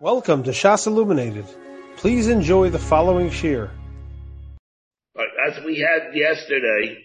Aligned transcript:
Welcome 0.00 0.44
to 0.44 0.52
Shas 0.52 0.86
Illuminated. 0.86 1.44
Please 1.96 2.28
enjoy 2.28 2.70
the 2.70 2.78
following 2.78 3.32
shir. 3.32 3.68
As 5.44 5.58
we 5.64 5.80
had 5.80 6.14
yesterday, 6.14 7.02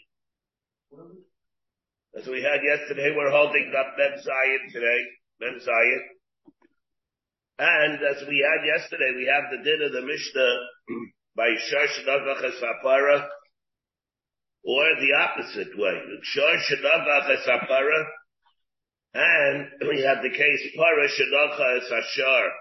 as 2.15 2.27
we 2.27 2.43
had 2.43 2.61
yesterday, 2.61 3.11
we're 3.17 3.31
holding 3.31 3.73
up 3.73 3.97
Mem 3.97 4.19
Zayin 4.19 4.71
today, 4.71 4.99
Mem 5.41 5.59
Zayin. 5.59 6.01
And 7.57 7.95
as 7.95 8.27
we 8.29 8.45
had 8.45 8.63
yesterday, 8.63 9.11
we 9.15 9.25
have 9.25 9.49
the 9.49 9.63
din 9.63 9.81
of 9.87 9.91
the 9.91 10.05
Mishnah 10.05 10.57
by 11.35 11.49
Shar 11.65 11.87
Shanagach 11.97 12.45
Sapara, 12.61 13.25
or 14.65 14.85
the 15.01 15.13
opposite 15.17 15.75
way, 15.75 15.99
Shar 16.21 16.57
Shanagach 16.69 17.43
Sapara, 17.43 18.05
and 19.15 19.67
we 19.89 20.03
have 20.03 20.21
the 20.21 20.29
case 20.29 20.75
Para 20.77 21.07
Shanacha 21.07 21.77
Ashar. 21.77 22.51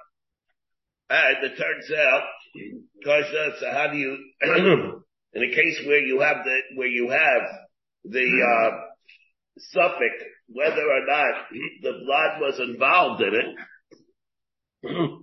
And 1.12 1.44
it 1.44 1.58
turns 1.58 1.90
out, 1.92 2.24
so 3.60 3.70
how 3.70 3.88
do 3.92 3.98
you, 3.98 4.16
in 5.34 5.42
a 5.42 5.50
case 5.54 5.82
where 5.86 6.00
you 6.00 6.20
have 6.20 6.38
the, 6.42 6.58
where 6.76 6.88
you 6.88 7.10
have 7.10 7.42
the, 8.04 8.24
uh, 8.24 8.70
suffix, 9.58 10.24
whether 10.48 10.80
or 10.80 11.04
not 11.06 11.34
the 11.82 11.92
blood 12.06 12.40
was 12.40 12.58
involved 12.60 13.20
in 13.20 13.34
it, 13.34 13.56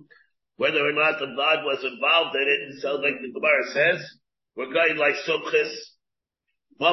whether 0.56 0.78
or 0.78 0.92
not 0.92 1.18
the 1.18 1.26
blood 1.34 1.64
was 1.64 1.82
involved 1.82 2.36
in 2.36 2.46
it, 2.46 2.78
so 2.82 2.94
like 2.94 3.20
the 3.20 3.32
Gemara 3.34 3.64
says, 3.74 4.00
we're 4.54 4.72
going 4.72 4.96
like 4.96 5.16
Sumchis, 5.26 5.74
the 6.78 6.86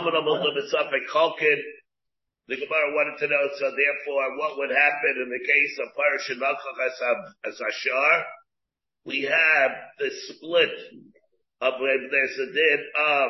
Gemara 2.56 2.96
wanted 2.98 3.20
to 3.20 3.28
know, 3.28 3.48
so 3.60 3.70
therefore, 3.70 4.38
what 4.40 4.58
would 4.58 4.72
happen 4.72 5.22
in 5.22 5.30
the 5.30 5.40
case 5.46 5.78
of 5.86 5.94
Parashat 5.94 6.42
as 7.46 7.62
Ashar? 7.62 8.26
We 9.08 9.22
have 9.22 9.72
the 10.00 10.10
split 10.28 10.70
of 11.62 11.74
there's 11.80 12.38
a 12.38 12.54
din 12.54 12.86
of 13.08 13.30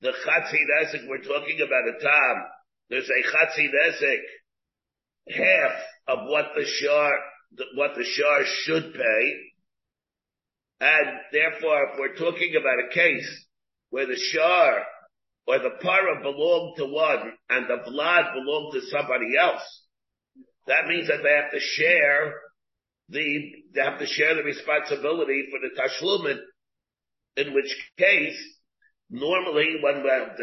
the 0.00 0.08
Chatzi 0.08 0.58
Nesek 0.72 1.06
we're 1.06 1.18
talking 1.18 1.60
about 1.60 1.94
a 1.94 2.02
time. 2.02 2.44
There's 2.88 3.08
a 3.08 3.28
Chatzi 3.28 3.68
Nesek, 3.68 5.36
half 5.36 5.72
of 6.08 6.18
what 6.28 6.46
the 6.56 6.64
Shar, 6.64 7.12
what 7.76 7.94
the 7.94 8.04
Shar 8.04 8.40
should 8.64 8.94
pay. 8.94 9.36
And 10.80 11.20
therefore, 11.30 11.90
if 11.92 11.98
we're 11.98 12.16
talking 12.16 12.54
about 12.58 12.90
a 12.90 12.94
case 12.94 13.46
where 13.90 14.06
the 14.06 14.16
Shar 14.16 14.82
or 15.46 15.58
the 15.58 15.76
Para 15.80 16.22
belonged 16.22 16.76
to 16.78 16.86
one 16.86 17.32
and 17.50 17.66
the 17.66 17.90
blood 17.90 18.24
belonged 18.34 18.72
to 18.72 18.80
somebody 18.90 19.36
else, 19.38 19.82
that 20.66 20.86
means 20.86 21.08
that 21.08 21.22
they 21.22 21.30
have 21.30 21.52
to 21.52 21.60
share 21.60 22.34
the, 23.12 23.52
they 23.74 23.82
have 23.82 23.98
to 23.98 24.06
share 24.06 24.34
the 24.34 24.42
responsibility 24.42 25.48
for 25.50 25.60
the 25.60 25.76
tashlumin, 25.76 26.38
in 27.36 27.54
which 27.54 27.72
case, 27.98 28.40
normally 29.10 29.76
when 29.82 30.02
we're, 30.02 30.34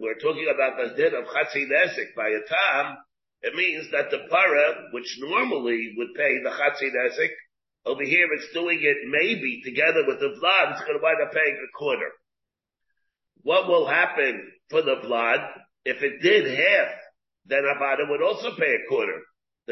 we're 0.00 0.18
talking 0.18 0.46
about 0.54 0.78
the 0.78 0.94
din 0.96 1.14
of 1.14 1.24
chatzi 1.26 1.66
nesik 1.66 2.14
by 2.16 2.28
a 2.28 2.40
tam, 2.46 2.96
it 3.42 3.54
means 3.54 3.90
that 3.90 4.10
the 4.10 4.20
para, 4.30 4.88
which 4.92 5.18
normally 5.20 5.94
would 5.96 6.14
pay 6.16 6.38
the 6.42 6.50
chatzi 6.50 6.90
nesik, 6.94 7.30
over 7.84 8.04
here 8.04 8.28
it's 8.32 8.52
doing 8.54 8.78
it 8.80 8.96
maybe 9.10 9.60
together 9.64 10.04
with 10.06 10.20
the 10.20 10.38
vlad, 10.40 10.72
it's 10.72 10.80
going 10.82 10.96
to 10.96 11.02
wind 11.02 11.18
up 11.20 11.32
paying 11.32 11.58
a 11.58 11.76
quarter. 11.76 12.10
What 13.42 13.66
will 13.66 13.88
happen 13.88 14.52
for 14.70 14.82
the 14.82 14.96
vlad? 15.04 15.44
If 15.84 16.00
it 16.00 16.22
did 16.22 16.46
half, 16.46 16.94
then 17.46 17.64
Abada 17.64 18.08
would 18.08 18.22
also 18.22 18.54
pay 18.56 18.70
a 18.70 18.88
quarter 18.88 19.18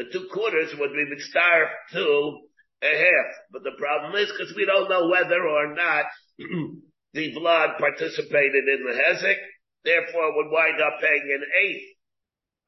the 0.01 0.11
two 0.11 0.27
quarters 0.33 0.73
would 0.77 0.93
be 0.93 1.19
starved 1.19 1.71
to 1.93 2.39
a 2.81 2.97
half. 2.97 3.35
But 3.51 3.63
the 3.63 3.77
problem 3.77 4.15
is 4.15 4.31
because 4.31 4.55
we 4.55 4.65
don't 4.65 4.89
know 4.89 5.07
whether 5.09 5.47
or 5.47 5.75
not 5.75 6.05
the 7.13 7.33
blood 7.33 7.77
participated 7.77 8.65
in 8.67 8.85
the 8.85 8.93
hezek, 8.93 9.37
therefore 9.85 10.35
would 10.35 10.51
wind 10.51 10.81
up 10.81 10.99
paying 11.01 11.37
an 11.37 11.43
eighth, 11.63 11.87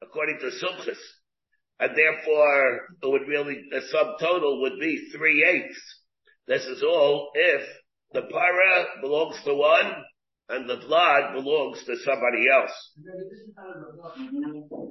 according 0.02 0.38
to 0.40 0.46
Sumchis. 0.46 1.00
And 1.80 1.96
therefore, 1.96 2.80
it 3.02 3.10
would 3.10 3.26
really, 3.26 3.64
the 3.70 3.80
subtotal 3.92 4.60
would 4.60 4.78
be 4.78 5.10
three 5.10 5.44
eighths. 5.44 5.82
This 6.46 6.64
is 6.66 6.84
all 6.84 7.32
if 7.34 7.66
the 8.12 8.22
para 8.22 8.86
belongs 9.02 9.42
to 9.44 9.54
one 9.54 9.92
and 10.48 10.68
the 10.68 10.76
blood 10.76 11.32
belongs 11.32 11.82
to 11.84 11.96
somebody 12.04 12.44
else. 12.52 12.76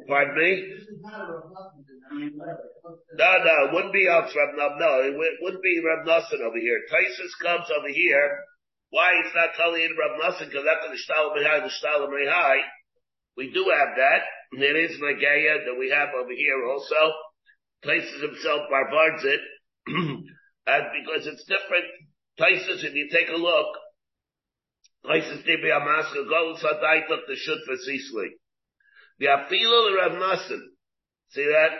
Pardon 0.08 0.36
me? 0.36 0.74
No, 3.14 3.32
no, 3.38 3.56
it 3.66 3.74
wouldn't 3.74 3.94
be 3.94 4.08
us, 4.08 4.34
Rab 4.36 4.74
No, 4.80 5.02
it 5.02 5.14
wouldn't 5.42 5.62
be 5.62 5.82
Nassan 6.08 6.42
over 6.42 6.58
here. 6.58 6.82
Taisus 6.92 7.38
comes 7.42 7.68
over 7.70 7.90
here. 7.90 8.40
Why 8.90 9.14
it's 9.24 9.36
not 9.36 9.54
telling 9.56 9.82
in 9.82 9.96
Rab 9.98 10.20
Nassan? 10.22 10.50
Because 10.50 10.66
after 10.66 10.90
the 10.90 10.98
Shtal 10.98 11.38
Mehai, 11.38 11.62
the 11.62 11.70
Shtal 11.70 12.08
Mehai, 12.10 12.58
we 13.38 13.52
do 13.54 13.72
have 13.76 13.96
that. 13.98 14.22
And 14.52 14.62
there 14.62 14.78
is 14.78 14.98
Nagaya 15.02 15.66
that 15.66 15.78
we 15.78 15.90
have 15.90 16.10
over 16.18 16.34
here 16.34 16.66
also. 16.66 17.14
Taisus 17.86 18.22
himself 18.22 18.70
barbards 18.70 19.24
it. 19.24 19.42
and 20.68 20.84
because 20.98 21.28
it's 21.28 21.46
different. 21.46 21.86
Taisus, 22.40 22.84
if 22.84 22.94
you 22.96 23.10
take 23.12 23.30
a 23.30 23.38
look, 23.38 23.68
Places 25.04 25.44
to 25.44 25.56
be 25.60 25.70
a 25.70 25.80
masker, 25.84 26.24
go 26.24 26.56
sadai 26.56 27.04
took 27.12 27.28
the 27.28 27.36
shut 27.36 27.60
for 27.68 27.76
Sisli. 27.76 28.40
The 29.20 29.28
afilo 29.28 29.96
Rav 30.00 30.16
Nassim. 30.16 30.64
See 31.32 31.44
that? 31.44 31.76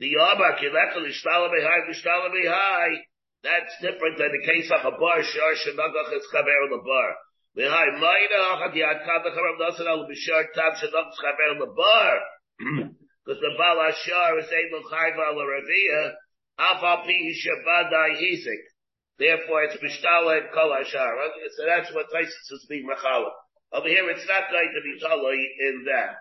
The 0.00 0.14
Yabak, 0.16 0.56
Yilechel, 0.56 1.04
Ishtala 1.04 1.52
Behai, 1.52 1.84
Ishtala 1.92 2.32
Behai. 2.32 3.04
That's 3.44 3.74
different 3.82 4.16
than 4.16 4.32
the 4.32 4.46
case 4.46 4.70
of 4.72 4.88
a 4.88 4.96
bar, 4.96 5.22
Shar 5.22 5.52
Shanagach 5.60 6.16
is 6.16 6.24
Chaver 6.32 6.68
the 6.70 6.80
bar. 6.80 7.08
Behai, 7.56 8.00
Maida, 8.00 8.40
Achat 8.56 8.72
Yad 8.72 9.04
Kadach 9.04 9.36
Rav 9.36 9.58
Nassim, 9.60 9.86
Al 9.86 10.08
Bishar 10.08 10.48
Tab 10.54 10.80
Shanagach 10.80 11.12
Chaver 11.12 11.58
the 11.60 11.72
bar. 11.76 12.14
Because 13.26 13.40
the 13.44 13.52
Baal 13.58 13.84
Ashar 13.84 14.38
is 14.38 14.48
able 14.48 14.88
Chayva 14.88 15.28
Al 15.28 15.44
Raviyah, 15.44 16.12
Afa 16.58 17.02
Pi 17.04 17.20
Shabadai 17.36 18.16
Hisik. 18.16 18.64
Therefore, 19.18 19.64
it's 19.64 19.76
mishtala 19.82 20.38
and 20.38 20.48
kol 20.54 20.70
hashar. 20.70 21.10
So 21.56 21.66
that's 21.66 21.92
what 21.92 22.06
Taisus 22.14 22.52
is 22.52 22.66
being 22.68 22.86
machala. 22.86 23.30
Over 23.72 23.88
here, 23.88 24.08
it's 24.10 24.26
not 24.28 24.50
going 24.50 24.72
to 24.74 24.80
be 24.80 24.98
totally 25.02 25.48
in 25.60 25.84
that. 25.86 26.16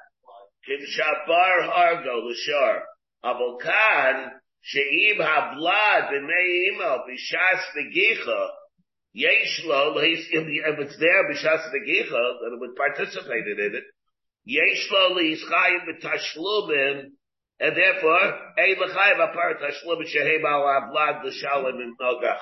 Kim 0.65 0.81
shabar 0.81 1.69
hargo 1.69 2.25
l'shar. 2.25 2.81
Avokan 3.23 4.31
she'im 4.61 5.17
havlad 5.17 6.09
b'nei 6.11 6.73
imo 6.73 7.03
b'shas 7.07 7.61
v'gicha 7.77 8.49
yeshlo 9.15 9.95
if 10.03 10.79
it's 10.79 10.97
there 10.99 11.23
b'shas 11.29 11.69
v'gicha 11.71 12.39
then 12.41 12.53
it 12.53 12.59
would 12.59 12.75
participate 12.75 13.47
in 13.47 13.75
it. 13.75 13.83
Yeshlo 14.49 15.15
li'yischayim 15.15 15.85
b'tashlumin 15.87 17.11
and 17.59 17.75
therefore, 17.75 18.39
ein 18.57 18.75
l'chayim 18.75 19.29
apart 19.29 19.61
tashlumin 19.61 20.07
she'hem 20.07 20.45
al 20.45 20.63
havlad 20.63 21.23
l'shalim 21.23 21.79
in 21.81 21.95
nogach. 22.01 22.39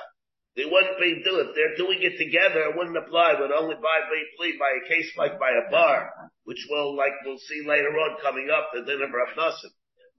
They 0.56 0.64
wouldn't 0.64 0.98
be 0.98 1.20
do 1.22 1.40
it. 1.40 1.52
They're 1.54 1.76
doing 1.76 2.00
it 2.00 2.16
together. 2.16 2.72
It 2.72 2.76
wouldn't 2.76 2.96
apply, 2.96 3.36
but 3.36 3.52
only 3.52 3.76
by 3.76 3.96
plea 4.38 4.56
by 4.58 4.72
a 4.72 4.88
case 4.88 5.12
like 5.16 5.38
by 5.38 5.52
a 5.52 5.70
bar, 5.70 6.10
which 6.44 6.64
will 6.70 6.96
like 6.96 7.12
we'll 7.24 7.38
see 7.38 7.60
later 7.66 7.92
on 7.92 8.16
coming 8.22 8.48
up 8.48 8.70
the 8.72 8.80
din 8.80 9.02
of 9.02 9.12
Rav 9.12 9.36
Nassim. 9.36 9.70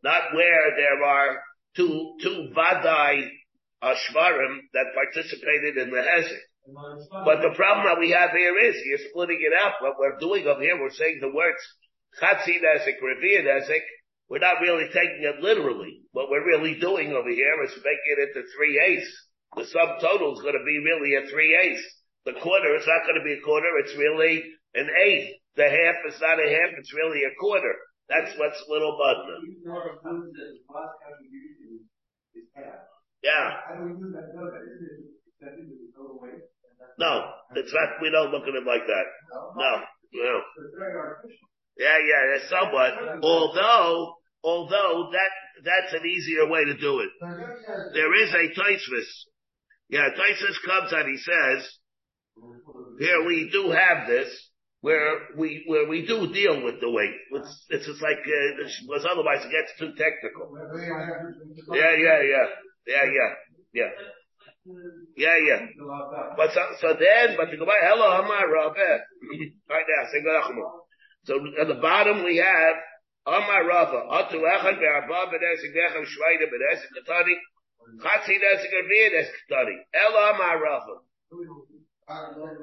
Not 0.04 0.36
where 0.36 0.78
there 0.78 1.04
are 1.04 1.42
two 1.76 2.18
two 2.22 2.54
vadai 2.56 3.26
ashvarim 3.82 4.70
that 4.74 4.94
participated 4.94 5.78
in 5.78 5.90
the 5.90 6.06
hezek. 6.06 6.46
But 7.26 7.42
the 7.42 7.56
problem 7.56 7.88
that 7.88 8.00
we 8.00 8.12
have 8.12 8.30
here 8.30 8.60
is 8.60 8.76
you're 8.86 9.10
splitting 9.10 9.42
it 9.42 9.54
up. 9.66 9.82
What 9.82 9.98
we're 9.98 10.20
doing 10.20 10.46
over 10.46 10.62
here, 10.62 10.80
we're 10.80 10.92
saying 10.92 11.18
the 11.20 11.34
words 11.34 11.64
chatzin 12.22 12.62
ezek, 12.62 13.02
reviyad 13.02 13.50
ezek. 13.50 13.82
We're 14.30 14.40
not 14.46 14.62
really 14.62 14.86
taking 14.94 15.24
it 15.24 15.42
literally. 15.42 16.02
What 16.12 16.30
we're 16.30 16.46
really 16.46 16.76
doing 16.80 17.14
over 17.14 17.30
here 17.30 17.64
is 17.64 17.72
making 17.78 18.06
it 18.06 18.38
into 18.38 18.48
three 18.56 18.78
eighths 18.78 19.27
the 19.56 19.64
subtotal 19.64 20.34
is 20.34 20.42
going 20.42 20.58
to 20.58 20.66
be 20.66 20.84
really 20.84 21.16
a 21.16 21.28
three 21.32 21.56
eighths. 21.56 21.86
The 22.26 22.34
quarter 22.34 22.76
is 22.76 22.86
not 22.86 23.08
going 23.08 23.20
to 23.20 23.24
be 23.24 23.40
a 23.40 23.42
quarter, 23.46 23.68
it's 23.80 23.96
really 23.96 24.44
an 24.76 24.90
eighth. 25.08 25.32
The 25.56 25.64
half 25.64 25.96
is 26.12 26.20
not 26.20 26.40
a 26.40 26.50
half, 26.50 26.76
it's 26.78 26.94
really 26.94 27.24
a 27.24 27.34
quarter. 27.40 27.74
That's 28.10 28.38
what's 28.38 28.64
little 28.68 28.98
button. 29.00 29.58
Yeah. 33.24 33.52
No, 37.00 37.32
it's 37.56 37.74
not, 37.74 37.90
we 38.02 38.10
don't 38.10 38.32
look 38.32 38.44
at 38.44 38.56
it 38.56 38.66
like 38.66 38.86
that. 38.88 39.06
No, 39.56 39.82
no. 40.14 40.42
Yeah, 41.78 41.98
yeah, 41.98 42.38
somewhat. 42.50 43.24
Although, 43.24 44.16
although 44.44 45.10
that, 45.12 45.32
that's 45.64 45.94
an 45.94 46.06
easier 46.06 46.48
way 46.50 46.66
to 46.66 46.78
do 46.78 47.02
it. 47.02 47.10
There 47.94 48.14
is 48.24 48.34
a 48.34 48.60
Taisvis 48.60 49.10
yeah, 49.90 50.10
Taisus 50.10 50.58
comes 50.66 50.92
and 50.94 51.08
he 51.10 51.18
says, 51.18 51.68
here 53.00 53.26
we 53.26 53.50
do 53.52 53.72
have 53.72 54.08
this, 54.08 54.30
where 54.82 55.20
we, 55.38 55.64
where 55.68 55.88
we 55.88 56.06
do 56.06 56.32
deal 56.32 56.64
with 56.64 56.80
the 56.82 56.90
weight. 56.90 57.16
It's, 57.34 57.66
it's 57.70 57.86
just 57.86 58.02
like, 58.02 58.20
uh, 58.20 58.64
because 58.64 59.08
otherwise 59.10 59.44
it 59.46 59.52
gets 59.52 59.72
too 59.80 59.94
technical. 59.98 60.54
Yeah, 61.74 61.96
yeah, 61.98 62.22
yeah. 62.22 62.48
Yeah, 62.88 63.04
yeah, 63.04 63.32
yeah. 63.74 63.92
Yeah, 65.16 65.38
yeah. 65.48 65.62
But 66.36 66.52
so, 66.54 66.62
so 66.80 66.88
then, 67.00 67.36
but 67.38 67.52
the 67.52 67.58
Gemara, 67.58 67.84
hello, 67.84 68.24
Amar 68.24 68.48
Rabbe. 68.52 68.76
Right 69.70 69.88
now, 69.88 70.08
say 70.12 70.24
So 71.24 71.40
at 71.60 71.68
the 71.68 71.80
bottom 71.82 72.24
we 72.24 72.38
have 72.38 72.76
Amar 73.26 73.64
Rabbe. 73.68 74.00
Atu 74.08 74.40
echad 74.40 74.80
be'arba 74.80 75.32
b'nesik 75.32 75.72
v'echad 75.76 76.04
shvayda 76.04 76.48
b'nesik 76.48 76.92
katani. 76.96 77.36
Chatzi 77.96 78.36
nesik 78.36 78.74
arviyah 78.76 79.12
nesik 79.16 79.38
katani. 79.48 79.76
Hello, 79.94 80.20
Amar 80.36 80.60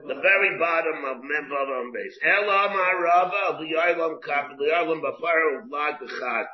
The 0.06 0.20
very 0.20 0.58
bottom 0.58 1.04
of 1.04 1.16
Memvav 1.24 1.68
on 1.80 1.92
base. 1.92 2.18
Ela 2.22 2.68
Yarlam 2.68 4.22
Kap, 4.22 4.50
the 4.58 4.64
Yarlam 4.64 5.00
Bafar 5.00 5.68
Vlad 5.68 5.98
Bechad. 6.00 6.44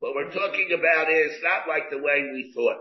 What 0.00 0.14
we're 0.14 0.30
talking 0.30 0.72
about 0.72 1.10
is 1.10 1.42
not 1.42 1.68
like 1.68 1.90
the 1.90 1.98
way 1.98 2.22
we 2.32 2.52
thought. 2.54 2.80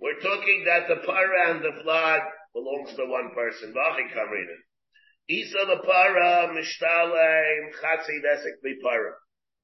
We're 0.00 0.20
talking 0.20 0.64
that 0.66 0.88
the 0.88 0.96
para 1.04 1.50
and 1.50 1.60
the 1.60 1.82
flood 1.82 2.20
belongs 2.54 2.94
to 2.96 3.04
one 3.04 3.32
person. 3.34 3.74
Vachi 3.74 4.08
Kamrina. 4.14 4.56
Isa 5.28 5.66
the 5.66 5.82
para, 5.84 6.48
Mishtaleim, 6.54 7.72
Chatzi 7.82 8.22
Nesek 8.24 8.62
para. 8.82 9.14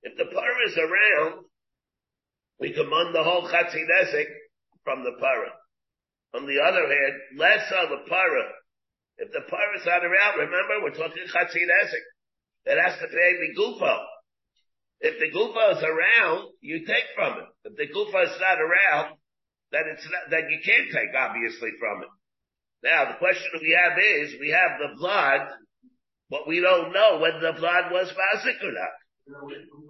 If 0.03 0.19
the 0.19 0.27
para 0.27 0.69
is 0.69 0.77
around, 0.77 1.45
we 2.61 2.73
command 2.73 3.15
the 3.15 3.23
whole 3.23 3.49
Chatzi 3.49 3.83
Nesek 3.83 4.31
from 4.85 5.05
the 5.05 5.13
para. 5.19 5.51
On 6.35 6.47
the 6.47 6.61
other 6.61 6.87
hand, 6.87 7.15
less 7.39 7.67
of 7.71 7.91
the 7.91 8.09
para. 8.09 8.47
If 9.19 9.31
the 9.31 9.43
para 9.49 9.79
is 9.79 9.87
not 9.87 10.05
around, 10.05 10.39
remember, 10.39 10.83
we're 10.83 10.99
talking 10.99 11.25
Chatzi 11.27 11.63
Nesek. 11.63 12.07
It 12.67 12.79
has 12.81 12.99
to 13.01 13.09
pay 13.09 13.31
the 13.39 13.55
Gufa. 13.61 13.95
If 15.01 15.21
the 15.21 15.31
Gufa 15.37 15.77
is 15.77 15.83
around, 15.85 16.49
you 16.61 16.87
take 16.87 17.13
from 17.15 17.39
it. 17.39 17.49
If 17.65 17.77
the 17.77 17.93
Gufa 17.93 18.25
is 18.25 18.41
not 18.41 18.59
around, 18.59 19.17
that 19.73 19.85
it's 19.93 20.07
not, 20.07 20.31
that 20.31 20.51
you 20.51 20.59
can't 20.65 20.89
take 20.91 21.13
obviously 21.19 21.71
from 21.79 22.03
it. 22.03 22.13
Now 22.85 23.13
the 23.13 23.19
question 23.19 23.51
we 23.61 23.77
have 23.77 23.99
is, 23.99 24.41
we 24.41 24.51
have 24.51 24.79
the 24.79 24.97
blood, 24.97 25.49
but 26.31 26.47
we 26.47 26.61
don't 26.61 26.93
know 26.93 27.19
whether 27.19 27.41
the 27.41 27.59
blood 27.59 27.91
was 27.91 28.09
mazik 28.09 28.63
or 28.63 28.73
not. 28.73 28.95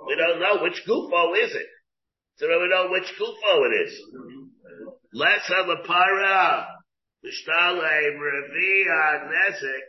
We 0.07 0.17
don't 0.17 0.41
know 0.41 0.63
which 0.63 0.83
gufo 0.87 1.37
is 1.37 1.55
it. 1.55 1.67
So 2.37 2.47
we 2.49 2.69
know 2.69 2.89
which 2.91 3.13
gufo 3.19 3.67
it 3.71 3.87
is. 3.87 3.95
Let's 5.13 5.49
have 5.49 5.69
a 5.69 5.87
para. 5.87 6.67
Mishtale 7.25 8.19
revia 8.19 9.31
nesek. 9.31 9.87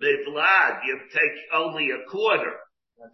You 0.00 1.00
take 1.12 1.38
only 1.54 1.90
a 1.90 2.10
quarter. 2.10 2.52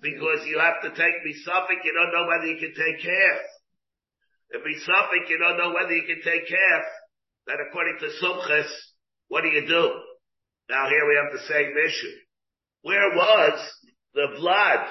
Because 0.01 0.47
you 0.47 0.59
have 0.59 0.81
to 0.83 0.91
take 0.91 1.35
something, 1.45 1.81
you 1.85 1.93
don't 1.93 2.13
know 2.13 2.27
whether 2.27 2.47
you 2.47 2.59
can 2.59 2.75
take 2.75 3.01
half. 3.05 3.41
If 4.51 4.83
suffering, 4.83 5.25
you 5.29 5.39
don't 5.39 5.59
know 5.59 5.73
whether 5.75 5.93
you 5.93 6.05
can 6.07 6.23
take 6.23 6.49
half. 6.49 6.85
Then 7.47 7.57
according 7.69 7.99
to 8.01 8.07
Sumchas, 8.23 8.71
what 9.29 9.43
do 9.43 9.49
you 9.49 9.67
do? 9.67 9.91
Now 10.71 10.89
here 10.89 11.07
we 11.09 11.17
have 11.17 11.33
the 11.33 11.47
same 11.47 11.73
issue. 11.87 12.17
Where 12.83 13.11
was 13.11 13.71
the 14.15 14.27
blood? 14.39 14.87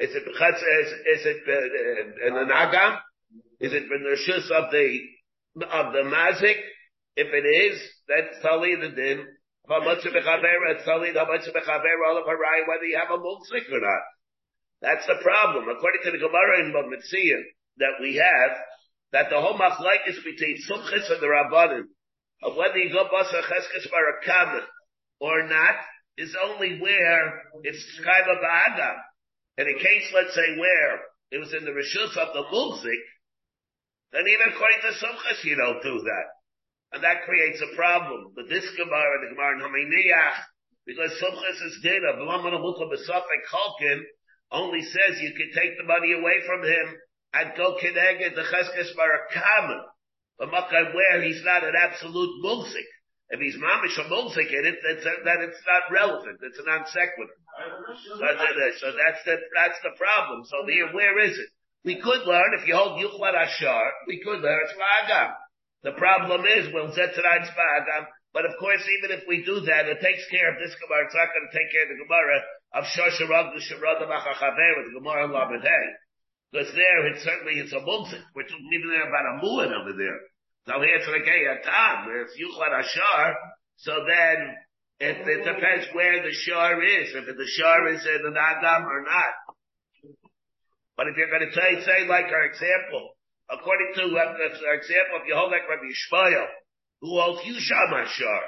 Is 0.00 0.16
it 0.16 0.24
is, 0.24 0.88
is 1.12 1.26
it 1.28 1.42
uh, 1.44 2.28
in 2.28 2.34
the 2.34 2.96
Is 3.60 3.72
it 3.74 3.84
the 3.84 4.00
Rishus 4.00 4.48
of 4.50 4.72
the 4.72 4.98
of 5.60 5.92
the 5.92 6.08
Mazik? 6.08 6.56
If 7.16 7.28
it 7.28 7.46
is, 7.46 7.78
then 8.08 8.28
Sali 8.40 8.76
the 8.76 8.88
Din. 8.96 9.26
It's 9.68 10.84
Sali 10.84 11.12
the 11.12 11.20
all 11.20 12.16
of 12.16 12.24
Harai, 12.24 12.66
whether 12.66 12.84
you 12.88 12.98
have 12.98 13.12
a 13.12 13.20
mulsik 13.20 13.68
or 13.70 13.80
not. 13.80 14.04
That's 14.80 15.06
the 15.06 15.20
problem. 15.22 15.68
According 15.68 16.00
to 16.04 16.10
the 16.12 16.18
Gemara 16.18 16.64
in 16.64 16.72
Mitziyah, 16.72 17.42
that 17.78 18.00
we 18.00 18.16
have, 18.16 18.56
that 19.12 19.28
the 19.28 19.38
whole 19.38 19.58
machlaikis 19.58 20.24
between 20.24 20.56
Sumchis 20.64 21.12
and 21.12 21.20
the 21.20 21.26
Rabbanim, 21.26 21.84
of 22.42 22.56
whether 22.56 22.78
you 22.78 22.90
go 22.90 23.04
Basa 23.04 23.42
Cheskes 23.42 23.86
Barakam 23.92 24.62
or 25.20 25.46
not, 25.46 25.76
is 26.16 26.34
only 26.42 26.80
where 26.80 27.42
it's 27.64 27.84
Chayva 28.00 28.40
Ba'adam. 28.42 28.96
In 29.60 29.68
a 29.68 29.76
case, 29.76 30.08
let's 30.16 30.32
say, 30.32 30.56
where 30.56 30.92
it 31.36 31.38
was 31.38 31.52
in 31.52 31.68
the 31.68 31.76
Rishus 31.76 32.16
of 32.16 32.32
the 32.32 32.48
Mulzik, 32.48 33.04
then 34.08 34.24
even 34.24 34.56
according 34.56 34.80
to 34.80 34.96
Sumchis, 34.96 35.44
you 35.44 35.52
don't 35.54 35.84
do 35.84 36.00
that. 36.00 36.26
And 36.96 37.04
that 37.04 37.28
creates 37.28 37.60
a 37.60 37.76
problem. 37.76 38.32
But 38.34 38.48
this 38.48 38.64
Gemara, 38.72 39.20
the 39.20 39.36
Gemara 39.36 39.60
in 39.60 39.64
Haminiyach, 39.68 40.40
because 40.88 41.12
Sumchis 41.20 41.60
is 41.60 41.84
data, 41.84 42.16
B'laman 42.16 42.56
Amucha 42.56 42.88
B'safek 42.88 43.42
Chalkin, 43.52 44.00
only 44.50 44.80
says 44.80 45.20
you 45.20 45.36
can 45.36 45.52
take 45.52 45.76
the 45.76 45.84
money 45.84 46.16
away 46.16 46.40
from 46.48 46.64
him 46.64 46.96
and 47.34 47.52
go 47.54 47.76
kineged 47.76 48.34
the 48.34 48.48
cheskes 48.48 48.96
barakam, 48.96 49.76
But 50.38 50.50
makkah 50.50 50.90
where 50.96 51.22
he's 51.22 51.44
not 51.44 51.64
an 51.64 51.74
absolute 51.76 52.42
mulsik. 52.42 52.88
If 53.28 53.38
he's 53.38 53.60
mamish 53.60 54.00
a 54.00 54.08
mulsik 54.08 54.48
in 54.48 54.64
it, 54.64 54.78
then 54.82 55.36
it's 55.44 55.62
not 55.68 55.92
relevant. 55.92 56.40
It's 56.42 56.58
a 56.58 56.64
non 56.64 56.86
sequitur. 56.86 57.36
So, 57.60 58.26
so 58.80 58.86
that's 58.96 59.22
the 59.24 59.36
that's 59.56 59.80
the 59.82 59.92
problem. 59.96 60.44
So 60.44 60.64
here, 60.66 60.92
where 60.92 61.18
is 61.24 61.36
it? 61.36 61.50
We 61.84 62.00
could 62.00 62.24
learn 62.26 62.56
if 62.56 62.66
you 62.68 62.76
hold 62.76 63.00
yuchlat 63.00 63.36
ashar, 63.36 63.84
we 64.06 64.20
could 64.20 64.40
learn 64.40 64.60
it's. 64.68 65.32
The 65.82 65.92
problem 65.96 66.44
is, 66.44 66.68
we'll 66.72 66.92
well, 66.92 66.96
zetzerai 66.96 67.40
va'agam. 67.40 68.04
But 68.32 68.44
of 68.44 68.52
course, 68.60 68.84
even 69.00 69.16
if 69.16 69.24
we 69.26 69.44
do 69.44 69.60
that, 69.64 69.88
it 69.88 70.00
takes 70.00 70.28
care 70.30 70.52
of 70.52 70.60
this 70.60 70.76
Gemara. 70.76 71.08
It's 71.08 71.16
not 71.16 71.32
going 71.32 71.48
to 71.50 71.54
take 71.56 71.72
care 71.72 71.88
of 71.88 71.90
the 71.90 72.00
Gemara 72.04 72.36
of 72.76 72.84
Shor 72.94 73.10
Sharad 73.10 73.56
L'Sharad 73.56 73.98
Achachaver 74.04 74.70
with 74.76 74.92
the 74.92 74.96
Gemara 75.00 75.26
in 75.26 75.32
because 76.52 76.74
there, 76.74 77.06
it's 77.06 77.22
certainly, 77.22 77.62
it's 77.62 77.72
a 77.72 77.82
mumsik. 77.82 78.22
We're 78.34 78.42
talking 78.42 78.70
even 78.74 78.90
there 78.90 79.06
about 79.06 79.26
a 79.26 79.34
mu'in 79.38 79.70
over 79.70 79.94
there. 79.94 80.18
So 80.66 80.82
here 80.82 80.98
it's 80.98 81.06
like 81.06 81.26
a 81.26 81.62
tam, 81.62 82.06
where 82.06 82.22
it's 82.22 82.34
yuchlat 82.34 82.74
ashar, 82.74 83.34
so 83.76 84.04
then, 84.06 84.54
it, 85.00 85.16
it 85.24 85.42
depends 85.48 85.88
where 85.96 86.20
the 86.20 86.32
shar 86.44 86.76
is, 86.76 87.16
if 87.16 87.24
the 87.24 87.50
shar 87.56 87.88
is 87.88 88.04
in 88.04 88.20
the 88.20 88.36
nagam 88.36 88.84
or 88.84 89.00
not. 89.00 89.34
But 91.00 91.08
if 91.08 91.16
you're 91.16 91.32
going 91.32 91.48
to 91.48 91.56
say, 91.56 91.80
say 91.80 92.04
like 92.04 92.28
our 92.28 92.44
example, 92.44 93.16
according 93.48 93.96
to 93.96 94.04
uh, 94.12 94.36
our 94.36 94.76
example, 94.76 95.24
if 95.24 95.26
you 95.26 95.32
hold 95.32 95.56
like 95.56 95.64
Rabbi 95.64 95.88
Yishmael, 95.88 96.44
who 97.00 97.16
holds 97.16 97.40
Yusham 97.48 97.96
Ashar, 97.96 98.44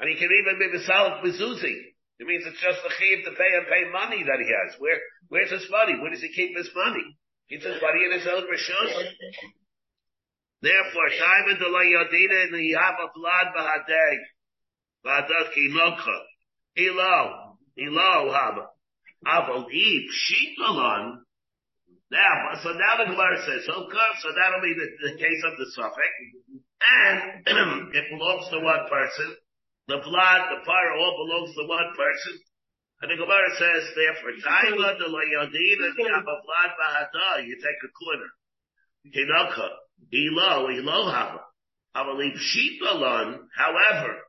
and 0.00 0.08
he 0.08 0.16
can 0.16 0.32
even 0.32 0.56
be 0.56 0.72
Misalik 0.72 1.20
Mizuzi, 1.20 1.92
it 2.16 2.24
means 2.24 2.48
it's 2.48 2.64
just 2.64 2.80
the 2.80 2.94
chiv 2.96 3.28
to 3.28 3.36
pay 3.36 3.52
and 3.52 3.68
pay 3.68 3.84
money 3.92 4.24
that 4.24 4.40
he 4.40 4.48
has. 4.48 4.80
Where, 4.80 4.96
where's 5.28 5.52
his 5.52 5.68
money? 5.68 6.00
Where 6.00 6.08
does 6.08 6.24
he 6.24 6.32
keep 6.32 6.56
his 6.56 6.70
money? 6.72 7.04
He 7.52 7.60
says, 7.60 7.76
"Bari 7.76 8.08
in 8.08 8.16
his 8.16 8.24
own 8.24 8.48
rishos." 8.48 9.04
Therefore, 10.64 11.08
time 11.12 11.52
and 11.52 11.58
delay 11.60 11.92
yadina 11.92 12.48
and 12.48 12.64
you 12.64 12.78
have 12.80 12.96
a 12.96 13.12
blood 13.12 13.52
bahadeg 15.04 15.52
kinokha, 15.52 16.16
ilo, 16.76 17.56
ilo 17.76 18.32
haba, 18.32 18.66
aval 19.26 19.66
ib 19.70 20.04
shitalon. 20.10 21.20
Now, 22.10 22.54
so 22.62 22.70
now 22.72 22.98
the 22.98 23.10
Gemara 23.10 23.38
says, 23.42 23.68
okay, 23.68 24.10
so 24.22 24.28
that'll 24.36 24.62
be 24.62 24.74
the, 24.74 24.88
the 25.10 25.18
case 25.18 25.42
of 25.44 25.58
the 25.58 25.66
suffix, 25.74 26.12
and 26.84 27.42
it 27.96 28.04
belongs 28.10 28.48
to 28.50 28.60
one 28.60 28.86
person. 28.88 29.34
The 29.88 30.00
blood, 30.00 30.40
the 30.48 30.64
fire, 30.64 30.96
all 30.96 31.26
belongs 31.26 31.54
to 31.56 31.68
one 31.68 31.90
person. 31.96 32.40
And 33.02 33.10
the 33.10 33.20
Gemara 33.20 33.50
says, 33.58 33.82
therefore, 33.92 34.32
Taila 34.40 34.96
de 34.96 35.06
la 35.10 35.20
Yadina 35.20 36.24
Vlad 36.24 36.70
Bahada, 36.80 37.44
you 37.44 37.56
take 37.60 37.80
a 37.84 37.90
corner. 37.92 38.30
Hinaka, 39.12 39.68
Elo, 40.12 40.68
Elo 40.68 41.10
Hava. 41.10 41.40
Avalib 41.96 42.34
however, 43.56 44.23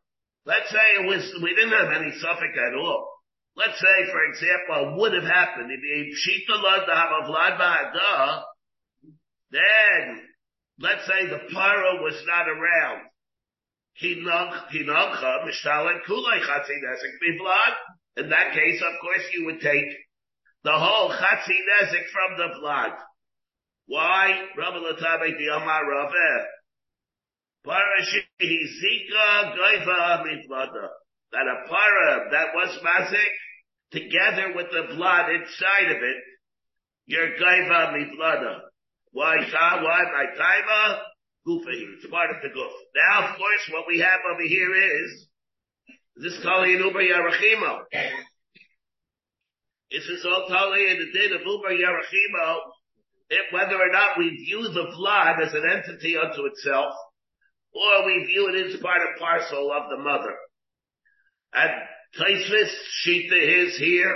let's 0.46 0.70
say 0.70 0.86
it 1.02 1.08
was, 1.08 1.24
we 1.42 1.56
didn't 1.56 1.74
have 1.74 1.92
any 1.92 2.12
suffix 2.20 2.54
at 2.56 2.76
all. 2.78 3.10
Let's 3.58 3.80
say, 3.80 4.12
for 4.12 4.26
example, 4.26 4.98
would 5.00 5.14
have 5.14 5.24
happened 5.24 5.72
if 5.72 5.80
you 5.82 6.14
Shitalon 6.14 6.86
to 6.86 6.96
have 6.96 7.12
a 7.12 7.28
Vlad 7.30 7.58
then, 9.52 10.22
let's 10.80 11.06
say 11.08 11.28
the 11.28 11.48
Paro 11.54 12.02
was 12.04 12.22
not 12.28 12.50
around. 12.50 13.08
Uh, 13.96 14.68
Vlad. 17.40 17.74
In 18.18 18.30
that 18.30 18.54
case, 18.54 18.82
of 18.82 19.00
course, 19.02 19.24
you 19.34 19.46
would 19.46 19.62
take 19.62 19.86
the 20.64 20.74
whole 20.74 21.10
chatzi 21.12 21.58
nezik 21.70 22.10
from 22.12 22.38
the 22.38 22.60
blood. 22.60 22.92
Why? 23.88 24.48
Rabbi 24.58 24.78
Latabe 24.78 25.38
di 25.38 25.48
Amar 25.48 25.84
Raveh. 25.86 26.46
Parashizika 28.42 29.56
goiva 29.56 30.24
mitvada. 30.24 30.90
That 31.32 31.48
a 31.48 31.68
para 31.68 32.30
that 32.32 32.48
was 32.54 32.80
mazik, 32.84 33.34
together 33.92 34.54
with 34.56 34.68
the 34.72 34.96
blood 34.96 35.30
inside 35.32 35.92
of 35.92 36.04
it, 36.04 36.24
your 37.06 37.28
goiva 37.40 37.94
mitvada. 37.94 38.60
Why? 39.12 39.38
Why? 39.38 40.04
My 40.12 40.26
taima? 40.40 41.00
Gufahi. 41.48 41.96
It's 41.96 42.08
part 42.10 42.32
of 42.32 42.38
the 42.42 42.50
goof. 42.50 42.72
Now, 42.96 43.30
of 43.30 43.38
course, 43.38 43.70
what 43.72 43.86
we 43.88 44.00
have 44.00 44.20
over 44.34 44.42
here 44.42 44.76
is 44.76 45.28
this 46.18 46.40
Kali 46.44 46.74
in 46.74 46.80
Uber 46.80 47.04
Yarachimo. 47.04 47.84
This 49.92 50.04
is 50.04 50.26
all 50.26 50.48
Kali 50.48 50.92
in 50.92 51.00
the 51.00 51.12
din 51.14 51.34
of 51.34 51.42
Uber 51.46 51.70
Yarachimo. 51.70 52.60
Whether 53.52 53.76
or 53.76 53.92
not 53.92 54.18
we 54.18 54.30
view 54.30 54.64
the 54.64 54.92
blood 54.96 55.40
as 55.42 55.54
an 55.54 55.64
entity 55.70 56.18
unto 56.18 56.46
itself, 56.46 56.94
or 57.76 58.06
we 58.06 58.26
view 58.26 58.50
it 58.54 58.74
as 58.74 58.82
part 58.82 59.02
and 59.02 59.20
parcel 59.20 59.72
of 59.72 59.90
the 59.90 60.02
mother. 60.02 60.34
And 61.54 61.72
Taisvis 62.18 62.72
Shita 63.04 63.68
is 63.68 63.78
here, 63.78 64.16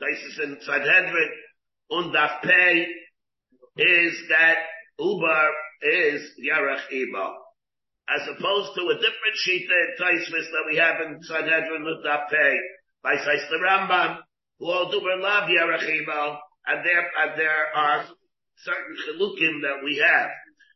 Taisvis 0.00 0.44
in 0.44 0.58
Sanhedrin, 0.62 1.30
Undaf 1.92 2.42
Pei, 2.42 2.86
is 3.76 4.22
that 4.30 4.56
Ubar 4.98 5.50
is 5.82 6.22
Yarach 6.40 6.88
Iba. 6.92 7.34
As 8.08 8.28
opposed 8.28 8.74
to 8.76 8.82
a 8.88 8.94
different 8.94 9.36
Shita 9.46 9.76
in 9.84 9.94
Taisvis 10.00 10.50
that 10.50 10.64
we 10.70 10.76
have 10.76 10.96
in 11.06 11.22
Sanhedrin 11.22 11.84
Undaf 11.84 12.28
Pei, 12.30 12.56
by 13.02 13.16
Sais 13.16 13.44
the 13.50 13.58
Rambam, 13.58 14.18
who 14.58 14.66
all 14.70 14.90
Uber 14.90 15.16
love 15.20 15.48
Yarach 15.50 15.84
Iba, 15.84 16.38
and 16.66 16.86
there, 16.86 17.10
and 17.20 17.38
there 17.38 17.66
are 17.76 18.04
certain 18.56 18.96
chilukim 19.04 19.60
that 19.62 19.84
we 19.84 19.98
have. 19.98 20.30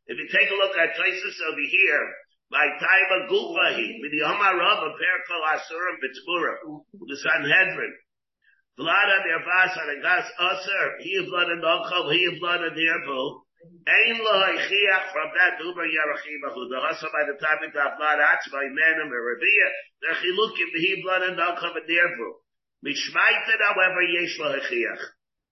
If 0.08 0.16
you 0.16 0.28
take 0.32 0.48
a 0.48 0.56
look 0.56 0.72
at 0.72 0.96
Taisvis 0.96 1.38
over 1.52 1.64
here, 1.68 2.04
by 2.48 2.64
Taiba 2.64 3.28
Gufahi, 3.28 4.00
with 4.00 4.08
the 4.08 4.24
Omar 4.24 4.56
Rav, 4.56 4.80
a 4.80 4.92
pair 4.96 5.18
called 5.28 5.44
Asurim 5.52 6.00
Bitzbura, 6.00 6.54
the 6.96 7.16
Sanhedrin. 7.20 7.92
Blood 8.80 9.08
on 9.12 9.22
their 9.28 9.44
vasa 9.44 9.84
and 9.84 10.00
gas 10.00 10.24
usher, 10.38 10.86
he 11.04 11.12
is 11.12 11.28
blood 11.28 11.52
and 11.52 11.60
alcohol, 11.60 12.08
he 12.08 12.24
is 12.24 12.40
blood 12.40 12.62
and 12.62 12.72
nirbu. 12.72 13.20
Ein 13.84 14.16
lo 14.22 14.34
haichiach 14.48 15.12
from 15.12 15.28
that 15.36 15.60
uber 15.60 15.84
yarachimahu, 15.84 16.60
the 16.72 16.80
hustle 16.80 17.12
by 17.12 17.28
the 17.28 17.36
time 17.36 17.60
of 17.60 17.74
blood 17.74 18.18
atzma, 18.22 18.64
imanim, 18.64 19.12
rabia, 19.12 19.68
the 20.00 20.14
chilukim, 20.24 20.70
he 20.78 21.02
blood 21.02 21.22
and 21.22 21.40
alcohol 21.40 21.76
and 21.76 21.84
nirbu. 21.84 22.28
Mishmaited, 22.86 23.60
however, 23.60 24.02
yesh 24.08 24.38
lo 24.38 24.56
haichiach. 24.56 25.04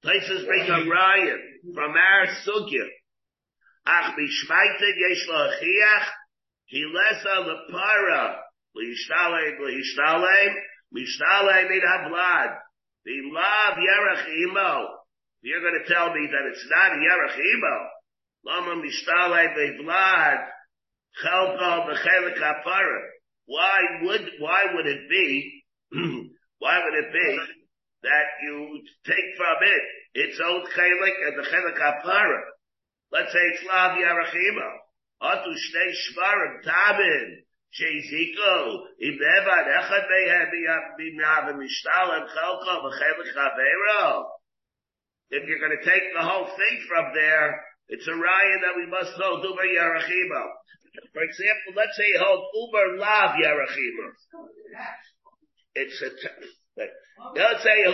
Places 0.02 0.46
bring 0.46 0.70
a 0.70 0.88
riot 0.88 1.40
from 1.74 1.92
our 1.92 2.26
sugya. 2.46 2.86
Ach 3.86 4.14
yesh 4.18 5.28
lo 5.28 5.50
Hilesa 6.72 7.46
lepara, 7.46 8.36
lishtalei, 8.76 9.58
lishtalei 10.92 11.68
mid 11.68 11.82
hablad. 11.82 12.58
The 13.04 13.22
lav 13.32 13.78
yerach 13.78 14.26
imo. 14.42 14.88
You're 15.42 15.60
going 15.60 15.80
to 15.80 15.94
tell 15.94 16.12
me 16.12 16.26
that 16.26 16.50
it's 16.50 16.66
not 16.68 16.98
yerach 16.98 17.38
imo. 17.38 17.88
Lama 18.44 18.82
chelko 21.22 21.86
bechelik 21.88 22.38
hapara. 22.38 23.00
Why 23.46 23.80
would, 24.02 24.28
why 24.40 24.64
would 24.74 24.86
it 24.86 25.08
be, 25.08 25.62
why 26.58 26.80
would 26.82 27.04
it 27.04 27.12
be 27.12 27.38
that 28.02 28.26
you 28.42 28.82
take 29.04 29.36
from 29.36 29.56
it 29.62 29.82
its 30.14 30.40
own 30.44 30.64
chelik 30.76 31.28
and 31.28 31.38
the 31.38 31.48
chelik 31.48 31.78
hapara? 31.78 32.42
Let's 33.12 33.32
say 33.32 33.38
it's 33.38 33.64
lav 33.64 33.96
yerach 33.98 34.34
imo. 34.34 34.70
Atu 35.22 35.50
shnei 35.54 35.90
shvarim 35.94 36.62
tabin. 36.64 37.46
Sheiziko, 37.76 38.86
if 38.98 39.20
evad 39.20 39.66
echad 39.68 40.08
be'av 40.08 41.54
mishtal 41.56 42.08
and 42.16 42.28
chelko 42.30 42.74
v'chelik 42.84 43.34
chavero. 43.34 44.24
If 45.30 45.46
you're 45.46 45.58
going 45.58 45.76
to 45.76 45.84
take 45.84 46.04
the 46.14 46.22
whole 46.22 46.46
thing 46.46 46.84
from 46.88 47.12
there, 47.14 47.60
it's 47.88 48.06
a 48.06 48.12
raya 48.12 48.56
that 48.62 48.76
we 48.76 48.86
must 48.86 49.18
know 49.18 49.42
Uber 49.42 49.66
Yarachimo. 49.66 50.44
For 51.12 51.22
example, 51.22 51.74
let's 51.76 51.96
say 51.96 52.06
you 52.08 52.20
hold 52.22 52.46
Uber 52.54 52.98
Lav 52.98 53.36
Yarachimo. 53.36 54.06
It's 55.74 56.00
a, 56.02 56.10
let's 57.34 57.62
say 57.62 57.84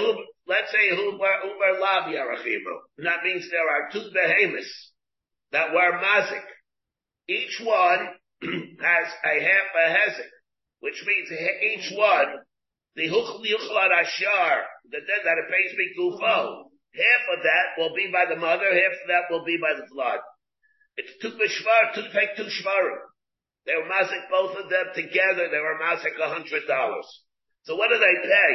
let's 0.46 0.70
say 0.70 0.88
Uber, 0.90 1.32
Uber 1.44 1.80
Lav 1.80 2.04
Yarachimo. 2.04 2.74
That 2.98 3.24
means 3.24 3.48
there 3.50 3.68
are 3.68 3.90
two 3.90 4.10
behemoths 4.12 4.91
that 5.52 5.72
were 5.72 6.00
mazik. 6.00 6.44
Each 7.28 7.60
one 7.62 8.08
has 8.42 9.06
a 9.24 9.34
half 9.40 9.68
a 9.76 9.86
hezek, 9.94 10.32
which 10.80 11.04
means 11.06 11.28
each 11.30 11.96
one, 11.96 12.42
the 12.96 13.08
yuchlan 13.08 14.00
ashar, 14.00 14.64
the 14.90 14.98
dead 14.98 15.22
that 15.24 15.38
it 15.38 15.48
pays 15.48 15.72
me 15.78 15.94
gufo, 15.96 16.64
half 16.94 17.24
of 17.36 17.42
that 17.44 17.66
will 17.78 17.94
be 17.94 18.10
by 18.12 18.24
the 18.28 18.40
mother, 18.40 18.66
half 18.66 18.92
of 18.92 19.08
that 19.08 19.30
will 19.30 19.44
be 19.44 19.58
by 19.60 19.74
the 19.74 19.86
blood. 19.92 20.20
It's 20.96 21.12
two 21.22 21.30
bishvar, 21.30 21.94
two 21.94 22.08
take 22.12 22.36
two 22.36 22.50
shvarim. 22.50 22.98
They 23.64 23.76
were 23.76 23.88
mazik 23.88 24.28
both 24.30 24.56
of 24.58 24.68
them 24.68 24.86
together, 24.94 25.48
they 25.48 25.62
were 25.62 25.78
mazik 25.80 26.18
a 26.20 26.28
hundred 26.28 26.66
dollars. 26.66 27.06
So 27.64 27.76
what 27.76 27.88
do 27.88 27.98
they 27.98 28.28
pay 28.28 28.52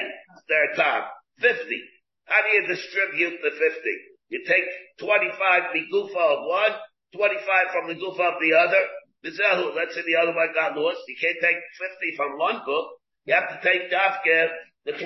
their 0.50 0.75
top? 0.75 1.10
Fifty. 1.39 1.82
How 2.25 2.42
do 2.42 2.50
you 2.58 2.68
distribute 2.68 3.39
the 3.42 3.51
fifty? 3.51 4.16
You 4.29 4.43
take 4.46 4.67
twenty-five 5.00 5.72
migufa 5.72 6.19
of 6.19 6.39
one, 6.46 6.75
25 7.15 7.72
from 7.72 7.88
the 7.88 7.96
gufa 7.96 8.36
of 8.36 8.38
the 8.41 8.53
other. 8.53 8.84
Bizahu, 9.24 9.75
let's 9.75 9.96
say 9.96 10.03
the 10.05 10.19
other 10.19 10.36
one 10.36 10.53
got 10.53 10.77
lost. 10.77 11.01
You 11.07 11.15
can't 11.19 11.39
take 11.41 11.57
50 11.57 12.15
from 12.15 12.38
one 12.38 12.62
book. 12.65 13.00
You 13.25 13.34
have 13.34 13.50
to 13.50 13.60
take 13.63 13.89
dafke 13.91 14.48
the 14.86 14.93
25. 14.93 15.03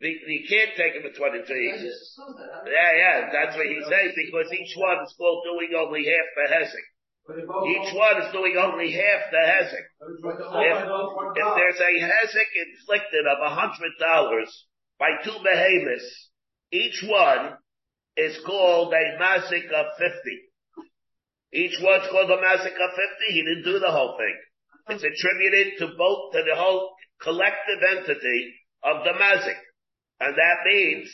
The, 0.00 0.08
you 0.08 0.46
can't 0.46 0.72
take 0.78 0.94
him 0.94 1.02
at 1.04 1.16
23. 1.16 1.42
Yeah, 2.70 2.92
yeah, 2.94 3.16
that's 3.32 3.56
what 3.56 3.66
he 3.66 3.82
says, 3.82 4.14
because 4.14 4.46
each 4.54 4.78
one 4.78 5.02
is 5.02 5.12
called 5.18 5.42
doing 5.42 5.74
only 5.74 6.06
half 6.06 6.28
the 6.38 6.46
hezek. 6.54 6.86
Each 7.28 7.92
one 7.92 8.22
is 8.22 8.32
doing 8.32 8.54
only 8.56 8.92
half 8.92 9.28
the 9.34 9.42
hezek. 9.42 9.86
If, 9.98 10.78
if 11.36 11.48
there's 11.58 11.80
a 11.82 11.92
hezek 12.00 12.50
inflicted 12.54 13.26
of 13.26 13.38
a 13.42 13.50
hundred 13.50 13.92
dollars 13.98 14.66
by 15.00 15.18
two 15.24 15.36
behemoths, 15.42 16.27
each 16.72 17.04
one 17.06 17.56
is 18.16 18.38
called 18.44 18.92
a 18.92 19.16
masik 19.22 19.70
of 19.72 19.86
50. 19.98 20.14
Each 21.52 21.78
one's 21.80 22.08
called 22.10 22.30
a 22.30 22.36
masik 22.36 22.74
of 22.74 22.90
50. 22.90 23.06
He 23.30 23.42
didn't 23.42 23.64
do 23.64 23.78
the 23.78 23.90
whole 23.90 24.18
thing. 24.18 24.36
It's 24.90 25.04
attributed 25.04 25.78
to 25.78 25.86
both, 25.96 26.32
to 26.32 26.42
the 26.44 26.56
whole 26.56 26.90
collective 27.22 27.82
entity 27.90 28.54
of 28.82 29.04
the 29.04 29.12
masik. 29.12 29.56
And 30.20 30.34
that 30.34 30.58
means, 30.66 31.08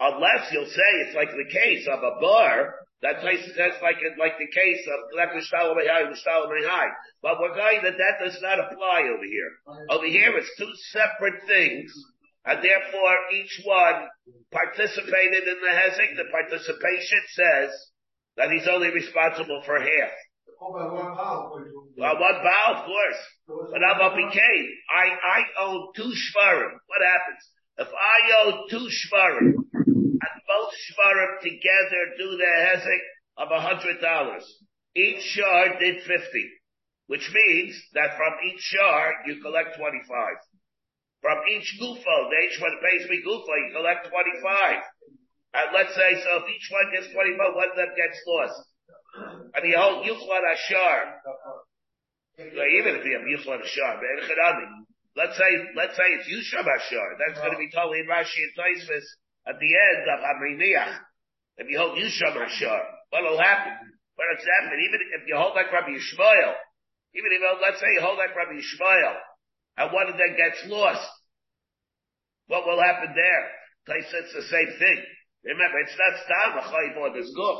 unless 0.00 0.50
you'll 0.52 0.66
say 0.66 0.90
it's 1.04 1.14
like 1.14 1.30
the 1.30 1.50
case 1.52 1.86
of 1.86 2.02
a 2.02 2.20
bar, 2.20 2.74
that 3.02 3.20
place 3.20 3.44
that's 3.56 3.82
like, 3.82 3.96
like 4.18 4.38
the 4.38 4.48
case 4.48 4.86
of 4.88 5.00
But 7.22 7.40
we're 7.40 7.54
going 7.54 7.82
that 7.82 7.98
that 7.98 8.24
does 8.24 8.40
not 8.40 8.58
apply 8.58 9.02
over 9.02 9.24
here. 9.24 9.52
Over 9.90 10.06
here 10.06 10.36
it's 10.36 10.56
two 10.58 10.72
separate 10.90 11.42
things 11.46 11.92
and 12.46 12.62
therefore 12.62 13.16
each 13.34 13.60
one 13.64 14.06
participated 14.52 15.44
in 15.48 15.58
the 15.60 15.74
hezek. 15.74 16.16
The 16.16 16.30
participation 16.30 17.20
says 17.34 17.70
that 18.36 18.50
he's 18.50 18.68
only 18.68 18.90
responsible 18.90 19.62
for 19.66 19.78
half. 19.78 20.14
Well, 21.98 22.16
one 22.18 22.38
bow, 22.42 22.74
of 22.76 22.86
course. 22.86 23.20
But 23.72 23.82
Abba 23.82 24.16
became, 24.16 24.66
I, 24.88 25.10
I 25.12 25.40
own 25.60 25.88
two 25.94 26.12
shvarim. 26.14 26.72
What 26.86 27.02
happens? 27.04 27.42
If 27.78 27.88
I 27.88 28.46
own 28.46 28.68
two 28.70 28.88
shvarim, 28.88 29.52
and 29.74 30.36
both 30.48 30.72
shvarim 30.72 31.40
together 31.42 32.02
do 32.16 32.36
the 32.38 32.46
hezek 32.46 33.02
of 33.36 33.48
a 33.50 33.60
hundred 33.60 34.00
dollars, 34.00 34.44
each 34.94 35.20
shar 35.22 35.78
did 35.78 36.02
fifty, 36.02 36.48
which 37.06 37.30
means 37.34 37.76
that 37.92 38.16
from 38.16 38.32
each 38.48 38.60
shar 38.60 39.12
you 39.26 39.42
collect 39.42 39.76
twenty-five. 39.76 40.36
From 41.22 41.38
each 41.48 41.78
the 41.80 41.88
each 41.88 42.58
one 42.60 42.76
pays 42.84 43.08
me 43.08 43.22
gufo, 43.24 43.52
you 43.66 43.72
collect 43.74 44.08
25. 44.08 44.82
And 45.56 45.66
let's 45.72 45.94
say, 45.96 46.10
so 46.20 46.44
if 46.44 46.46
each 46.52 46.68
one 46.68 46.86
gets 46.92 47.08
25, 47.12 47.56
one 47.56 47.70
of 47.72 47.76
them 47.76 47.92
gets 47.96 48.18
lost. 48.28 48.60
And 49.56 49.62
the 49.64 49.74
whole 49.78 50.04
yuchlan 50.04 50.44
ashar. 50.52 51.22
Even 52.36 53.00
if 53.00 53.02
you 53.08 53.16
have 53.16 53.24
yuchlan 53.24 53.64
ashar, 53.64 53.96
let's 55.16 55.36
say, 55.40 55.50
let's 55.74 55.96
say 55.96 56.08
it's 56.20 56.28
yusham 56.28 56.68
ashar. 56.68 57.08
That's 57.16 57.40
going 57.40 57.56
to 57.56 57.58
be 57.58 57.72
totally 57.72 58.04
in 58.04 58.06
Rashi 58.06 58.44
and 58.44 58.54
Taisvis 58.54 59.06
at 59.48 59.56
the 59.56 59.72
end 59.72 60.04
of 60.12 60.20
Amriniach. 60.20 61.00
If 61.56 61.66
you 61.72 61.78
hold 61.80 61.96
yusham 61.96 62.36
ashar, 62.36 62.82
what 63.08 63.24
will 63.24 63.40
happen? 63.40 63.72
For 64.16 64.28
example, 64.32 64.76
even 64.76 65.00
if 65.16 65.22
you 65.28 65.36
hold 65.36 65.56
like 65.56 65.72
Rabbi 65.72 65.96
Yishmael, 65.96 66.52
even 67.16 67.30
if, 67.32 67.40
let's 67.64 67.80
say 67.80 67.88
you 67.96 68.00
hold 68.00 68.18
like 68.20 68.36
Rabbi 68.36 68.60
Yishmael, 68.60 69.16
and 69.76 69.92
one 69.92 70.08
of 70.08 70.16
them 70.16 70.32
gets 70.36 70.64
lost, 70.66 71.06
what 72.48 72.66
will 72.66 72.80
happen 72.80 73.12
there? 73.14 73.44
They 73.86 74.02
said 74.10 74.24
it's 74.24 74.34
the 74.34 74.50
same 74.50 74.70
thing. 74.78 74.98
Remember, 75.44 75.78
it's 75.78 75.94
not 75.94 76.14
stam 76.26 76.58
a 76.58 76.62
chayv 76.66 77.14
this 77.14 77.30
guf. 77.36 77.58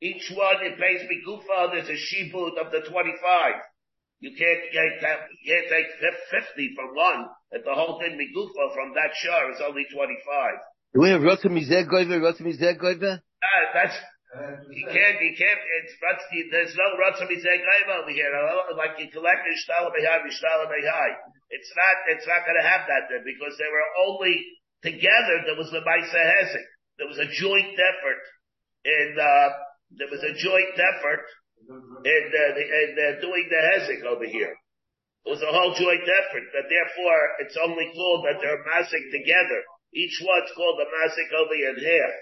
Each 0.00 0.32
one 0.32 0.60
it 0.64 0.78
pays 0.78 1.08
me 1.08 1.20
gufa. 1.26 1.72
There's 1.72 1.88
a 1.88 1.96
shibud 1.96 2.56
of 2.60 2.72
the 2.72 2.80
twenty-five. 2.88 3.56
You 4.20 4.32
can't 4.32 4.64
get 4.72 5.00
that. 5.02 5.28
You 5.44 5.52
can't 5.52 5.68
take 5.68 5.88
fifty 6.32 6.72
from 6.76 6.94
one. 6.96 7.28
If 7.52 7.64
the 7.64 7.74
whole 7.74 8.00
thing 8.00 8.16
be 8.16 8.32
gufa 8.32 8.74
from 8.74 8.92
that 8.94 9.12
shar 9.16 9.52
is 9.52 9.60
only 9.60 9.84
twenty-five. 9.92 10.56
Do 10.94 11.00
we 11.00 11.10
have 11.10 11.20
rotem 11.20 11.52
mizeh 11.52 11.88
goiver? 11.88 12.20
Rotem 12.20 12.48
mizeh 12.48 12.76
goiver? 12.80 13.20
Uh, 13.20 13.64
that's 13.74 13.96
you 14.68 14.86
can't, 14.86 15.16
you 15.22 15.34
can't, 15.36 15.60
it's, 15.80 15.94
there's 16.50 16.76
no 16.76 16.88
Ratzah 17.00 17.24
Mizeh 17.24 17.56
over 18.00 18.10
here. 18.10 18.30
Like 18.76 18.98
you 18.98 19.08
collect 19.10 19.42
Ishtal 19.48 19.88
Behai, 19.92 20.20
Ishtal 20.24 20.62
Behai. 20.68 21.10
It's 21.50 21.72
not, 21.76 21.96
it's 22.12 22.26
not 22.26 22.44
gonna 22.44 22.66
have 22.66 22.86
that 22.88 23.08
there 23.08 23.24
because 23.24 23.56
they 23.56 23.70
were 23.70 23.88
only 24.08 24.44
together, 24.82 25.46
there 25.46 25.56
was 25.56 25.70
the 25.70 25.80
Maisa 25.80 26.20
Hesek. 26.20 26.68
There 26.98 27.08
was 27.08 27.18
a 27.18 27.28
joint 27.28 27.76
effort 27.76 28.22
in, 28.84 29.16
uh, 29.20 29.48
there 29.96 30.10
was 30.10 30.22
a 30.24 30.32
joint 30.32 30.76
effort 30.76 31.24
in, 31.68 32.24
uh, 32.30 32.52
in 32.56 32.88
uh, 32.94 33.20
doing 33.20 33.46
the 33.50 33.60
hezek 33.74 34.02
over 34.06 34.24
here. 34.24 34.54
It 35.26 35.30
was 35.30 35.42
a 35.42 35.50
whole 35.50 35.74
joint 35.74 36.06
effort 36.06 36.46
that 36.54 36.70
therefore 36.70 37.20
it's 37.42 37.58
only 37.58 37.90
called 37.90 38.24
that 38.30 38.38
they're 38.38 38.62
massing 38.62 39.10
together. 39.10 39.60
Each 39.92 40.22
one's 40.22 40.52
called 40.54 40.78
the 40.78 40.86
mazik 40.86 41.30
only 41.34 41.60
in 41.66 41.76
half. 41.82 42.14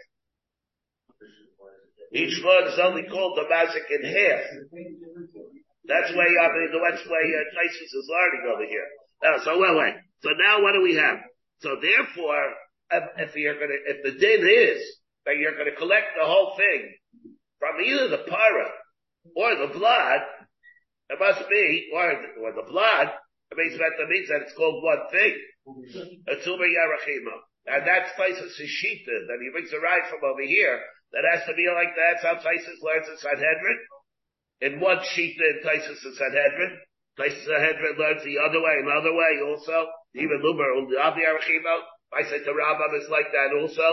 Each 2.15 2.39
one 2.45 2.65
is 2.71 2.79
only 2.79 3.03
called 3.11 3.37
the 3.37 3.43
mazik 3.51 3.91
in 3.91 4.03
half. 4.07 4.45
That's 5.87 6.15
why 6.15 6.25
I 6.25 6.49
mean 6.55 6.71
that's 6.71 7.05
why 7.11 7.21
uh, 7.21 7.45
Tysus 7.59 7.91
is 7.91 8.09
learning 8.09 8.55
over 8.55 8.65
here. 8.65 8.87
Now, 9.23 9.43
so 9.43 9.59
wait, 9.59 9.77
wait. 9.77 9.95
So 10.23 10.31
now 10.39 10.63
what 10.63 10.73
do 10.73 10.83
we 10.83 10.95
have? 10.95 11.19
So 11.59 11.77
therefore, 11.83 12.55
if, 12.91 13.05
if 13.29 13.37
you're 13.37 13.55
gonna, 13.55 13.81
if 13.87 14.03
the 14.05 14.13
din 14.19 14.47
is 14.47 14.81
that 15.27 15.37
you're 15.37 15.57
gonna 15.57 15.77
collect 15.77 16.15
the 16.17 16.27
whole 16.27 16.57
thing 16.57 16.95
from 17.59 17.81
either 17.83 18.09
the 18.09 18.25
para 18.31 18.69
or 19.35 19.67
the 19.67 19.73
blood, 19.75 20.21
it 21.11 21.19
must 21.19 21.49
be, 21.51 21.91
or, 21.93 22.13
or 22.41 22.53
the 22.53 22.71
blood, 22.71 23.11
it 23.51 23.59
means 23.59 23.77
that 23.79 23.93
it 23.99 24.09
means 24.09 24.29
that 24.29 24.43
it's 24.43 24.55
called 24.55 24.83
one 24.85 25.05
thing. 25.11 25.35
A 26.29 26.37
tumor 26.45 26.69
yarachima. 26.69 27.37
And 27.67 27.87
that's 27.87 28.13
Tysus' 28.19 28.61
shita 28.61 29.17
that 29.29 29.41
he 29.41 29.51
brings 29.51 29.73
a 29.73 29.81
ride 29.81 30.09
from 30.11 30.21
over 30.23 30.43
here. 30.43 30.81
That 31.15 31.25
has 31.31 31.47
to 31.47 31.55
be 31.55 31.71
like 31.71 31.95
that. 31.95 32.19
That's 32.19 32.27
how 32.27 32.37
Tysus 32.43 32.83
learns 32.83 33.07
in 33.07 33.19
Sanhedrin. 33.23 33.79
In 34.67 34.73
one 34.83 34.99
shita 35.15 35.39
in 35.39 35.59
Tysus 35.63 36.03
in 36.03 36.15
Sanhedrin. 36.19 36.75
Tysus 37.15 37.47
Sanhedrin 37.47 37.95
learns 37.95 38.27
the 38.27 38.43
other 38.43 38.59
way, 38.59 38.83
another 38.83 39.15
way 39.15 39.39
also. 39.47 39.87
Even 40.19 40.43
Luber, 40.43 40.67
the 40.91 40.99
Avi 40.99 41.23
Arachima. 41.23 41.87
I 42.11 42.27
said 42.27 42.43
the 42.43 42.55
Rambam 42.55 42.99
is 42.99 43.07
like 43.11 43.31
that 43.31 43.55
also. 43.55 43.87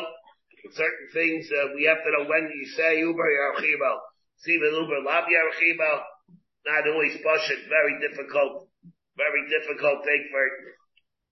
Certain 0.74 1.08
things, 1.14 1.50
uh, 1.50 1.74
we 1.74 1.86
have 1.90 2.02
to 2.02 2.10
know 2.14 2.26
when 2.30 2.50
you 2.50 2.66
say 2.78 3.02
Uber 3.02 3.26
Yarachima. 3.26 3.92
Even 4.50 4.74
Uber 4.82 5.06
Lavi 5.06 5.34
Yarachima. 5.34 6.02
Not 6.66 6.90
always 6.90 7.18
push 7.18 7.46
it. 7.50 7.70
Very 7.70 7.98
difficult. 8.02 8.70
Very 9.18 9.44
difficult 9.50 10.06
thing 10.06 10.30
for 10.30 10.46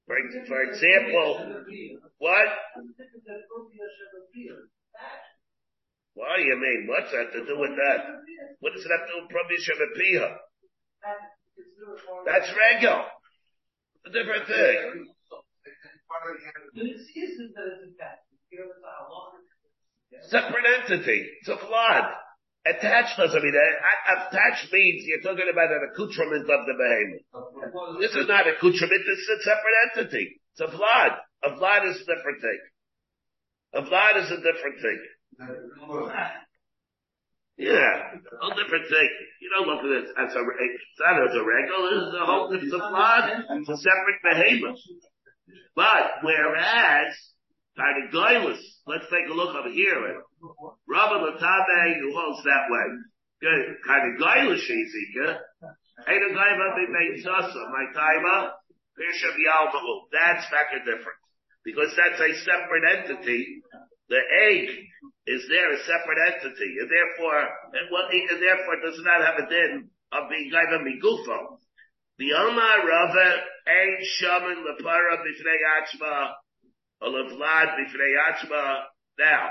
for, 0.09 0.17
for 0.47 0.61
example, 0.63 1.61
what? 2.17 2.49
Do 6.19 6.43
you 6.43 6.59
mean? 6.59 6.87
What's 6.87 7.11
that 7.15 7.31
to 7.31 7.45
do 7.47 7.55
with 7.55 7.71
that? 7.79 7.99
What 8.59 8.75
does 8.75 8.83
it 8.83 8.91
have 8.91 9.07
to 9.07 9.11
do 9.15 9.17
with 9.23 9.31
Promisha 9.31 9.71
Piha? 9.95 10.35
That's 12.27 12.51
regular. 12.51 13.07
A 14.03 14.09
different 14.11 14.45
thing. 14.47 15.07
Separate 20.27 20.65
entity. 20.83 21.19
It's 21.39 21.49
a 21.49 21.57
flood. 21.57 22.05
Attached 22.67 23.15
doesn't 23.15 23.41
mean 23.41 23.55
uh, 23.55 23.63
that. 23.63 24.27
Attached 24.27 24.67
means 24.73 25.07
you're 25.07 25.23
talking 25.23 25.47
about 25.47 25.71
an 25.71 25.87
accoutrement 25.89 26.43
of 26.43 26.61
the 26.67 26.75
behemoth. 26.75 27.23
This 28.03 28.11
is 28.11 28.27
not 28.27 28.43
accoutrement, 28.45 29.01
this 29.07 29.19
is 29.19 29.29
a 29.31 29.41
separate 29.47 29.77
entity. 29.87 30.41
It's 30.51 30.61
a 30.61 30.67
vlad. 30.67 31.15
A 31.47 31.49
vlad 31.55 31.87
is 31.89 32.03
a 32.03 32.05
different 32.05 32.41
thing. 32.43 32.59
A 33.73 33.81
vlad 33.87 34.19
is 34.19 34.29
a 34.31 34.43
different 34.43 34.81
thing. 34.83 34.99
Yeah, 37.59 38.15
a 38.15 38.55
different 38.55 38.87
thing. 38.87 39.09
You 39.41 39.49
don't 39.51 39.67
look 39.67 39.83
at 39.83 39.91
it 39.91 40.07
as 40.15 40.31
a, 40.31 40.39
it's 40.39 40.99
not 40.99 41.27
as 41.27 41.35
a 41.35 41.43
regular, 41.43 41.91
this 41.91 42.07
is 42.07 42.15
a 42.15 42.25
whole 42.25 42.47
different 42.47 42.71
a 43.67 43.77
separate 43.77 44.21
behemoth. 44.23 44.79
But, 45.75 46.23
whereas, 46.23 47.11
Tardigoilus, 47.75 48.59
let's 48.87 49.07
take 49.11 49.27
a 49.29 49.33
look 49.35 49.55
over 49.55 49.71
here. 49.71 50.23
Rabbi 50.87 51.15
Latabe, 51.19 51.99
who 51.99 52.11
holds 52.15 52.43
that 52.43 52.67
way. 52.71 52.87
Good. 53.41 53.75
Tardigoilus, 53.87 54.59
Shizika. 54.63 55.39
Ain't 56.07 56.31
a 56.31 56.35
guy 56.35 56.49
about 56.55 56.77
me 56.79 56.87
made 56.87 57.23
sasa, 57.23 57.59
my 57.71 57.91
timer. 57.93 58.51
Bishop 58.95 59.35
Yalmahu. 59.35 60.11
That's 60.11 60.47
factor 60.47 60.79
different. 60.79 61.19
Because 61.63 61.91
that's 61.95 62.19
a 62.19 62.31
separate 62.43 62.83
entity. 62.87 63.63
The 64.09 64.17
egg 64.17 64.69
is 65.27 65.45
there, 65.49 65.69
a 65.73 65.79
separate 65.85 66.17
entity. 66.33 66.81
And 66.81 66.89
therefore, 66.89 67.41
and, 67.77 67.85
what, 67.93 68.09
and 68.09 68.41
therefore 68.41 68.81
does 68.81 68.99
not 69.05 69.21
have 69.21 69.45
a 69.45 69.49
din 69.49 69.89
of 70.11 70.29
being 70.29 70.51
gaiva 70.51 70.81
migufo. 70.81 71.61
The 72.17 72.33
Omar 72.33 72.87
Rava 72.87 73.29
ain't 73.69 74.03
shaman 74.17 74.65
lepara 74.65 75.21
b'fnei 75.21 75.61
atzma 75.77 76.33
or 77.01 77.09
levlad 77.09 77.77
b'fnei 77.77 78.13
atzma. 78.33 78.83
Now, 79.19 79.49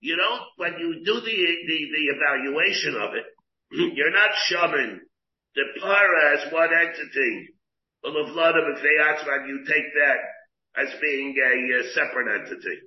you 0.00 0.16
don't, 0.16 0.42
when 0.56 0.78
you 0.78 1.02
do 1.04 1.14
the, 1.14 1.36
the, 1.66 1.78
the 1.90 2.04
evaluation 2.14 2.94
of 2.94 3.14
it, 3.14 3.26
you're 3.96 4.12
not 4.12 4.30
shaman 4.46 5.00
the 5.56 5.64
para 5.80 6.38
as 6.38 6.52
one 6.52 6.70
entity 6.72 7.48
or 8.04 8.12
levlad 8.12 8.54
b'fnei 8.54 9.02
atzma 9.02 9.40
and 9.40 9.48
you 9.48 9.64
take 9.66 9.90
that 9.98 10.18
as 10.76 11.00
being 11.00 11.34
a, 11.36 11.80
a 11.80 11.90
separate 11.90 12.40
entity. 12.40 12.80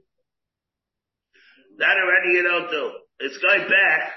That 1.80 1.96
already 1.98 2.36
you 2.36 2.44
don't 2.44 2.70
do. 2.70 2.92
It's 3.20 3.38
going 3.40 3.68
back 3.68 4.12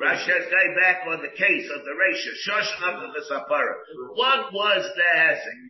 Rashi 0.00 0.30
is 0.30 0.46
going 0.46 0.74
back 0.78 1.02
on 1.08 1.22
the 1.22 1.34
case 1.36 1.68
of 1.74 1.82
the 1.84 1.90
Rasha. 1.90 2.30
Shoshan 2.46 3.04
of 3.04 3.14
the 3.14 3.22
Sapara. 3.26 3.74
What 4.14 4.52
was 4.52 4.88
the 4.94 5.18
Hezek? 5.18 5.60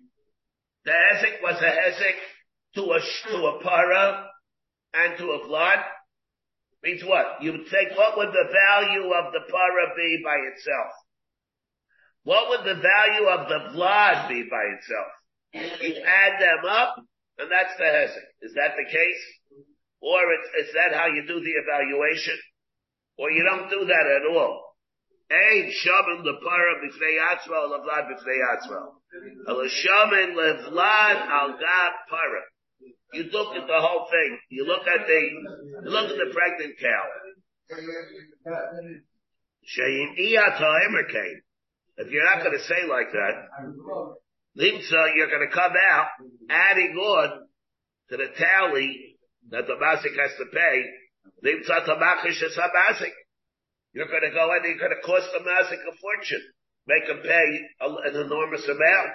The 0.84 0.90
Hezek 0.90 1.42
was 1.42 1.56
a 1.62 1.72
Hezek 1.72 2.18
to 2.74 2.82
a, 2.92 3.00
to 3.00 3.46
a 3.46 3.62
para 3.62 4.28
and 4.92 5.18
to 5.18 5.30
a 5.30 5.46
blood. 5.48 5.78
Means 6.82 7.02
what? 7.04 7.42
You 7.42 7.52
would 7.52 7.68
think, 7.70 7.96
what 7.96 8.18
would 8.18 8.28
the 8.28 8.52
value 8.52 9.10
of 9.12 9.32
the 9.32 9.40
para 9.50 9.94
be 9.96 10.20
by 10.22 10.36
itself? 10.52 10.92
What 12.24 12.50
would 12.50 12.66
the 12.66 12.80
value 12.80 13.26
of 13.28 13.48
the 13.48 13.72
blood 13.72 14.28
be 14.28 14.44
by 14.50 14.64
itself? 14.76 15.80
You 15.80 16.02
add 16.04 16.40
them 16.40 16.68
up, 16.68 16.96
and 17.38 17.50
that's 17.50 17.76
the 17.78 17.84
Hezek. 17.84 18.28
Is 18.42 18.52
that 18.54 18.76
the 18.76 18.84
case? 18.84 19.24
Or 20.00 20.20
is 20.60 20.72
that 20.74 20.94
how 20.94 21.06
you 21.06 21.26
do 21.26 21.40
the 21.40 21.54
evaluation? 21.58 22.38
Or 23.18 23.30
you 23.30 23.42
don't 23.42 23.68
do 23.68 23.84
that 23.84 24.06
at 24.06 24.26
all. 24.30 24.64
Ein 25.30 25.70
shaman 25.70 26.24
lepara 26.24 26.80
b'fnei 26.80 27.18
atzma 27.20 27.68
levlad 27.68 28.08
b'fnei 28.08 28.40
atzma. 28.54 28.80
A 29.48 29.68
shaman 29.68 30.36
levlad 30.36 31.18
al 31.28 31.58
gad 31.58 31.92
para. 32.08 32.42
You 33.12 33.24
look 33.32 33.56
at 33.56 33.66
the 33.66 33.80
whole 33.80 34.06
thing. 34.10 34.38
You 34.50 34.66
look 34.66 34.86
at 34.86 35.06
the, 35.06 35.20
you 35.84 35.90
look 35.90 36.10
at 36.10 36.16
the 36.16 36.32
pregnant 36.32 36.78
cow. 36.78 37.04
Shein 39.66 40.16
iyata 40.18 41.10
came. 41.10 41.40
If 41.98 42.10
you're 42.12 42.24
not 42.24 42.44
going 42.44 42.56
to 42.56 42.64
say 42.64 42.86
like 42.88 43.10
that, 43.12 43.48
Limsa, 44.56 45.14
you're 45.16 45.28
going 45.28 45.48
to 45.48 45.54
come 45.54 45.72
out 45.90 46.06
adding 46.48 46.96
on 46.96 47.48
to 48.10 48.16
the 48.16 48.28
tally 48.38 49.17
that 49.50 49.66
the 49.66 49.74
Masik 49.74 50.16
has 50.18 50.36
to 50.38 50.46
pay 50.52 50.84
you're 53.92 54.08
going 54.08 54.22
to 54.22 54.30
go 54.30 54.52
and 54.52 54.64
you're 54.64 54.78
going 54.78 54.96
to 54.96 55.02
cost 55.04 55.28
the 55.32 55.40
mazik 55.44 55.82
a 55.84 55.92
fortune. 55.96 56.44
Make 56.86 57.04
him 57.04 57.20
pay 57.22 57.60
an 57.80 58.16
enormous 58.16 58.64
amount. 58.64 59.14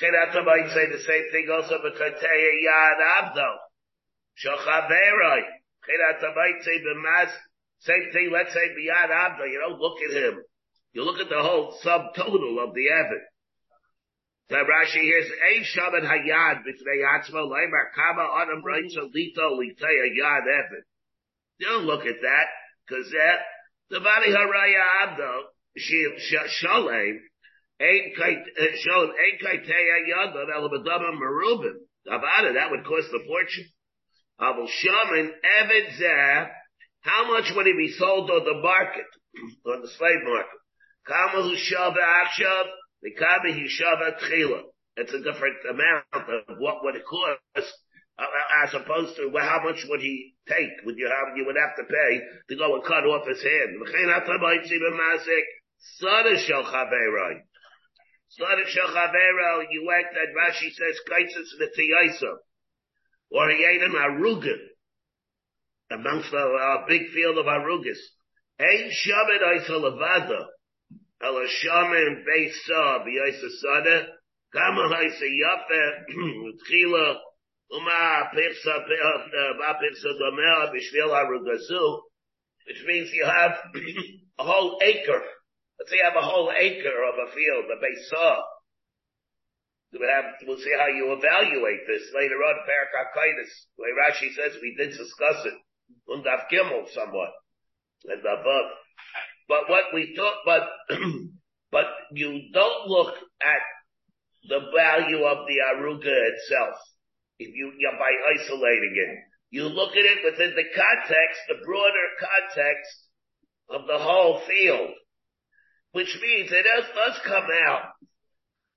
Chinata 0.00 0.44
might 0.44 0.68
say 0.74 0.90
the 0.90 0.98
same 0.98 1.30
thing 1.32 1.48
also 1.52 1.78
b'kateya 1.78 2.52
yad 2.66 3.00
abdo. 3.22 3.48
Shochaveroi. 4.44 5.42
Chinata 5.86 6.34
might 6.34 6.62
say 6.62 6.78
the 6.78 6.94
b'maz, 6.96 7.30
same 7.80 8.10
thing, 8.12 8.30
let's 8.32 8.52
say 8.52 8.68
b'yad 8.76 9.10
abdo. 9.10 9.50
You 9.50 9.60
don't 9.60 9.80
look 9.80 9.98
at 10.02 10.16
him. 10.16 10.42
You 10.92 11.04
look 11.04 11.20
at 11.20 11.28
the 11.28 11.42
whole 11.42 11.78
subtotal 11.84 12.58
of 12.66 12.74
the 12.74 12.90
Evan. 12.90 13.22
So 14.50 14.56
Rashi 14.56 15.00
here's 15.00 15.30
Ein 15.56 15.64
Shaman 15.64 16.04
Hayad 16.04 16.64
B'fnei 16.68 17.00
Atzma 17.16 17.48
Leimer 17.48 17.88
Kama 17.94 18.28
Adam 18.42 18.62
Reitza 18.62 19.08
Lito 19.08 19.56
Litaya 19.56 20.08
Yad 20.20 20.42
Evan. 20.42 20.84
Don't 21.60 21.84
look 21.84 22.04
at 22.04 22.20
that, 22.20 22.46
cause 22.88 23.10
that, 23.12 23.38
the 23.88 24.00
Vani 24.00 24.34
Haraya 24.34 24.82
Abdo, 25.06 25.44
Shalem, 25.76 27.20
Ein 27.80 28.12
uh, 28.18 28.64
Shalem, 28.76 29.10
Ein 29.10 29.38
Kaiteya 29.40 29.98
Yadon, 30.12 30.46
Elabadama 30.54 31.18
Merubim. 31.18 31.76
About 32.06 32.44
it, 32.44 32.54
that 32.54 32.70
would 32.70 32.84
cost 32.84 33.08
a 33.14 33.26
fortune. 33.26 33.64
Abel 34.40 34.68
Shaman, 34.68 35.32
Evid 35.62 35.98
Zeh, 35.98 36.48
how 37.00 37.30
much 37.30 37.50
would 37.54 37.66
he 37.66 37.72
be 37.72 37.94
sold 37.96 38.30
on 38.30 38.44
the 38.44 38.60
market, 38.60 39.06
on 39.66 39.80
the 39.80 39.88
slave 39.96 40.22
market? 40.22 40.60
Kama 41.06 41.48
Hushava 41.48 41.96
Akshav, 41.96 42.64
the 43.04 43.12
Kama 43.12 43.52
Hushava 43.52 44.16
Tchila. 44.18 44.62
It's 44.96 45.12
a 45.12 45.20
different 45.20 45.56
amount 45.68 46.04
of 46.48 46.56
what 46.58 46.82
would 46.82 46.96
it 46.96 47.04
cost 47.04 47.68
uh, 48.18 48.24
as 48.64 48.72
opposed 48.74 49.16
to 49.16 49.28
well, 49.32 49.44
how 49.44 49.60
much 49.62 49.84
would 49.88 50.00
he 50.00 50.34
take? 50.48 50.70
Would 50.86 50.96
you 50.96 51.10
have 51.12 51.36
you 51.36 51.44
would 51.46 51.56
have 51.60 51.76
to 51.76 51.84
pay 51.84 52.20
to 52.48 52.56
go 52.56 52.74
and 52.74 52.84
cut 52.84 53.04
off 53.04 53.28
his 53.28 53.42
hand? 53.42 53.74
You 53.74 53.82
went 59.86 60.06
that 60.14 60.34
Rashi 60.34 60.70
says 60.72 61.00
kaitzis 61.10 61.50
v'tiyaisa, 61.60 62.32
or 63.30 63.50
he 63.50 63.64
ate 63.64 63.82
an 63.82 63.92
arugan 63.92 64.62
amongst 65.90 66.32
a, 66.32 66.36
a 66.36 66.80
uh, 66.80 66.86
big 66.88 67.10
field 67.10 67.36
of 67.36 67.46
arugas. 67.46 67.98
Ein 68.60 68.90
oisa 68.90 69.70
levada, 69.70 70.46
b'yoisa 73.04 73.48
sada, 73.60 73.96
kama 74.52 74.82
oisa 74.82 75.26
yafe, 75.26 75.82
tchila, 76.60 77.06
uma 77.70 78.30
pirsa, 78.34 78.74
ma 79.58 79.74
pirsa 79.80 80.10
domea 80.18 80.70
b'shvil 80.72 81.10
harugazu, 81.10 81.86
which 82.66 82.82
means 82.86 83.10
you 83.12 83.24
have 83.24 83.54
a 84.38 84.44
whole 84.44 84.78
acre. 84.82 85.22
Let's 85.78 85.90
say 85.90 85.96
you 85.98 86.04
have 86.04 86.16
a 86.16 86.26
whole 86.26 86.52
acre 86.54 87.02
of 87.08 87.14
a 87.18 87.32
field, 87.32 87.64
a 87.66 87.76
beisa. 87.82 88.42
We'll, 89.92 90.10
have, 90.10 90.34
we'll 90.46 90.58
see 90.58 90.74
how 90.76 90.88
you 90.88 91.12
evaluate 91.12 91.86
this 91.86 92.10
later 92.14 92.34
on, 92.34 92.66
Parakakaitis. 92.66 93.50
Way 93.78 93.90
Rashi 93.94 94.34
says 94.34 94.58
we 94.60 94.74
did 94.76 94.90
discuss 94.90 95.46
it. 95.46 95.54
Undaf 96.08 96.48
Gimel 96.50 96.88
somewhat. 96.92 97.30
And 98.04 98.20
above. 98.20 98.70
But 99.48 99.68
what 99.68 99.92
we 99.92 100.14
thought, 100.16 100.38
but, 100.44 100.62
but 101.70 101.86
you 102.12 102.48
don't 102.52 102.88
look 102.88 103.14
at 103.42 103.62
the 104.48 104.60
value 104.74 105.24
of 105.24 105.46
the 105.46 105.58
aruga 105.74 106.12
itself. 106.32 106.76
If 107.38 107.54
you, 107.54 107.72
you 107.76 107.90
by 107.98 108.10
isolating 108.40 108.94
it. 108.96 109.18
You 109.50 109.64
look 109.64 109.92
at 109.92 110.04
it 110.04 110.24
within 110.24 110.54
the 110.56 110.68
context, 110.74 111.40
the 111.48 111.64
broader 111.64 112.06
context 112.18 112.94
of 113.70 113.86
the 113.86 113.98
whole 113.98 114.40
field. 114.46 114.90
Which 115.92 116.18
means 116.20 116.50
it 116.50 116.64
does, 116.64 116.84
does 116.94 117.20
come 117.24 117.46
out. 117.68 117.94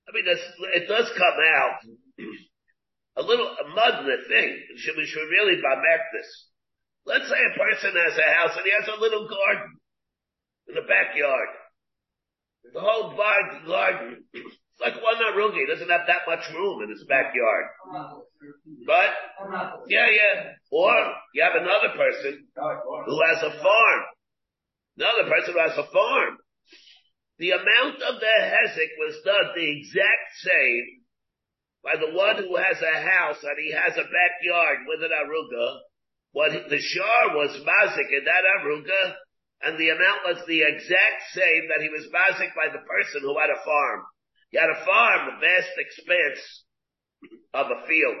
I 0.08 0.12
mean, 0.14 0.24
it 0.26 0.88
does 0.88 1.10
come 1.16 1.38
out 1.54 1.82
a 3.16 3.22
little 3.22 3.46
a 3.46 3.68
mud 3.74 4.06
thing. 4.28 4.62
Should, 4.76 4.96
we 4.96 5.06
should 5.06 5.28
really 5.28 5.60
bamek 5.60 6.02
this. 6.14 6.46
Let's 7.06 7.28
say 7.28 7.36
a 7.36 7.58
person 7.58 7.98
has 7.98 8.16
a 8.16 8.34
house 8.34 8.56
and 8.56 8.64
he 8.64 8.72
has 8.78 8.88
a 8.88 9.00
little 9.00 9.28
garden 9.28 9.78
in 10.68 10.74
the 10.74 10.86
backyard. 10.86 11.48
The 12.72 12.80
whole 12.80 13.16
garden, 13.16 14.24
it's 14.32 14.80
like 14.80 15.00
one 15.02 15.16
arugi, 15.16 15.66
doesn't 15.66 15.88
have 15.88 16.06
that 16.06 16.28
much 16.28 16.44
room 16.52 16.82
in 16.82 16.90
his 16.90 17.04
backyard. 17.08 17.64
But, 18.86 19.10
yeah, 19.88 20.06
yeah. 20.10 20.52
Or 20.70 20.92
you 21.34 21.42
have 21.42 21.56
another 21.56 21.96
person 21.96 22.46
who 23.06 23.18
has 23.24 23.42
a 23.42 23.56
farm. 23.62 24.02
Another 24.98 25.30
person 25.30 25.54
who 25.54 25.60
has 25.60 25.78
a 25.78 25.90
farm. 25.90 26.36
The 27.38 27.52
amount 27.52 28.02
of 28.02 28.20
the 28.20 28.36
hezek 28.42 28.92
was 28.98 29.22
done 29.24 29.54
the 29.54 29.78
exact 29.78 30.26
same 30.42 30.86
by 31.84 31.94
the 31.94 32.12
one 32.12 32.36
who 32.36 32.56
has 32.56 32.82
a 32.82 33.00
house 33.00 33.38
and 33.42 33.56
he 33.62 33.72
has 33.72 33.94
a 33.96 34.02
backyard 34.02 34.78
with 34.86 35.00
an 35.02 35.14
aruga 35.14 35.78
what 36.32 36.52
the 36.52 36.78
shar 36.78 37.34
was 37.34 37.50
mazik 37.64 38.10
in 38.12 38.24
that 38.24 38.44
aruga, 38.44 39.14
and 39.62 39.78
the 39.78 39.90
amount 39.90 40.20
was 40.24 40.38
the 40.46 40.62
exact 40.62 41.20
same 41.34 41.66
that 41.68 41.82
he 41.82 41.90
was 41.90 42.06
mazik 42.14 42.54
by 42.54 42.70
the 42.70 42.84
person 42.86 43.22
who 43.22 43.34
had 43.38 43.50
a 43.50 43.64
farm. 43.64 44.06
He 44.50 44.58
had 44.58 44.70
a 44.70 44.84
farm, 44.84 45.34
a 45.34 45.40
vast 45.40 45.74
expanse 45.76 46.42
of 47.52 47.66
a 47.66 47.86
field. 47.86 48.18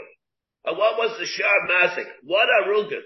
And 0.66 0.76
what 0.76 0.98
was 0.98 1.16
the 1.18 1.26
shar 1.26 1.66
mazik? 1.70 2.10
What 2.24 2.48
aruga? 2.62 3.00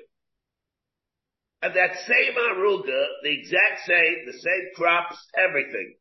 And 1.60 1.76
that 1.76 1.94
same 2.08 2.34
aruga, 2.34 3.04
the 3.22 3.36
exact 3.38 3.84
same, 3.86 4.26
the 4.26 4.32
same 4.32 4.64
crops, 4.74 5.16
everything. 5.36 5.94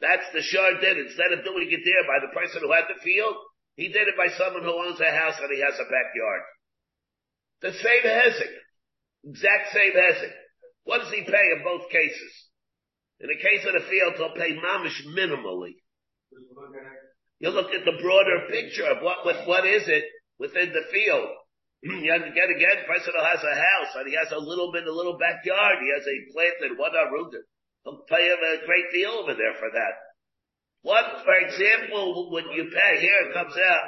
That's 0.00 0.24
the 0.32 0.42
shar 0.42 0.80
did. 0.80 0.98
Instead 0.98 1.32
of 1.32 1.44
doing 1.44 1.68
it 1.68 1.82
there 1.84 2.04
by 2.06 2.24
the 2.24 2.32
person 2.32 2.62
who 2.62 2.72
had 2.72 2.86
the 2.88 3.00
field, 3.02 3.34
he 3.74 3.88
did 3.88 4.06
it 4.08 4.16
by 4.16 4.28
someone 4.38 4.62
who 4.62 4.72
owns 4.72 5.00
a 5.00 5.10
house 5.10 5.34
and 5.40 5.50
he 5.52 5.60
has 5.60 5.74
a 5.74 5.90
backyard. 5.90 6.42
The 7.60 7.72
same 7.72 8.06
hezek. 8.06 8.54
Exact 9.24 9.72
same 9.72 9.92
hezek. 9.92 10.32
What 10.84 10.98
does 10.98 11.12
he 11.12 11.22
pay 11.22 11.46
in 11.56 11.62
both 11.62 11.90
cases? 11.90 12.32
In 13.20 13.28
the 13.30 13.38
case 13.38 13.62
of 13.66 13.74
the 13.74 13.86
field, 13.86 14.14
he'll 14.18 14.34
pay 14.34 14.58
mamish 14.58 14.98
minimally. 15.14 15.78
You 17.38 17.50
look 17.50 17.70
at 17.74 17.84
the 17.84 17.98
broader 18.02 18.50
picture 18.50 18.86
of 18.86 19.02
what, 19.02 19.24
what, 19.24 19.46
what 19.46 19.66
is 19.66 19.86
it 19.86 20.04
within 20.38 20.72
the 20.72 20.86
field. 20.90 21.30
you 21.82 22.06
get 22.06 22.50
again, 22.50 22.86
person 22.86 23.14
has 23.14 23.42
a 23.42 23.54
house 23.54 23.92
and 23.98 24.06
he 24.10 24.14
has 24.14 24.30
a 24.30 24.38
little 24.38 24.70
bit, 24.70 24.86
a 24.86 24.94
little 24.94 25.18
backyard, 25.18 25.82
he 25.82 25.90
has 25.90 26.06
a 26.06 26.16
plant 26.34 26.54
planted 26.58 26.78
one 26.78 26.94
aruga. 26.94 27.42
He'll 27.82 28.06
pay 28.06 28.30
him 28.30 28.38
a 28.38 28.66
great 28.66 28.90
deal 28.94 29.10
over 29.22 29.34
there 29.34 29.54
for 29.58 29.70
that. 29.70 29.94
What, 30.82 31.22
for 31.22 31.34
example, 31.34 32.30
would 32.30 32.46
you 32.54 32.70
pay? 32.70 33.00
Here 33.00 33.26
it 33.26 33.34
comes 33.34 33.54
out. 33.54 33.86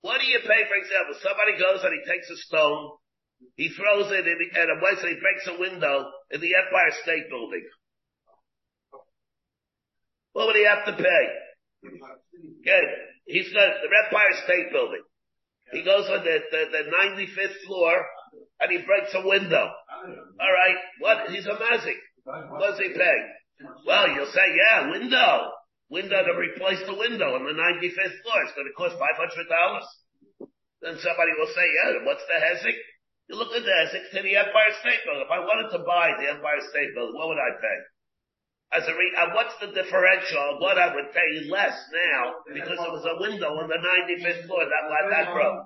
What 0.00 0.20
do 0.20 0.26
you 0.26 0.40
pay, 0.40 0.64
for 0.68 0.76
example? 0.76 1.16
Somebody 1.20 1.60
goes 1.60 1.84
and 1.84 1.92
he 1.92 2.04
takes 2.08 2.28
a 2.32 2.36
stone 2.48 2.96
he 3.56 3.68
throws 3.70 4.10
it 4.10 4.26
in, 4.26 4.38
and 4.54 4.70
a 4.70 4.82
Wednesday 4.82 5.16
breaks 5.20 5.46
a 5.48 5.60
window 5.60 6.10
in 6.30 6.40
the 6.40 6.54
Empire 6.54 6.92
State 7.02 7.28
Building. 7.28 7.64
What 10.32 10.46
would 10.46 10.56
he 10.56 10.64
have 10.64 10.86
to 10.86 11.02
pay? 11.02 11.24
Good. 12.64 12.86
He's 13.26 13.52
got 13.52 13.80
the 13.82 13.90
Empire 14.06 14.34
State 14.44 14.72
Building. 14.72 15.02
He 15.72 15.84
goes 15.84 16.08
on 16.10 16.24
the, 16.24 16.38
the, 16.50 16.62
the 16.72 16.82
95th 16.90 17.66
floor 17.66 18.04
and 18.60 18.70
he 18.72 18.78
breaks 18.84 19.14
a 19.14 19.26
window. 19.26 19.70
All 19.70 20.52
right. 20.52 20.78
What? 20.98 21.30
He's 21.30 21.46
a 21.46 21.54
mazik. 21.54 22.00
What 22.24 22.74
does 22.74 22.78
he 22.78 22.92
pay? 22.94 23.18
Well, 23.86 24.08
you'll 24.14 24.32
say, 24.32 24.46
yeah, 24.56 24.90
window. 24.90 25.52
Window 25.90 26.22
to 26.22 26.34
replace 26.38 26.80
the 26.86 26.94
window 26.94 27.34
on 27.34 27.44
the 27.44 27.52
95th 27.52 28.22
floor. 28.22 28.42
It's 28.46 28.54
going 28.54 28.70
to 28.70 28.76
cost 28.78 28.94
$500. 28.94 30.48
Then 30.82 30.96
somebody 31.02 31.32
will 31.36 31.50
say, 31.54 31.66
yeah, 31.66 32.06
what's 32.06 32.24
the 32.26 32.38
hezek? 32.38 32.78
You 33.30 33.38
look 33.38 33.54
at 33.54 33.62
this, 33.62 33.94
it's 33.94 34.10
to 34.10 34.26
the 34.26 34.34
Empire 34.34 34.74
State 34.82 35.06
Building. 35.06 35.22
If 35.22 35.30
I 35.30 35.38
wanted 35.38 35.70
to 35.70 35.86
buy 35.86 36.18
the 36.18 36.34
Empire 36.34 36.58
State 36.66 36.90
Building, 36.98 37.14
what 37.14 37.30
would 37.30 37.38
I 37.38 37.54
pay? 37.62 37.78
As 38.74 38.82
a 38.90 38.94
re- 38.94 39.14
uh, 39.14 39.30
what's 39.38 39.54
the 39.62 39.70
differential 39.70 40.42
of 40.50 40.58
what 40.58 40.82
I 40.82 40.90
would 40.90 41.14
pay 41.14 41.46
less 41.46 41.78
now 41.94 42.42
because 42.50 42.74
it 42.74 42.90
was 42.90 43.06
a 43.06 43.22
window 43.22 43.54
on 43.54 43.70
the 43.70 43.78
95th 43.78 44.50
floor 44.50 44.66
that 44.66 44.82
let 44.90 45.06
that 45.14 45.26
broke? 45.30 45.62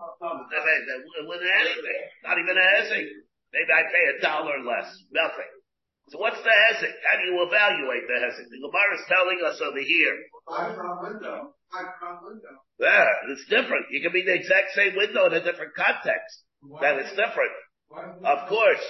With 1.25 1.41
anything, 1.41 2.01
not 2.21 2.37
even 2.37 2.53
a 2.53 2.67
hezek. 2.69 3.09
Maybe 3.57 3.71
I 3.73 3.83
pay 3.89 4.05
a 4.13 4.17
dollar 4.21 4.61
less, 4.61 4.93
nothing. 5.09 5.49
So 6.13 6.21
what's 6.21 6.45
the 6.45 6.53
hezek? 6.53 6.97
How 7.01 7.17
do 7.17 7.33
you 7.33 7.49
evaluate 7.49 8.05
the 8.05 8.29
hezek? 8.29 8.45
The 8.45 8.61
Gemara 8.61 8.93
is 8.93 9.09
telling 9.09 9.41
us 9.41 9.57
over 9.65 9.81
here. 9.81 10.17
window. 11.01 11.57
window. 12.29 12.53
Yeah, 12.77 13.09
it's 13.33 13.49
different. 13.49 13.89
You 13.89 14.05
can 14.05 14.13
be 14.13 14.21
the 14.21 14.37
exact 14.37 14.77
same 14.77 15.01
window 15.01 15.33
in 15.33 15.33
a 15.33 15.41
different 15.41 15.73
context 15.73 16.44
then 16.81 16.99
it's 17.01 17.15
different. 17.15 17.55
Of 18.25 18.49
course. 18.49 18.85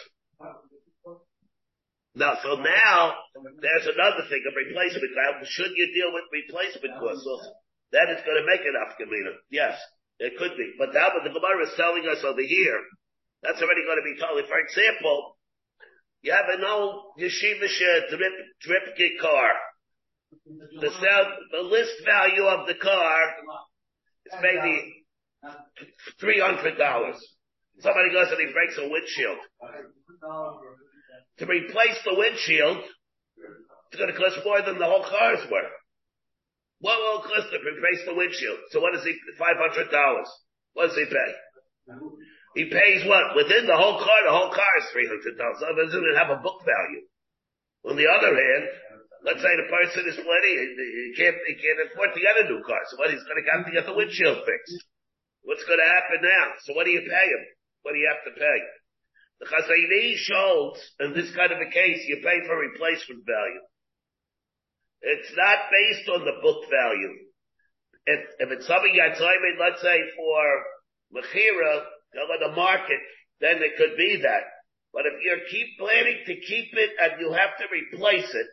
Now, 2.15 2.39
so 2.43 2.55
now, 2.55 3.15
there's 3.59 3.91
another 3.91 4.23
thing, 4.31 4.43
of 4.47 4.55
replacement. 4.55 5.13
Now, 5.19 5.43
should 5.43 5.75
you 5.75 5.87
deal 5.91 6.15
with 6.15 6.31
replacement 6.31 6.95
costs 7.03 7.27
also? 7.27 7.51
Then 7.91 8.07
it's 8.15 8.23
going 8.23 8.39
to 8.39 8.47
make 8.47 8.63
it 8.63 8.75
afkamina. 8.75 9.35
Yes, 9.51 9.75
it 10.19 10.39
could 10.39 10.57
be. 10.57 10.75
But 10.79 10.95
now 10.95 11.11
what 11.11 11.27
the 11.27 11.35
Gemara 11.35 11.67
is 11.67 11.75
telling 11.77 12.07
us 12.07 12.23
over 12.23 12.43
here, 12.43 12.81
that's 13.43 13.61
already 13.61 13.83
going 13.83 13.99
to 13.99 14.07
be 14.07 14.19
told. 14.19 14.39
For 14.47 14.59
example, 14.63 15.37
you 16.23 16.33
have 16.33 16.49
an 16.55 16.65
old 16.65 17.19
yeshiva 17.19 17.67
drip, 18.11 18.33
drip 18.63 19.21
car. 19.21 19.51
The 20.81 20.91
sell, 20.91 21.27
the 21.51 21.63
list 21.69 21.95
value 22.07 22.45
of 22.45 22.67
the 22.67 22.75
car 22.75 23.35
is 24.27 24.35
maybe 24.41 25.05
$300. 26.23 27.15
Somebody 27.81 28.11
goes 28.13 28.31
and 28.31 28.41
he 28.41 28.53
breaks 28.53 28.79
a 28.79 28.87
windshield. 28.89 29.39
To 31.39 31.47
replace 31.47 31.99
the 32.05 32.15
windshield, 32.15 32.79
it's 33.91 33.99
going 33.99 34.13
to 34.13 34.19
cost 34.19 34.39
more 34.45 34.63
than 34.63 34.79
the 34.79 34.87
whole 34.87 35.03
car's 35.03 35.43
worth. 35.51 35.75
What 36.79 36.99
will 36.99 37.23
it 37.23 37.31
cost 37.31 37.51
to 37.51 37.59
replace 37.59 38.03
the 38.07 38.15
windshield? 38.15 38.59
So 38.71 38.79
what 38.81 38.95
is 38.95 39.03
he, 39.03 39.15
$500? 39.39 39.91
What 40.75 40.91
does 40.91 40.99
he 40.99 41.07
pay? 41.07 41.31
He 42.55 42.71
pays 42.71 43.03
what? 43.07 43.35
Within 43.35 43.67
the 43.67 43.77
whole 43.77 43.99
car, 43.99 44.21
the 44.23 44.35
whole 44.35 44.55
car 44.55 44.73
is 44.79 44.87
$300. 44.95 45.35
So 45.59 45.65
it 45.67 45.79
doesn't 45.91 46.19
have 46.19 46.31
a 46.31 46.43
book 46.43 46.63
value. 46.63 47.03
On 47.91 47.97
the 47.99 48.07
other 48.07 48.31
hand, 48.31 48.65
let's 49.27 49.43
say 49.43 49.53
the 49.59 49.69
person 49.69 50.07
is 50.07 50.17
plenty, 50.17 50.53
he 50.55 51.13
can't, 51.19 51.37
he 51.51 51.55
can't 51.59 51.91
afford 51.91 52.15
to 52.15 52.21
get 52.23 52.39
a 52.39 52.49
new 52.49 52.63
car. 52.63 52.81
So 52.89 52.97
what, 52.97 53.11
he's 53.11 53.25
going 53.27 53.43
to 53.43 53.51
have 53.51 53.67
to 53.67 53.75
get 53.75 53.85
the 53.87 53.97
windshield 53.99 54.45
fixed. 54.47 54.79
What's 55.45 55.65
going 55.69 55.83
to 55.83 55.89
happen 55.89 56.25
now? 56.25 56.57
So 56.65 56.73
what 56.73 56.87
do 56.87 56.93
you 56.95 57.05
pay 57.05 57.27
him? 57.29 57.45
What 57.85 57.93
do 57.93 58.01
you 58.01 58.09
have 58.09 58.25
to 58.25 58.41
pay? 58.41 58.59
The 59.41 59.47
Chazayni 59.53 60.17
shows, 60.17 60.81
in 61.05 61.13
this 61.13 61.29
kind 61.37 61.53
of 61.53 61.61
a 61.61 61.69
case, 61.69 62.01
you 62.09 62.25
pay 62.25 62.41
for 62.49 62.57
replacement 62.57 63.29
value. 63.29 63.65
It's 65.05 65.33
not 65.37 65.69
based 65.69 66.09
on 66.09 66.25
the 66.25 66.41
book 66.41 66.65
value. 66.73 67.13
If, 68.07 68.21
if 68.41 68.49
it's 68.57 68.67
something 68.67 68.97
made, 68.97 69.61
let's 69.61 69.83
say 69.83 70.01
for 70.17 70.41
Mechira, 71.13 71.85
on 72.17 72.41
the 72.41 72.57
market, 72.57 73.01
then 73.41 73.61
it 73.61 73.77
could 73.77 73.99
be 73.99 74.21
that. 74.23 74.45
But 74.95 75.05
if 75.07 75.21
you're 75.21 75.45
keep 75.51 75.77
planning 75.77 76.25
to 76.25 76.35
keep 76.41 76.73
it 76.73 76.91
and 77.01 77.21
you 77.21 77.33
have 77.33 77.59
to 77.59 77.67
replace 77.69 78.33
it, 78.33 78.47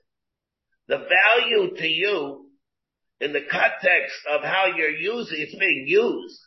the 0.87 0.97
value 0.97 1.75
to 1.77 1.87
you 1.87 2.49
in 3.21 3.31
the 3.31 3.45
context 3.49 4.17
of 4.27 4.41
how 4.43 4.65
you're 4.75 4.89
using 4.89 5.37
it's 5.39 5.55
being 5.55 5.85
used 5.87 6.39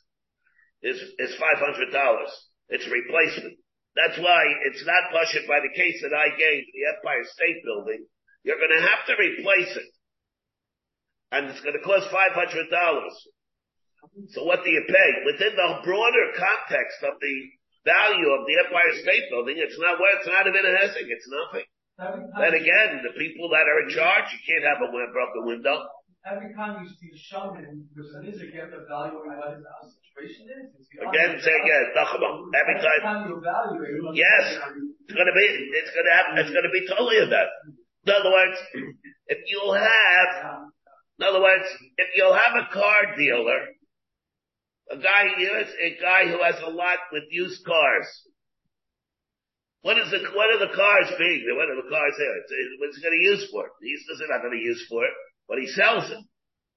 is 0.83 1.01
is 1.19 1.35
five 1.39 1.59
hundred 1.59 1.93
dollars. 1.93 2.31
It's 2.69 2.89
replacement. 2.89 3.59
That's 3.95 4.19
why 4.19 4.43
it's 4.67 4.85
not 4.85 5.13
pushed 5.15 5.47
by 5.47 5.61
the 5.63 5.71
case 5.71 6.03
that 6.03 6.17
I 6.17 6.35
gave, 6.35 6.67
the 6.67 6.87
Empire 6.99 7.25
State 7.31 7.63
Building. 7.63 8.07
You're 8.43 8.59
going 8.59 8.75
to 8.75 8.83
have 8.83 9.07
to 9.07 9.15
replace 9.15 9.77
it. 9.77 9.93
And 11.31 11.47
it's 11.47 11.61
going 11.63 11.79
to 11.79 11.85
cost 11.87 12.11
$500. 12.11 12.35
So 14.31 14.45
what 14.45 14.65
do 14.65 14.71
you 14.71 14.85
pay? 14.87 15.11
Within 15.25 15.57
the 15.57 15.81
broader 15.83 16.27
context 16.37 17.03
of 17.03 17.19
the 17.21 17.37
value 17.85 18.31
of 18.35 18.47
the 18.47 18.57
Empire 18.67 18.93
State 19.01 19.31
Building, 19.31 19.57
it's 19.59 19.79
not 19.79 19.99
where 19.99 20.17
it's 20.19 20.29
not 20.29 20.47
even 20.47 20.65
a 20.65 20.75
hessing, 20.79 21.09
it's 21.09 21.29
nothing. 21.31 21.67
Then 21.97 22.55
again, 22.55 23.01
the 23.07 23.15
people 23.15 23.49
that 23.51 23.71
are 23.71 23.87
in 23.87 23.91
charge, 23.95 24.27
you 24.35 24.43
can't 24.43 24.67
have 24.67 24.83
a 24.83 24.91
broken 24.91 25.47
window. 25.47 25.87
Every 26.25 26.57
time 26.57 26.81
you 26.81 26.89
see 26.89 27.13
a 27.13 27.19
Shaman, 27.21 27.85
there's 27.93 28.17
an 28.17 28.25
is 28.25 28.41
again 28.41 28.73
evaluating 28.73 29.61
what 29.61 29.85
his 29.85 29.93
situation 30.01 30.49
is. 30.49 30.73
Again, 30.97 31.37
say 31.37 31.53
again, 31.53 31.85
every 31.93 32.79
time. 32.81 33.29
you 33.29 33.37
evaluate. 33.45 34.17
Yes, 34.17 34.57
it's 35.05 35.13
gonna 35.13 35.37
be, 35.37 35.45
it's 35.45 35.93
gonna 35.93 36.15
have, 36.17 36.27
it's 36.41 36.49
gonna 36.49 36.73
be 36.73 36.89
totally 36.89 37.21
of 37.21 37.29
that. 37.29 37.53
In 38.09 38.13
other 38.17 38.33
words, 38.33 38.57
if 39.29 39.39
you'll 39.53 39.77
have, 39.77 40.65
in 41.21 41.29
other 41.29 41.45
words, 41.45 41.69
if 42.01 42.09
you'll 42.17 42.33
have 42.33 42.57
a 42.57 42.73
car 42.73 43.17
dealer, 43.21 43.77
a 44.93 44.97
guy 44.97 45.29
a 45.29 45.91
guy 46.01 46.25
who 46.25 46.41
has 46.41 46.57
a 46.65 46.71
lot 46.71 47.05
with 47.13 47.25
used 47.31 47.65
cars. 47.65 48.09
What 49.85 49.99
is 50.01 50.09
the, 50.11 50.25
what 50.33 50.49
are 50.49 50.65
the 50.65 50.73
cars 50.73 51.13
being? 51.21 51.45
What 51.53 51.69
are 51.69 51.77
the 51.77 51.89
cars 51.93 52.17
here? 52.17 52.33
It's, 52.41 52.53
what's 52.81 52.97
he 52.97 53.05
going 53.05 53.21
to 53.21 53.25
use 53.29 53.45
for 53.53 53.69
it? 53.69 53.73
He's 53.85 54.01
not 54.33 54.41
going 54.41 54.57
to 54.57 54.65
use 54.65 54.81
for 54.89 55.05
it, 55.05 55.13
but 55.49 55.59
he 55.59 55.67
sells 55.67 56.11
it. 56.11 56.23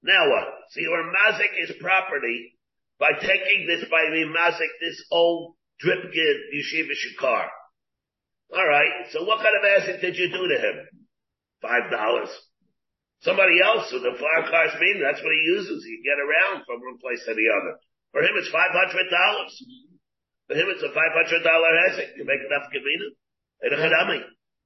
Now 0.03 0.29
what? 0.29 0.47
So 0.71 0.81
you're 0.81 1.11
mazik 1.11 1.53
his 1.59 1.75
property 1.79 2.57
by 2.99 3.11
taking 3.19 3.67
this, 3.67 3.85
by 3.89 4.03
mazik 4.09 4.73
this 4.81 5.03
old 5.11 5.55
dripgid 5.83 6.37
yeshivish 6.53 7.17
car. 7.19 7.49
Alright, 8.53 9.11
so 9.11 9.23
what 9.25 9.43
kind 9.43 9.55
of 9.55 9.81
asset 9.81 10.01
did 10.01 10.15
you 10.15 10.29
do 10.31 10.47
to 10.47 10.57
him? 10.57 10.87
Five 11.61 11.91
dollars. 11.91 12.29
Somebody 13.21 13.59
else 13.61 13.91
with 13.91 14.03
the 14.03 14.13
farm 14.13 14.45
cars 14.49 14.77
mean 14.79 15.01
that's 15.01 15.23
what 15.23 15.33
he 15.33 15.51
uses. 15.57 15.83
He 15.83 16.05
get 16.05 16.21
around 16.21 16.63
from 16.65 16.79
one 16.79 17.01
place 17.01 17.25
to 17.25 17.33
the 17.33 17.49
other. 17.49 17.81
For 18.13 18.21
him 18.21 18.37
it's 18.37 18.49
five 18.53 18.71
hundred 18.71 19.09
dollars. 19.09 19.51
For 20.47 20.55
him, 20.55 20.71
it's 20.71 20.83
a 20.83 20.93
five 20.95 21.11
hundred 21.11 21.43
dollar 21.43 21.71
hesek. 21.87 22.15
You 22.15 22.23
make 22.23 22.39
enough 22.39 22.71
kavina. 22.71 23.11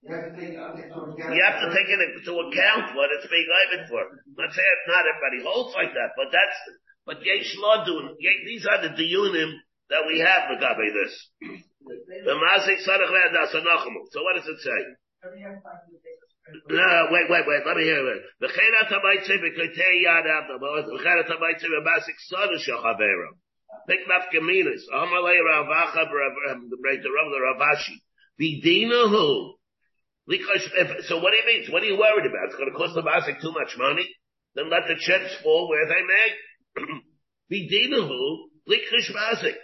You 0.01 0.17
have 0.17 1.61
to 1.61 1.69
take 1.69 1.89
into 1.93 2.33
account 2.33 2.95
what 2.97 3.13
it's 3.13 3.29
being 3.29 3.45
given 3.45 3.85
for. 3.85 4.01
Let's 4.33 4.55
say 4.57 4.65
not 4.89 5.05
everybody 5.05 5.45
holds 5.45 5.75
like 5.77 5.93
that, 5.93 6.17
but 6.17 6.33
that's 6.33 6.57
but 7.05 7.21
yesh 7.25 7.53
doing. 7.85 8.17
These 8.17 8.65
are 8.65 8.81
the 8.81 8.89
diyunim 8.97 9.53
that 9.89 10.03
we 10.07 10.19
have 10.19 10.49
regarding 10.49 10.93
this. 10.93 11.13
So 12.25 14.23
what 14.23 14.35
does 14.35 14.47
it 14.47 14.59
say? 14.61 14.81
No, 16.69 17.07
wait, 17.11 17.29
wait, 17.29 17.45
wait. 17.47 17.61
Let 17.65 17.77
me 17.77 17.83
hear 17.83 18.01
it. 18.01 18.23
Pick 23.87 24.07
nafkaminas. 24.07 24.81
Amalei 24.93 25.39
Ravacha 25.41 26.09
the 26.69 27.09
Ravashi. 27.45 28.01
Bidinahu. 28.39 29.60
So 31.07 31.19
what 31.19 31.31
do 31.31 31.37
you 31.37 31.47
mean? 31.47 31.71
What 31.71 31.83
are 31.83 31.91
you 31.91 31.97
worried 31.97 32.25
about? 32.25 32.47
It's 32.47 32.55
going 32.55 32.71
to 32.71 32.77
cost 32.77 32.95
the 32.95 33.03
Basik 33.03 33.41
too 33.41 33.51
much 33.51 33.75
money? 33.77 34.07
Then 34.55 34.69
let 34.69 34.87
the 34.87 34.95
chips 34.95 35.35
fall 35.43 35.67
where 35.67 35.87
they 35.87 36.03
may. 36.03 36.27
Bidinahu. 37.51 38.51
Likash 38.69 39.11
Basik. 39.11 39.55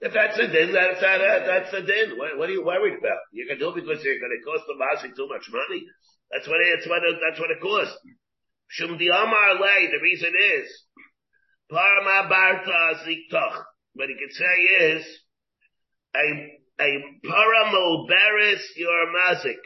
If 0.00 0.12
that's 0.12 0.38
a 0.38 0.48
din, 0.48 0.72
that's 0.72 1.00
a, 1.00 1.12
that's 1.46 1.72
a 1.72 1.82
din. 1.82 2.18
What, 2.18 2.36
what, 2.36 2.48
are 2.48 2.52
you 2.52 2.64
worried 2.64 2.98
about? 2.98 3.20
You 3.32 3.46
can 3.46 3.58
do 3.58 3.70
it 3.70 3.76
because 3.76 4.02
you're 4.04 4.20
going 4.20 4.36
to 4.36 4.44
cost 4.44 4.64
the 4.66 4.76
Basik 4.76 5.16
too 5.16 5.28
much 5.28 5.46
money. 5.48 5.86
That's 6.30 6.48
what 6.48 6.60
it, 6.60 6.68
that's 6.74 6.88
what 6.88 7.02
it, 7.04 7.16
that's 7.22 7.40
what 7.40 7.50
it 7.50 7.60
costs. 7.62 7.96
Shum 8.68 8.98
di 8.98 9.08
Amar 9.08 9.58
the 9.58 10.00
reason 10.02 10.32
is, 10.34 10.66
Parma 11.70 12.28
Barta 12.28 13.06
Ziktoch. 13.06 13.62
What 13.94 14.08
he 14.08 14.16
could 14.18 14.34
say 14.34 14.56
is, 14.98 15.06
a, 16.16 16.63
a 16.80 17.02
paramo 17.24 18.06
beres 18.08 18.62
your 18.76 19.06
mazik. 19.14 19.60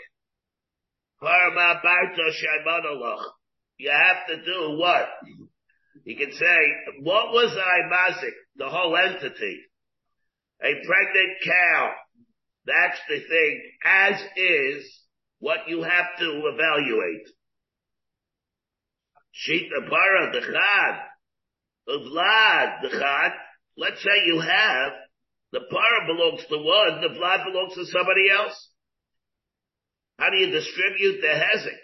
Barta 1.23 2.31
Shaimanaloch. 2.33 3.25
You 3.79 3.91
have 3.91 4.27
to 4.29 4.45
do 4.45 4.79
what? 4.79 5.09
You 6.05 6.17
can 6.17 6.33
say, 6.33 6.73
what 7.01 7.33
was 7.33 7.57
I 7.57 7.93
mazik? 7.93 8.35
The 8.57 8.69
whole 8.69 8.97
entity. 8.97 9.61
A 10.63 10.73
pregnant 10.87 11.37
cow. 11.45 11.93
That's 12.67 12.99
the 13.09 13.21
thing. 13.21 13.63
As 13.85 14.21
is 14.37 14.85
what 15.39 15.69
you 15.69 15.83
have 15.83 16.07
to 16.19 16.43
evaluate. 16.53 17.29
The 19.47 19.89
para, 19.89 20.33
the 20.33 20.41
chad 20.41 21.09
Vlad, 21.89 22.83
the 22.83 22.91
Chad, 22.91 23.33
let's 23.77 24.03
say 24.03 24.27
you 24.27 24.41
have, 24.41 24.93
the 25.53 25.61
para 25.71 26.07
belongs 26.07 26.45
to 26.49 26.57
one, 26.57 27.01
the 27.01 27.19
Vlad 27.19 27.45
belongs 27.45 27.75
to 27.75 27.87
somebody 27.87 28.31
else. 28.31 28.69
How 30.19 30.31
do 30.31 30.37
you 30.37 30.51
distribute 30.51 31.21
the 31.21 31.29
Hezek? 31.29 31.79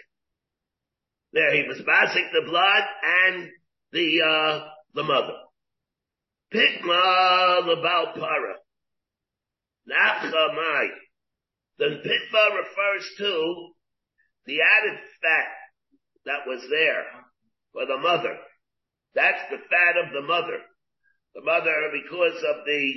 There, 1.33 1.53
he 1.55 1.67
was 1.67 1.81
passing 1.85 2.29
the 2.33 2.49
blood 2.49 2.83
and 3.03 3.49
the, 3.91 4.21
uh, 4.21 4.67
the 4.93 5.03
mother. 5.03 5.33
Pitma 6.53 7.61
lebal 7.63 8.13
para. 8.13 8.55
Nachamai. 9.89 10.87
The 11.77 11.85
pitma 11.85 12.57
refers 12.57 13.11
to 13.17 13.69
the 14.45 14.57
added 14.61 14.99
fat 15.21 15.51
that 16.25 16.47
was 16.47 16.61
there 16.69 17.05
for 17.73 17.85
the 17.85 17.97
mother. 17.97 18.37
That's 19.13 19.41
the 19.49 19.57
fat 19.57 19.97
of 20.05 20.13
the 20.13 20.21
mother. 20.21 20.59
The 21.35 21.41
mother, 21.41 21.91
because 21.91 22.37
of 22.37 22.65
the, 22.65 22.93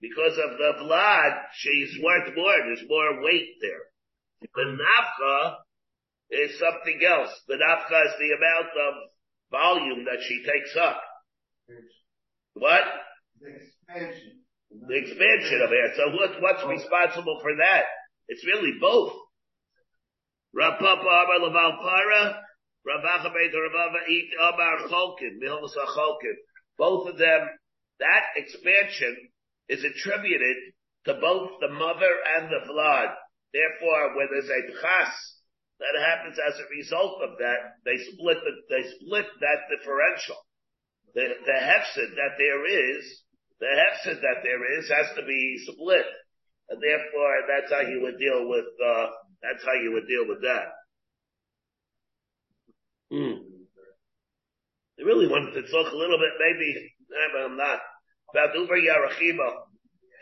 because 0.00 0.38
of 0.38 0.58
the 0.58 0.72
blood, 0.84 1.32
she's 1.54 1.98
worth 2.02 2.34
more. 2.36 2.56
There's 2.64 2.88
more 2.88 3.22
weight 3.22 3.56
there. 3.60 3.84
The 4.40 4.78
nafka 4.78 5.56
is 6.30 6.58
something 6.58 7.00
else. 7.02 7.30
The 7.48 7.54
nafka 7.54 8.06
is 8.06 8.14
the 8.18 8.36
amount 8.36 8.72
of 8.76 8.94
volume 9.50 10.04
that 10.04 10.22
she 10.22 10.44
takes 10.44 10.76
up. 10.76 11.00
What? 12.54 12.84
The 13.40 13.48
expansion. 13.48 14.44
The 14.70 14.96
expansion 14.96 15.62
of 15.62 15.72
air. 15.72 15.92
So 15.96 16.10
what, 16.14 16.42
what's 16.42 16.62
oh. 16.62 16.68
responsible 16.68 17.38
for 17.42 17.56
that? 17.56 17.84
It's 18.28 18.44
really 18.44 18.78
both. 18.80 19.12
Rav 20.54 20.78
Papa 20.78 21.00
Amar 21.00 21.38
Laval 21.40 21.78
Para, 21.82 22.42
both 26.78 27.08
of 27.08 27.18
them, 27.18 27.48
that 27.98 28.24
expansion 28.36 29.28
is 29.68 29.84
attributed 29.84 30.56
to 31.06 31.14
both 31.20 31.60
the 31.60 31.68
mother 31.68 32.12
and 32.36 32.48
the 32.48 32.64
blood. 32.66 33.08
Therefore, 33.52 34.16
when 34.16 34.28
there's 34.30 34.50
a 34.50 34.62
chas 34.80 35.14
that 35.80 35.94
happens 36.04 36.36
as 36.36 36.58
a 36.58 36.70
result 36.74 37.22
of 37.22 37.38
that, 37.38 37.80
they 37.84 37.96
split 38.12 38.38
the, 38.42 38.54
they 38.68 38.82
split 38.98 39.26
that 39.40 39.60
differential. 39.70 40.36
The, 41.14 41.24
the 41.46 41.58
hefsid 41.58 42.10
that 42.16 42.36
there 42.36 42.66
is, 42.66 43.22
the 43.60 43.72
hefsid 43.72 44.20
that 44.20 44.42
there 44.42 44.78
is 44.78 44.88
has 44.90 45.16
to 45.16 45.24
be 45.24 45.64
split. 45.64 46.06
And 46.68 46.82
therefore, 46.82 47.32
that's 47.48 47.72
how 47.72 47.88
you 47.88 48.02
would 48.02 48.18
deal 48.18 48.48
with, 48.48 48.66
uh, 48.84 49.06
that's 49.40 49.64
how 49.64 49.72
you 49.80 49.92
would 49.94 50.06
deal 50.06 50.28
with 50.28 50.42
that. 50.42 50.68
Hmm. 53.10 53.40
I 55.00 55.02
really 55.06 55.28
wanted 55.28 55.54
to 55.54 55.62
talk 55.62 55.92
a 55.92 55.96
little 55.96 56.18
bit, 56.18 56.34
maybe, 56.36 56.92
but 57.08 57.40
I'm 57.40 57.56
not, 57.56 57.80
about 58.30 58.54
Uber 58.54 58.78
Yarachima. 58.78 59.68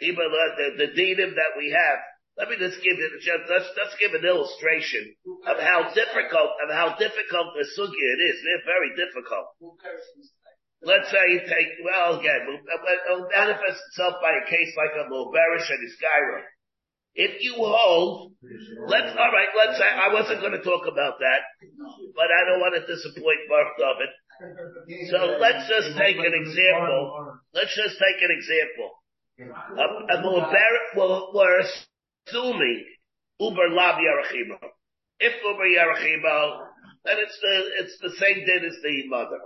Even 0.02 0.28
uh, 0.28 0.56
the, 0.56 0.66
the 0.86 0.88
dinim 0.92 1.32
that 1.34 1.56
we 1.56 1.72
have. 1.72 1.98
Let 2.36 2.52
me 2.52 2.60
just 2.60 2.76
give 2.84 3.00
it, 3.00 3.12
just, 3.24 3.48
let's, 3.48 3.64
let's 3.80 3.96
give 3.96 4.12
an 4.12 4.28
illustration 4.28 5.08
of 5.48 5.56
how 5.56 5.88
difficult, 5.96 6.52
of 6.60 6.68
how 6.68 6.92
difficult 7.00 7.56
the 7.56 7.64
sugya 7.64 8.08
it 8.12 8.20
is. 8.28 8.36
They're 8.44 8.68
very 8.68 8.92
difficult. 8.92 9.56
Let's 10.84 11.08
say 11.08 11.32
you 11.32 11.40
take, 11.48 11.80
well, 11.80 12.20
again, 12.20 12.44
uh, 12.44 13.08
it'll 13.08 13.28
manifest 13.32 13.80
itself 13.88 14.20
by 14.20 14.36
a 14.36 14.44
case 14.44 14.68
like 14.76 14.92
a 15.00 15.08
Mulberish 15.08 15.64
and 15.64 15.80
Iskyra. 15.88 16.44
If 17.16 17.40
you 17.40 17.56
hold, 17.56 18.36
let's, 18.84 19.16
alright, 19.16 19.48
let's 19.56 19.80
say, 19.80 19.88
I 19.88 20.12
wasn't 20.12 20.44
gonna 20.44 20.60
talk 20.60 20.84
about 20.84 21.16
that, 21.16 21.40
but 22.12 22.28
I 22.28 22.40
don't 22.44 22.60
want 22.60 22.76
to 22.76 22.84
disappoint 22.84 23.48
Mark 23.48 23.80
David. 23.80 24.12
So 25.10 25.38
let's 25.40 25.68
just 25.68 25.96
take 25.96 26.16
an 26.16 26.32
example. 26.34 27.38
Let's 27.54 27.74
just 27.74 27.96
take 27.98 28.22
an 28.22 28.30
example. 28.30 28.90
A, 29.38 30.18
a 30.18 30.76
well, 30.96 31.30
we're 31.34 31.60
assuming 31.60 32.84
Uber 33.38 33.68
Lav 33.70 33.96
Yarachimo. 33.96 34.58
If 35.20 35.32
Uber 35.42 35.64
Yarachimo, 35.64 36.66
then 37.04 37.16
it's 37.18 37.38
the, 37.40 37.62
it's 37.80 37.98
the 38.00 38.10
same 38.18 38.44
din 38.46 38.64
as 38.64 38.76
the 38.82 39.08
mother. 39.08 39.38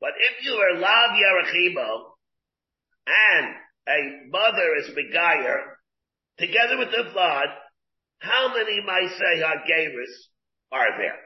But 0.00 0.10
if 0.18 0.44
you 0.44 0.52
are 0.52 0.78
Lav 0.78 1.10
Yarachimo, 1.16 2.16
and 3.06 3.54
a 3.88 4.28
mother 4.30 4.74
is 4.78 4.90
Begayer, 4.90 5.62
together 6.38 6.78
with 6.78 6.90
the 6.90 7.10
blood, 7.12 7.48
how 8.18 8.52
many 8.52 8.82
Maisei 8.82 9.42
HaGeris 9.42 10.14
are 10.72 10.98
there? 10.98 11.25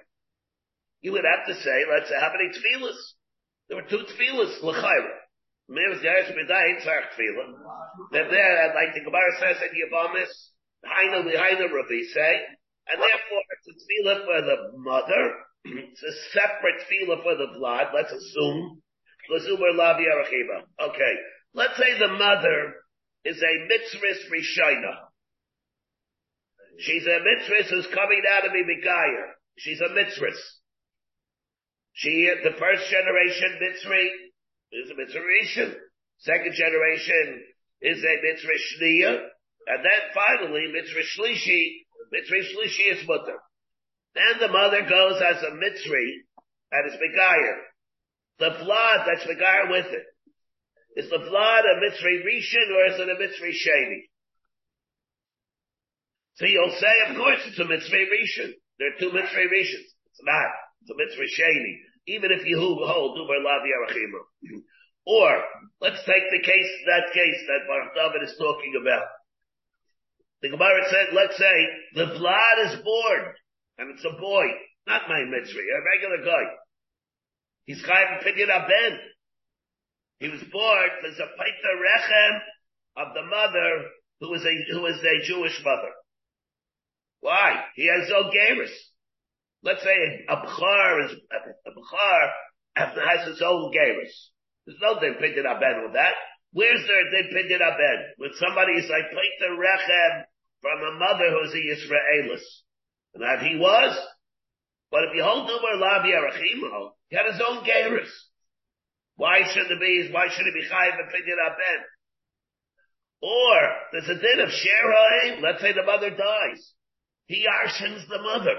You 1.00 1.12
would 1.12 1.24
have 1.24 1.46
to 1.48 1.54
say, 1.54 1.84
let's 1.88 2.08
say, 2.08 2.20
how 2.20 2.32
many 2.32 2.52
tefillas? 2.52 3.00
There 3.68 3.76
were 3.76 3.88
two 3.88 4.04
tefillas, 4.04 4.62
l'chayra. 4.62 5.16
Meres 5.68 6.02
Yeresh 6.02 6.34
B'dai 6.34 6.82
Tzarech 6.82 7.14
tefillah. 7.16 7.54
Then 8.12 8.28
there, 8.30 8.74
like 8.74 8.94
the 8.94 9.04
Gemara 9.04 9.32
says 9.38 9.62
in 9.62 9.72
Yavamis, 9.80 10.32
Haina 10.84 11.24
Lihaina 11.24 11.72
Rabbi 11.72 12.02
say, 12.12 12.34
and 12.88 13.00
therefore 13.00 13.42
it's 13.54 13.68
a 13.68 13.74
tefillah 13.78 14.24
for 14.24 14.40
the 14.42 14.78
mother, 14.78 15.34
it's 15.64 16.02
a 16.02 16.14
separate 16.32 16.82
tefillah 16.84 17.22
for 17.22 17.36
the 17.36 17.58
blood, 17.58 17.88
let's 17.94 18.12
assume. 18.12 18.82
L'zuber 19.30 19.72
Lavi 19.78 20.04
Arachiba. 20.10 20.88
Okay. 20.88 21.14
Let's 21.54 21.76
say 21.76 21.98
the 21.98 22.08
mother 22.08 22.74
is 23.24 23.40
a 23.40 23.66
mitzvah 23.68 24.34
rishayna. 24.34 24.94
She's 26.78 27.06
a 27.06 27.20
mitzvah 27.22 27.74
who's 27.74 27.86
coming 27.94 28.22
out 28.28 28.46
of 28.46 28.52
Megayah. 28.52 29.26
She's 29.58 29.80
a 29.80 29.94
mitzvah. 29.94 30.32
She, 31.92 32.32
the 32.42 32.56
first 32.58 32.90
generation 32.90 33.58
Mitzri 33.60 34.06
is 34.72 34.90
a 34.90 34.94
mitzvah 34.94 35.20
rishon. 35.20 35.74
Second 36.18 36.54
generation 36.54 37.42
is 37.82 37.98
a 37.98 38.14
mitzvah 38.22 38.58
shniya. 38.58 39.18
And 39.66 39.84
then 39.84 40.02
finally, 40.14 40.72
mitzvah 40.72 41.00
shlishi, 41.00 41.84
mitzvah 42.12 42.36
shlishi 42.36 42.92
is 42.96 43.08
mother. 43.08 43.36
Then 44.14 44.40
the 44.40 44.48
mother 44.48 44.82
goes 44.82 45.22
as 45.22 45.42
a 45.42 45.54
Mitzri 45.54 46.26
and 46.72 46.90
Megayah. 46.90 47.58
The 48.38 48.64
blood 48.64 49.06
that's 49.06 49.26
Megayah 49.26 49.70
with 49.70 49.86
it. 49.86 50.06
Is 50.96 51.10
the 51.10 51.18
blood 51.18 51.64
a 51.64 51.78
Mitzri 51.78 52.24
rishon 52.26 52.66
or 52.74 52.86
is 52.92 53.00
it 53.00 53.08
a 53.08 53.14
Mitzri 53.14 53.52
sheni? 53.52 54.00
So 56.34 56.46
you'll 56.46 56.76
say, 56.80 57.10
of 57.10 57.16
course, 57.16 57.40
it's 57.46 57.58
a 57.58 57.64
Mitzri 57.64 58.06
rishon. 58.06 58.52
There 58.78 58.88
are 58.88 58.98
two 58.98 59.10
Mitzri 59.10 59.48
rishons. 59.50 59.94
It's 60.06 60.22
not. 60.22 60.50
A 60.88 60.94
mitzvah 60.96 61.28
sheni. 61.28 61.74
Even 62.06 62.32
if 62.32 62.46
you 62.46 62.58
hold 62.58 63.18
dubar 63.18 63.42
lav 63.44 63.62
yarachima. 63.62 64.20
Or 65.06 65.42
let's 65.80 66.04
take 66.04 66.24
the 66.30 66.42
case, 66.42 66.70
that 66.86 67.12
case 67.12 67.40
that 67.46 67.66
Baruch 67.68 67.94
David 67.94 68.28
is 68.28 68.36
talking 68.38 68.74
about. 68.80 69.06
The 70.42 70.50
Gemara 70.50 70.82
said, 70.88 71.12
let's 71.12 71.36
say 71.36 71.56
the 71.94 72.18
blood 72.18 72.56
is 72.66 72.82
born 72.82 73.34
and 73.78 73.90
it's 73.90 74.04
a 74.04 74.20
boy, 74.20 74.44
not 74.86 75.08
my 75.08 75.24
mitzvah, 75.24 75.60
a 75.60 75.80
regular 75.84 76.24
guy. 76.24 76.44
He's 77.66 77.82
chayv 77.82 78.24
pidyon 78.24 78.48
aben. 78.48 78.98
He 80.18 80.28
was 80.28 80.42
born, 80.52 80.88
there's 81.02 81.18
a 81.18 81.32
paita 81.38 81.72
rechem 81.80 82.40
of 82.96 83.14
the 83.14 83.22
mother 83.22 83.88
who 84.20 84.34
is 84.34 84.44
a, 84.44 84.72
who 84.72 84.86
is 84.86 84.98
a 84.98 85.26
Jewish 85.26 85.60
mother. 85.64 85.92
Why? 87.20 87.64
He 87.74 87.86
has 87.86 88.08
no 88.08 88.30
gerus. 88.30 88.70
Let's 89.62 89.82
say 89.82 90.24
a 90.28 90.36
bchar 90.36 91.04
is, 91.04 91.12
a 91.66 91.70
bchar 91.70 92.30
has 92.76 93.28
his 93.28 93.42
own 93.42 93.72
gerus. 93.72 94.14
There's 94.66 94.80
no 94.80 95.00
din 95.00 95.16
pidyon 95.20 95.44
aben 95.44 95.84
with 95.84 95.94
that. 95.94 96.14
Where's 96.52 96.86
there 96.86 97.10
din 97.10 97.60
aben? 97.60 97.98
When 98.16 98.30
somebody 98.40 98.72
is 98.72 98.88
like 98.88 99.12
paita 99.12 99.48
rechem 99.56 100.24
from 100.60 100.78
a 100.80 100.98
mother 100.98 101.30
who's 101.30 101.54
a 101.54 101.58
Yisraelis. 101.58 102.44
And 103.14 103.22
that 103.22 103.42
he 103.42 103.58
was. 103.58 103.98
But 104.90 105.04
if 105.04 105.14
you 105.14 105.22
hold 105.22 105.48
Nubar 105.48 105.80
Lav 105.80 106.02
Yerachimo, 106.02 106.92
he 107.08 107.16
had 107.16 107.26
his 107.32 107.40
own 107.46 107.64
gerus. 107.64 108.10
Why 109.16 109.42
should 109.52 109.70
it 109.70 109.80
be, 109.80 110.08
why 110.12 110.28
should 110.30 110.46
it 110.46 110.54
be 110.54 110.68
Chayiv 110.68 110.98
and 110.98 111.08
Pidyon 111.08 111.40
Aben? 111.46 111.84
Or, 113.22 113.58
there's 113.92 114.08
a 114.08 114.20
din 114.20 114.40
of 114.40 114.48
Sheraim, 114.48 115.42
let's 115.42 115.60
say 115.60 115.72
the 115.72 115.84
mother 115.84 116.10
dies. 116.10 116.72
He 117.26 117.46
arshins 117.46 118.08
the 118.08 118.22
mother. 118.22 118.56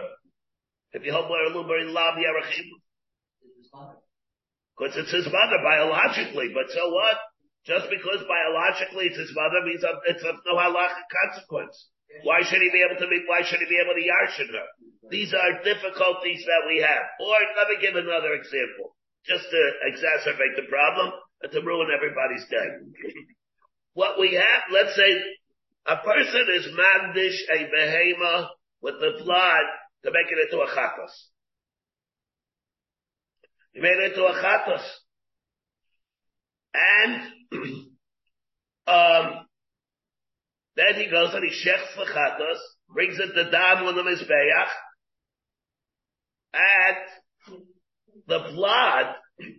If 0.93 1.05
you 1.05 1.13
hold 1.13 1.31
Nubar 1.31 1.87
Lav 1.91 2.15
Yerachimo. 2.19 2.77
Because 4.75 4.97
it's 4.97 5.11
his 5.11 5.25
mother 5.29 5.59
biologically, 5.63 6.51
but 6.53 6.67
so 6.73 6.89
what? 6.89 7.17
Just 7.65 7.87
because 7.93 8.25
biologically 8.27 9.07
it's 9.07 9.19
his 9.19 9.31
mother 9.35 9.61
means 9.63 9.85
it's 10.09 10.23
of 10.23 10.35
no 10.45 10.57
halachic 10.57 11.07
consequence. 11.07 11.77
Why 12.23 12.43
should 12.43 12.59
he 12.59 12.69
be 12.73 12.83
able 12.83 12.99
to 12.99 13.07
be, 13.07 13.23
why 13.27 13.45
should 13.45 13.61
he 13.63 13.69
be 13.71 13.79
able 13.79 13.95
to 13.95 14.03
yarshin 14.03 14.51
her? 14.51 14.67
These 15.09 15.33
are 15.33 15.63
difficulties 15.63 16.43
that 16.43 16.67
we 16.67 16.81
have. 16.83 17.05
Or 17.21 17.37
let 17.55 17.69
me 17.69 17.77
give 17.79 17.95
another 17.95 18.33
example, 18.33 18.97
just 19.23 19.47
to 19.47 19.61
exacerbate 19.87 20.59
the 20.59 20.67
problem 20.67 21.13
and 21.43 21.51
to 21.51 21.61
ruin 21.61 21.87
everybody's 21.93 22.47
day. 22.49 22.67
what 23.93 24.19
we 24.19 24.33
have, 24.33 24.61
let's 24.71 24.95
say 24.95 25.11
a 25.85 25.97
person 25.97 26.45
is 26.57 26.67
mandish 26.75 27.39
a 27.47 27.69
behema 27.71 28.49
with 28.81 28.99
the 28.99 29.23
blood 29.23 29.65
to 30.03 30.11
make 30.11 30.27
it 30.29 30.51
into 30.51 30.63
a 30.63 30.67
chatos. 30.67 31.13
He 33.73 33.81
made 33.81 33.97
it 33.97 34.11
into 34.11 34.25
a 34.25 34.33
chatos. 34.33 34.83
And 36.73 37.21
um, 38.87 39.47
then 40.75 40.95
he 40.95 41.09
goes 41.09 41.33
and 41.33 41.43
he 41.43 41.51
shechs 41.51 41.95
the 41.95 42.05
chatos, 42.05 42.59
brings 42.89 43.19
it 43.19 43.33
to 43.33 43.51
dam 43.51 43.85
on 43.85 43.95
the 43.95 44.03
mizbeach, 44.03 44.67
and 46.53 46.97
the 48.27 48.39
blood. 48.53 49.15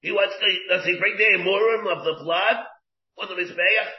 He 0.00 0.12
wants 0.12 0.36
to. 0.38 0.76
Does 0.76 0.86
he 0.86 0.96
bring 0.96 1.16
the 1.16 1.42
emurim 1.42 1.90
of 1.90 2.04
the 2.04 2.22
blood 2.22 2.56
on 3.20 3.28
the 3.28 3.34
mizbeach? 3.34 3.90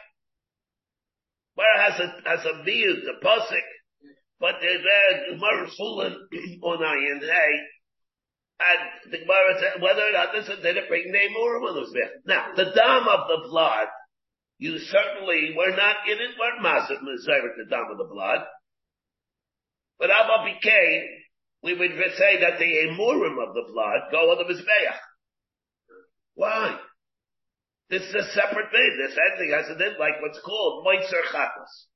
Where 1.56 1.78
has 1.78 2.00
a 2.00 2.30
has 2.30 2.46
a 2.46 2.64
view 2.64 3.04
the 3.04 3.20
posik, 3.22 3.68
but 4.40 4.56
there's 4.62 4.84
a 4.86 5.34
gemara 5.34 5.68
full 5.78 6.02
on 6.64 6.80
ayin 6.80 7.22
hey. 7.22 7.54
And 8.60 9.12
the 9.14 9.20
Gemara 9.20 9.56
said 9.60 9.82
whether 9.82 10.04
or 10.04 10.12
not 10.12 10.34
this 10.34 10.50
is 10.50 10.62
did 10.62 10.76
it 10.76 10.90
bring 10.90 11.12
the 11.12 11.18
emurim 11.18 11.64
on 11.64 11.76
the 11.76 11.82
mizbeach. 11.82 12.26
Now 12.26 12.52
the 12.56 12.66
dam 12.66 13.08
of 13.08 13.28
the 13.30 13.48
blood 13.48 13.88
you 14.60 14.78
certainly 14.78 15.56
were 15.56 15.72
not 15.72 16.04
in 16.06 16.20
it, 16.20 16.36
weren't 16.38 16.62
mazit 16.62 17.00
mizayrik 17.00 17.56
the 17.58 17.70
dam 17.70 17.88
of 17.92 17.98
the 17.98 18.12
blood. 18.12 18.44
But 19.98 20.12
Abba 20.12 20.54
became, 20.54 21.04
we 21.64 21.74
would 21.74 21.92
say 22.18 22.42
that 22.42 22.60
the 22.60 22.66
emurim 22.66 23.40
of 23.40 23.56
the 23.56 23.72
blood 23.72 24.12
go 24.12 24.32
on 24.32 24.38
the 24.38 24.54
mizbeach. 24.54 25.00
Why? 26.36 26.78
This 27.90 28.04
is 28.04 28.14
a 28.14 28.32
separate 28.34 28.72
thing. 28.72 28.98
This 29.00 29.18
ending 29.32 29.52
has 29.52 29.70
a 29.70 30.00
like 30.00 30.22
what's 30.22 30.40
called 30.42 30.86
moitzer 30.86 31.24
chatas. 31.34 31.88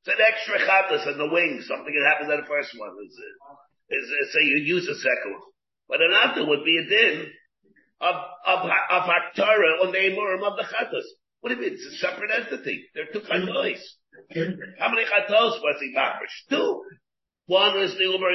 It's 0.00 0.16
an 0.16 0.24
extra 0.24 0.56
chatas 0.64 1.12
in 1.12 1.18
the 1.18 1.28
wings, 1.28 1.68
something 1.68 1.92
that 1.92 2.08
happened 2.08 2.32
in 2.32 2.40
the 2.40 2.48
first 2.48 2.72
one. 2.78 2.88
Is, 3.04 4.08
is, 4.08 4.32
say 4.32 4.48
you 4.48 4.64
use 4.64 4.88
a 4.88 4.96
second 4.96 5.32
one. 5.36 5.52
But 5.88 6.00
another 6.00 6.48
would 6.48 6.64
be 6.64 6.78
a 6.78 6.88
din 6.88 7.26
of, 8.00 8.14
of, 8.46 8.58
of 8.64 9.02
on 9.04 9.92
the 9.92 9.98
emurim 9.98 10.42
of 10.42 10.56
the 10.56 10.64
chatas. 10.64 11.04
What 11.40 11.50
do 11.50 11.56
you 11.56 11.60
mean? 11.60 11.74
It's 11.74 11.84
a 11.84 11.98
separate 11.98 12.30
entity. 12.30 12.88
There 12.94 13.04
are 13.04 13.12
two 13.12 13.20
chatos. 13.20 13.80
How 14.78 14.88
many 14.88 15.04
chatos 15.04 15.60
was 15.60 15.76
he 15.80 15.92
machrish? 15.94 16.48
Two. 16.48 16.82
One 17.46 17.78
is 17.78 17.92
the 17.98 18.04
Uber, 18.04 18.30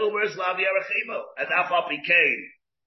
Uber 0.00 0.22
is 0.22 0.36
Lavi 0.36 0.64
Arachimo. 0.64 1.20
And 1.36 1.48
Afal 1.48 1.88
became. 1.90 2.40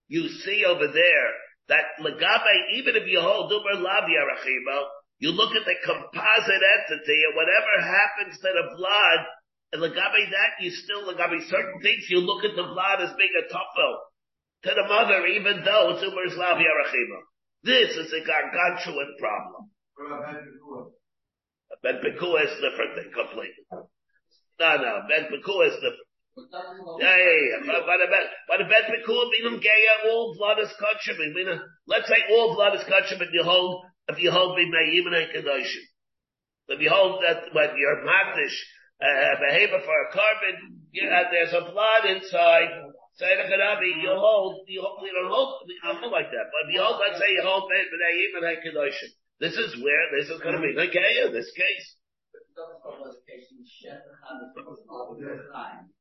You 0.07 0.29
see 0.29 0.65
over 0.65 0.87
there 0.87 1.29
that 1.67 1.85
Lagabe, 2.01 2.73
even 2.73 2.95
if 2.95 3.07
you 3.07 3.21
hold 3.21 3.51
Uber 3.51 3.83
Lavi 3.83 4.17
Arachimo, 4.17 4.81
you 5.19 5.32
look 5.32 5.51
at 5.55 5.67
the 5.67 5.77
composite 5.84 6.63
entity 6.63 7.19
and 7.27 7.36
whatever 7.36 7.73
happens 7.84 8.39
to 8.39 8.49
the 8.49 8.65
blood, 8.75 9.19
and 9.71 9.84
Lagabe 9.84 10.23
that, 10.32 10.63
you 10.63 10.71
still, 10.71 11.05
Lagabe 11.05 11.43
certain 11.47 11.79
things, 11.84 12.08
you 12.10 12.19
look 12.23 12.43
at 12.43 12.55
the 12.55 12.63
blood 12.63 13.03
as 13.03 13.13
being 13.19 13.36
a 13.38 13.45
tofel 13.51 13.93
to 14.63 14.71
the 14.73 14.88
mother, 14.88 15.27
even 15.27 15.63
though 15.63 15.91
it's 15.93 16.03
Uber 16.03 16.25
Lavi 16.39 16.65
Arachimo. 16.65 17.19
This 17.63 17.91
is 17.95 18.12
a 18.12 18.25
gargantuan 18.25 19.15
problem. 19.19 19.69
Ben 21.84 21.99
Pekua 21.99 22.43
is 22.47 22.55
different 22.63 22.95
thing 22.95 23.12
completely. 23.12 23.67
No, 24.60 24.75
no, 24.79 25.04
Ben 25.08 25.27
Pekua 25.27 25.67
is 25.67 25.75
different. 25.75 26.08
Yeah, 27.00 27.17
yeah, 27.19 27.39
yeah. 27.52 27.60
But, 27.67 27.83
but, 27.83 28.00
but, 28.08 28.25
but 28.48 28.69
Ben 28.71 28.85
Pekua 28.87 29.29
meaning 29.31 29.60
gaya, 29.60 30.12
all 30.12 30.35
blood 30.37 30.60
is 30.60 30.71
kachim. 30.79 31.19
Let's 31.87 32.08
say 32.08 32.23
all 32.31 32.56
blood 32.56 32.75
is 32.75 32.83
kachim 32.87 33.21
and 33.21 33.33
you 33.33 33.43
hold, 33.43 33.83
if 34.10 34.19
you 34.19 34.31
hold 34.31 34.57
me 34.57 34.65
Mayim 34.69 35.07
and 35.07 35.29
Kedoshim. 35.31 35.85
If 36.69 36.81
you 36.81 36.89
hold 36.89 37.23
that 37.23 37.53
when 37.53 37.69
you're 37.77 38.05
magdish, 38.05 38.57
uh, 39.01 39.39
behavior 39.39 39.81
for 39.85 39.97
a 40.05 40.12
carbon, 40.13 40.85
uh, 40.93 41.23
there's 41.31 41.53
a 41.53 41.71
blood 41.71 42.05
inside, 42.05 42.69
Say 43.19 43.35
the 43.35 43.51
Kanabi, 43.51 43.99
you 43.99 44.15
hold, 44.15 44.63
you 44.71 44.79
hold, 44.79 45.03
you 45.03 45.12
don't 45.12 45.27
hold, 45.27 45.67
you 45.67 45.75
don't 45.83 45.99
hold 45.99 46.15
like 46.15 46.31
that. 46.31 46.47
But 46.55 46.71
if 46.71 46.75
you 46.75 46.79
hold, 46.79 47.03
let's 47.03 47.19
say 47.19 47.27
you 47.35 47.43
hold 47.43 47.67
B'nai 47.67 48.31
and 48.31 48.63
Kedoshim. 48.63 49.12
This 49.43 49.60
is 49.60 49.75
where 49.83 50.05
this 50.15 50.31
is 50.31 50.39
going 50.39 50.55
to 50.55 50.63
be 50.63 50.71
the 50.71 50.87
okay, 50.87 51.27
in 51.27 51.35
this 51.35 51.51
case. 51.51 51.99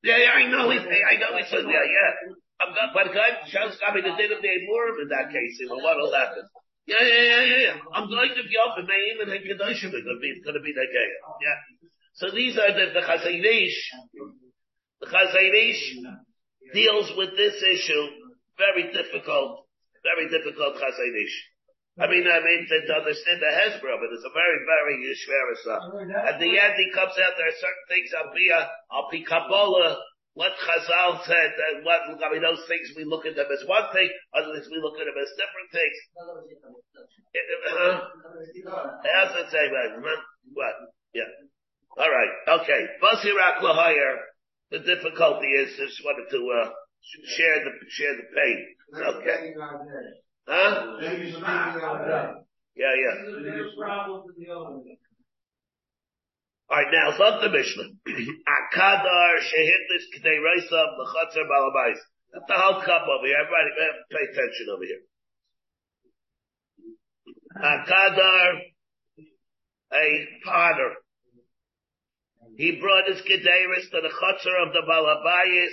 Yeah, 0.07 0.19
yeah, 0.23 0.31
I 0.31 0.47
know. 0.47 0.71
He, 0.71 0.79
I 0.79 1.19
know. 1.19 1.35
He 1.39 1.47
said, 1.51 1.67
yeah, 1.67 1.87
yeah. 1.87 2.39
I'm 2.63 2.71
not, 2.75 2.95
but 2.95 3.11
God 3.11 3.51
shows 3.51 3.79
me 3.79 4.01
the 4.03 4.15
din 4.15 4.31
of 4.35 4.43
the 4.43 4.51
Emurim 4.55 5.03
in 5.03 5.09
that 5.11 5.35
case. 5.35 5.59
You 5.59 5.75
know 5.75 5.83
what 5.83 5.99
will 5.99 6.15
happen? 6.15 6.47
Yeah, 6.89 7.05
yeah, 7.05 7.21
yeah, 7.21 7.45
yeah, 7.45 7.61
yeah. 7.69 7.77
I'm 7.93 8.09
going 8.09 8.33
to 8.33 8.45
in 8.81 8.89
Me'im 8.89 9.21
and 9.21 9.29
Kedoshim. 9.45 9.93
It's 9.93 10.09
going 10.09 10.17
to 10.17 10.23
be, 10.25 10.33
it's 10.33 10.45
going 10.45 10.57
to 10.57 10.65
be 10.65 10.73
the. 10.73 10.89
Yeah. 10.89 11.59
So 12.17 12.33
these 12.33 12.57
are 12.57 12.73
the, 12.73 12.97
the. 12.97 13.05
The 15.05 15.07
Chazon 15.13 15.53
Ish 15.53 15.85
deals 16.73 17.13
with 17.13 17.37
this 17.37 17.61
issue. 17.61 18.05
Very 18.57 18.89
difficult, 18.91 19.69
very 20.03 20.33
difficult 20.33 20.81
Chazon 20.81 21.13
Ish. 21.13 21.37
I 22.01 22.07
mean, 22.07 22.25
I 22.25 22.41
mean, 22.41 22.63
to, 22.65 22.77
to 22.89 22.95
understand 23.05 23.43
the 23.43 23.53
Hezbollah, 23.53 23.99
but 23.99 24.15
it's 24.15 24.25
a 24.25 24.33
very, 24.33 24.59
very 24.65 24.97
stuff. 25.61 25.83
At 26.25 26.39
the 26.39 26.51
end, 26.57 26.75
he 26.79 26.95
comes 26.95 27.13
out, 27.19 27.35
there 27.37 27.51
are 27.51 27.59
certain 27.59 27.87
things, 27.91 28.15
I'll 28.15 28.33
be, 28.33 28.49
a, 28.55 28.63
I'll 28.89 29.11
be 29.11 29.27
Kabbalah, 29.27 29.99
what 30.39 30.55
Chazal 30.55 31.19
said, 31.27 31.51
and 31.75 31.83
what, 31.83 31.99
I 32.07 32.31
mean, 32.31 32.47
those 32.47 32.63
things 32.71 32.95
we 32.95 33.03
look 33.03 33.27
at 33.27 33.35
them 33.35 33.51
as 33.51 33.67
one 33.67 33.91
thing, 33.91 34.07
other 34.31 34.55
things 34.55 34.71
we 34.71 34.79
look 34.79 34.95
at 34.95 35.11
them 35.11 35.19
as 35.19 35.35
different 35.35 35.69
things. 35.75 35.99
How's 39.03 39.35
it 39.35 39.51
say, 39.51 39.67
man? 39.67 40.23
What? 40.55 40.75
Yeah. 41.11 41.27
All 41.99 42.07
right. 42.07 42.63
Okay. 42.63 42.87
Basirak 43.03 43.67
Lahire. 43.67 44.31
The 44.71 44.79
difficulty 44.79 45.49
is 45.49 45.75
just 45.77 46.05
wanted 46.05 46.31
to 46.31 46.41
uh, 46.55 46.71
share 47.35 47.65
the 47.65 47.73
share 47.89 48.15
the 48.15 48.29
pain. 48.31 48.59
Okay. 48.95 49.55
Huh? 50.47 51.03
Yeah, 52.77 52.95
yeah. 52.95 53.15
All 56.71 56.77
right, 56.77 56.93
now 56.93 57.09
it's 57.09 57.19
the 57.19 57.49
Mishnah. 57.49 57.89
Akadar 58.45 59.41
shehitlis 59.41 60.05
k'dei 60.13 60.37
reisav 60.37 60.99
l'chatzer 60.99 61.49
balabais. 61.49 61.97
That's 62.33 62.45
the 62.47 62.55
whole 62.55 62.83
cup 62.83 63.09
over 63.09 63.25
here. 63.25 63.37
Everybody 63.41 63.71
pay 64.13 64.25
attention 64.33 64.67
over 64.69 64.85
here. 64.85 65.01
Akadar, 67.57 68.61
a 69.95 70.27
potter. 70.45 70.93
He 72.59 72.79
brought 72.81 73.09
his 73.09 73.23
Gederis 73.23 73.89
to 73.91 74.01
the 74.03 74.13
Chutzar 74.13 74.67
of 74.67 74.73
the 74.75 74.83
Balabayis, 74.87 75.73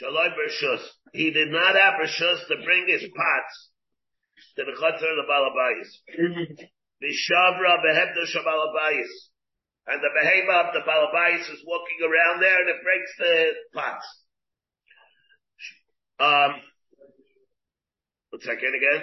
Shaloi 0.00 0.30
Bershus. 0.32 0.86
He 1.12 1.32
did 1.32 1.48
not 1.50 1.74
have 1.74 1.94
Bershus 2.00 2.46
to 2.48 2.56
bring 2.64 2.86
his 2.88 3.02
pots 3.02 3.70
to 4.56 4.64
the 4.64 4.72
Chutzar 4.72 5.10
of 5.10 5.18
the 5.20 5.28
Balabayis. 5.28 5.90
Mm-hmm. 6.18 6.64
Vishavra 7.02 7.84
behemda 7.84 8.24
Shabalabayis. 8.32 9.31
And 9.86 10.00
the 10.00 10.10
behema 10.14 10.68
of 10.68 10.74
the 10.74 10.80
balabais 10.86 11.40
is 11.40 11.64
walking 11.66 11.98
around 12.02 12.40
there 12.40 12.60
and 12.60 12.70
it 12.70 12.82
breaks 12.84 13.12
the 13.18 13.50
pots. 13.74 14.06
Um, 16.20 16.52
one 18.30 18.40
second 18.42 18.72
again. 18.74 19.02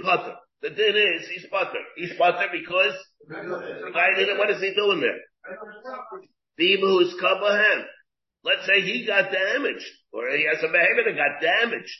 Potter. 0.00 0.36
The 0.62 0.70
din 0.70 0.94
is, 0.94 1.28
he's 1.28 1.46
potter. 1.50 1.82
He's 1.96 2.14
potter 2.16 2.46
because 2.52 2.94
the 3.28 3.90
guy 3.92 4.14
didn't, 4.16 4.38
what 4.38 4.50
is 4.50 4.60
he 4.60 4.72
doing 4.74 5.00
there? 5.00 5.18
People 6.56 6.88
who's 6.88 7.14
kabahem. 7.20 7.84
Let's 8.44 8.66
say 8.66 8.80
he 8.82 9.06
got 9.06 9.30
damaged, 9.32 9.86
or 10.12 10.28
he 10.30 10.46
has 10.46 10.62
a 10.62 10.70
behavior 10.70 11.04
that 11.06 11.16
got 11.16 11.40
damaged 11.40 11.96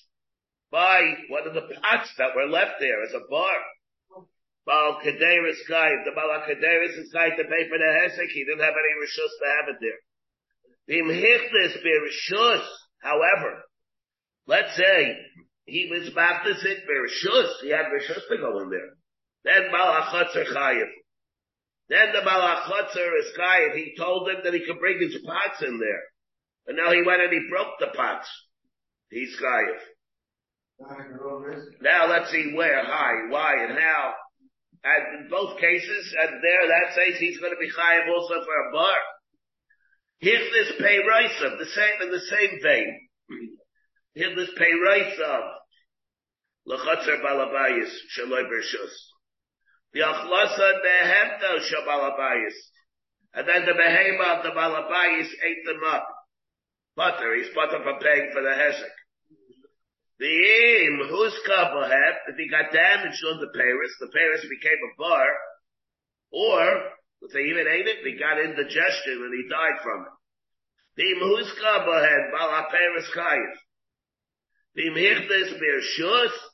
by 0.71 1.03
one 1.29 1.47
of 1.47 1.55
the 1.55 1.63
pots 1.83 2.11
that 2.19 2.35
were 2.35 2.47
left 2.47 2.81
there 2.81 3.03
as 3.03 3.13
a 3.13 3.27
bar. 3.29 3.55
Baal 4.65 5.01
Kaderis 5.05 5.59
guy, 5.69 5.91
the 6.05 6.13
Baal 6.15 6.31
is 6.47 7.13
guy 7.13 7.31
to 7.31 7.45
pay 7.45 7.69
for 7.69 7.79
the 7.79 7.85
Hesek, 7.85 8.31
he 8.31 8.45
didn't 8.45 8.65
have 8.65 8.75
any 8.79 8.95
Rishus 9.03 9.33
to 9.41 9.47
have 9.57 9.69
it 9.75 9.79
there. 9.81 10.01
Bim 10.87 11.07
Hichlis 11.07 11.83
be 11.83 11.91
Rishus, 11.91 12.65
however, 13.01 13.63
let's 14.47 14.77
say 14.77 15.17
he 15.65 15.89
was 15.91 16.11
baptized 16.15 16.63
be 16.63 16.95
Rishus, 16.95 17.61
he 17.63 17.71
had 17.71 17.87
Rishus 17.87 18.29
to 18.29 18.37
go 18.39 18.61
in 18.61 18.71
there. 18.71 18.91
Then 19.45 19.73
Baal 19.73 20.03
HaChotzer 20.03 20.47
Chayiv. 20.55 20.91
Then 21.89 22.13
the 22.13 22.23
Baal 22.25 22.73
is 22.79 23.39
Chayiv, 23.39 23.75
he 23.75 23.95
told 23.99 24.29
him 24.29 24.37
that 24.45 24.55
he 24.55 24.65
could 24.65 24.79
bring 24.79 25.01
his 25.01 25.19
pots 25.27 25.61
in 25.63 25.79
there. 25.79 26.03
And 26.69 26.77
now 26.77 26.93
he 26.93 27.03
went 27.03 27.23
and 27.23 27.33
he 27.33 27.49
broke 27.51 27.81
the 27.81 27.89
pots. 27.89 28.29
He's 29.11 29.37
Chayiv. 29.37 29.81
Now 31.81 32.09
let's 32.09 32.31
see 32.31 32.53
where, 32.55 32.85
how, 32.85 33.27
why, 33.29 33.65
and 33.65 33.79
how. 33.79 34.15
And 34.85 35.23
in 35.23 35.31
both 35.31 35.61
cases, 35.61 36.15
and 36.19 36.43
there 36.43 36.67
that 36.67 36.95
says 36.95 37.19
he's 37.19 37.39
going 37.39 37.53
to 37.53 37.61
be 37.61 37.71
chayiv 37.71 38.09
also 38.11 38.35
for 38.45 38.69
a 38.69 38.73
bar. 38.73 38.99
Here's 40.19 40.53
this 40.53 40.73
pay 40.79 40.99
of 40.99 41.59
the 41.59 41.67
same 41.67 42.03
in 42.03 42.11
the 42.11 42.21
same 42.21 42.59
vein. 42.63 43.09
Here's 44.15 44.37
this 44.37 44.51
pay 44.59 44.71
of 44.71 45.43
lachatzer 46.69 47.23
balabayis 47.23 47.91
shaloi 48.19 48.45
bershus. 48.51 48.95
The 49.93 50.01
achlasa 50.01 50.81
behemto 50.85 51.59
shabalabayis, 51.61 52.55
and 53.35 53.49
then 53.49 53.67
the 53.67 53.73
behema 53.73 54.39
of 54.39 54.43
the 54.45 54.51
balabayis 54.51 55.27
ate 55.27 55.65
them 55.67 55.81
up. 55.87 56.09
Butter, 56.97 57.37
he's 57.37 57.55
butter 57.55 57.83
for 57.83 57.99
paying 58.01 58.31
for 58.33 58.43
the 58.43 58.51
hesek. 58.51 59.02
The 60.23 61.09
whose 61.11 61.35
couple 61.51 61.83
had, 61.83 62.15
if 62.31 62.37
he 62.39 62.47
got 62.49 62.71
damaged 62.71 63.25
on 63.27 63.41
the 63.41 63.51
Paris, 63.51 63.91
the 63.99 64.07
Paris 64.15 64.47
became 64.47 64.79
a 64.79 64.95
bar, 64.97 65.27
or, 66.31 66.63
if 67.23 67.33
they 67.33 67.51
even 67.51 67.67
ate 67.67 67.89
it, 67.91 68.07
he 68.07 68.15
got 68.15 68.39
indigestion 68.39 69.19
and 69.19 69.35
he 69.35 69.51
died 69.51 69.83
from 69.83 70.07
it. 70.07 70.15
The 70.95 71.19
whose 71.19 71.51
couple 71.59 71.99
had, 71.99 72.31
Bala 72.31 72.69
Paris 72.71 73.11
Chayiv. 73.11 73.55
The 74.77 74.83
aim, 74.87 74.95
Hichdes 74.95 75.59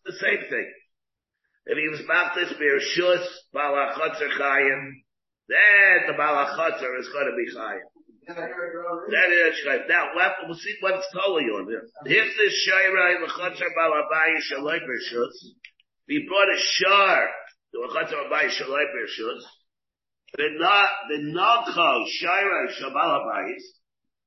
the 0.07 0.17
same 0.17 0.49
thing. 0.49 0.73
If 1.67 1.77
he 1.77 1.89
was 1.89 2.09
Baptist 2.09 2.55
Bershus, 2.59 3.27
Bala 3.53 3.93
Chotzer 3.99 4.33
Chayiv, 4.33 4.93
then 5.47 6.07
the 6.07 6.17
Bala 6.17 6.57
Chotzer 6.57 6.99
is 6.99 7.09
going 7.13 7.27
to 7.27 7.37
be 7.37 7.55
Chayiv. 7.55 7.98
That 8.29 9.31
is 9.33 9.57
right. 9.67 9.89
Now, 9.89 10.13
we'll 10.45 10.57
see 10.57 10.77
what's 10.81 11.07
totally 11.15 11.49
on 11.49 11.65
here. 11.65 11.89
If 12.05 12.37
this 12.37 12.69
Shairai 12.69 13.25
L'Chatzar 13.25 13.73
Balabai 13.73 14.37
Shalai 14.45 14.81
Bershus, 14.85 15.33
we 16.07 16.29
brought 16.29 16.53
a 16.53 16.61
shar 16.61 17.27
to 17.73 17.81
L'Chatzar 17.81 18.29
Balabai 18.29 18.53
Shalai 18.53 18.85
Bershus, 18.93 19.41
the 20.37 20.49
not, 20.59 20.89
the 21.09 21.17
Nacho 21.33 22.05
Shairai 22.21 22.69
Shabalabais, 22.77 23.65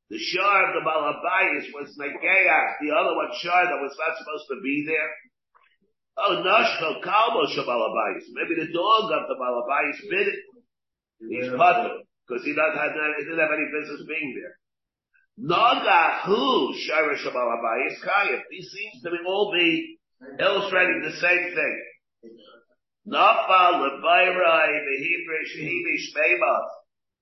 the 0.10 0.18
shar 0.18 0.70
of 0.70 0.74
the 0.74 0.90
Balabais 0.90 1.70
was 1.74 1.96
Negeach, 2.00 2.74
the 2.82 2.96
other 2.96 3.16
one 3.16 3.30
shar 3.40 3.66
that 3.66 3.82
was 3.82 3.96
not 4.00 4.18
supposed 4.18 4.46
to 4.50 4.62
be 4.64 4.84
there. 4.88 5.12
Oh, 6.18 6.42
Nashko 6.44 7.04
Kalbo 7.04 7.46
Shabalabais. 7.54 8.26
Maybe 8.34 8.66
the 8.66 8.74
dog 8.74 9.12
of 9.12 9.28
the 9.30 9.36
Balabais 9.36 10.10
bit 10.10 10.28
it. 10.28 10.40
He's 11.30 11.50
putter 11.56 12.02
because 12.32 12.46
he 12.46 12.56
not 12.56 12.72
had 12.80 12.96
he 12.96 13.24
didn't 13.28 13.44
have 13.44 13.52
any 13.52 13.68
business 13.76 14.08
being 14.08 14.32
there. 14.40 14.56
Naga 15.38 16.24
who 16.26 16.74
Shira 16.80 17.18
Shabal 17.20 17.60
Abayis 17.60 18.00
Kayif. 18.00 18.40
These 18.50 18.72
seems 18.72 19.04
to 19.04 19.12
be 19.12 19.18
all 19.28 19.52
be 19.52 20.00
illustrating 20.40 21.02
the 21.04 21.12
same 21.20 21.52
thing. 21.52 21.76
Nafal 23.08 23.84
Lebayrai 23.84 24.80
Behibri 24.80 25.42
Shehibi 25.52 25.96
Shmeimav. 26.08 26.66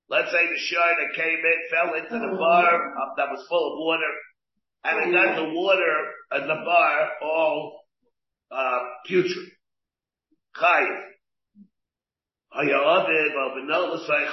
Let's 0.10 0.32
say 0.32 0.46
the 0.46 0.58
shire 0.58 0.96
that 1.00 1.16
came 1.16 1.40
in 1.40 1.60
fell 1.72 1.94
into 1.96 2.20
the 2.28 2.38
bar 2.38 2.76
um, 2.76 3.10
that 3.18 3.30
was 3.32 3.46
full 3.50 3.74
of 3.74 3.80
water, 3.80 4.14
and 4.84 5.08
it 5.08 5.14
got 5.14 5.36
the 5.36 5.54
water 5.54 5.96
in 6.36 6.48
the 6.48 6.62
bar 6.66 7.10
all 7.24 7.82
uh, 8.52 8.80
putrid. 9.08 9.50
Chayiv. 12.54 14.32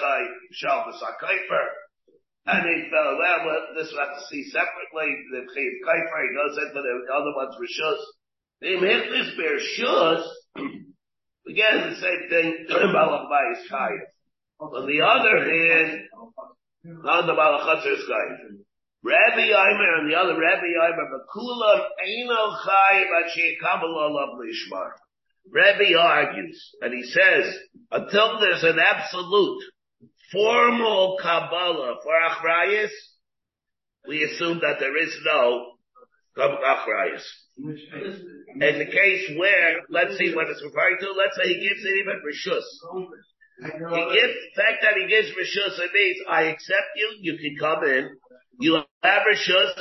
And 2.49 2.62
he 2.62 2.91
fell, 2.91 3.19
well, 3.19 3.67
this 3.75 3.91
we 3.91 3.99
have 3.99 4.14
to 4.14 4.25
see 4.31 4.45
separately, 4.51 5.11
the 5.33 5.41
Chayiv 5.51 5.75
Kaifer, 5.83 6.23
he 6.23 6.31
goes 6.35 6.57
into 6.59 6.81
the 6.81 7.12
other 7.12 7.35
ones 7.35 7.57
Rishus. 7.59 8.01
They 8.61 8.77
make 8.81 9.11
this 9.11 9.35
bear 9.37 9.59
Shus, 9.59 10.23
again, 11.49 11.91
the 11.91 11.97
same 11.97 12.29
thing, 12.31 12.67
Balach 12.71 13.27
Bayis 13.29 13.69
Chayiv. 13.71 14.01
On 14.61 14.87
the 14.87 15.03
other 15.05 15.45
hand, 15.45 16.09
not 16.85 17.27
the 17.27 17.33
Balachatzer 17.33 17.93
is 17.93 18.05
Chayiv. 18.09 18.62
Rabbi 19.03 19.47
Yimer 19.51 19.99
and 19.99 20.11
the 20.11 20.17
other 20.17 20.39
Rabbi 20.39 20.67
Yimer, 20.67 21.07
Bakulam 21.12 21.81
Eino 22.01 22.57
Chayiv 22.64 23.09
Achi 23.25 23.57
Kabbalah 23.61 24.09
Lav 24.09 24.39
Lishmar. 24.39 24.91
Rebbe 25.51 25.99
argues, 25.99 26.70
and 26.80 26.92
he 26.92 27.03
says, 27.05 27.55
until 27.90 28.40
there's 28.40 28.64
an 28.64 28.78
absolute 28.78 29.62
formal 30.32 31.18
Kabbalah 31.22 31.97
for 32.03 32.12
Achrayas, 32.12 32.90
we 34.09 34.24
assume 34.24 34.61
that 34.61 34.78
there 34.80 34.97
is 34.97 35.16
no 35.24 35.72
Achrayas. 36.38 37.24
In 37.59 38.78
the 38.78 38.86
case 38.86 39.30
where, 39.38 39.82
let's 39.88 40.16
see 40.18 40.34
what 40.34 40.49
it's 40.49 40.62
referring 40.62 40.99
to, 41.01 41.12
let's 41.12 41.36
say 41.36 41.55
he 41.55 41.68
gives 41.68 41.84
it 41.84 41.99
even 42.01 42.20
Rishus. 42.20 42.66
He 43.59 44.20
gives, 44.20 44.34
the 44.34 44.62
fact 44.62 44.82
that 44.82 44.97
he 45.01 45.07
gives 45.09 45.28
Rishus, 45.30 45.78
it 45.80 45.92
means, 45.94 46.18
I 46.28 46.42
accept 46.42 46.97
you, 46.97 47.16
you 47.20 47.38
can 47.38 47.57
come 47.59 47.84
in, 47.84 48.11
you 48.61 48.74
have 49.03 49.22
Rishus, 49.32 49.72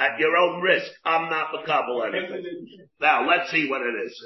at 0.00 0.18
your 0.18 0.34
own 0.34 0.62
risk. 0.62 0.90
I'm 1.04 1.28
not 1.28 1.52
makabel 1.52 2.08
anything. 2.08 2.88
Now, 3.00 3.28
let's 3.28 3.50
see 3.50 3.68
what 3.68 3.82
it 3.82 3.94
is. 4.06 4.16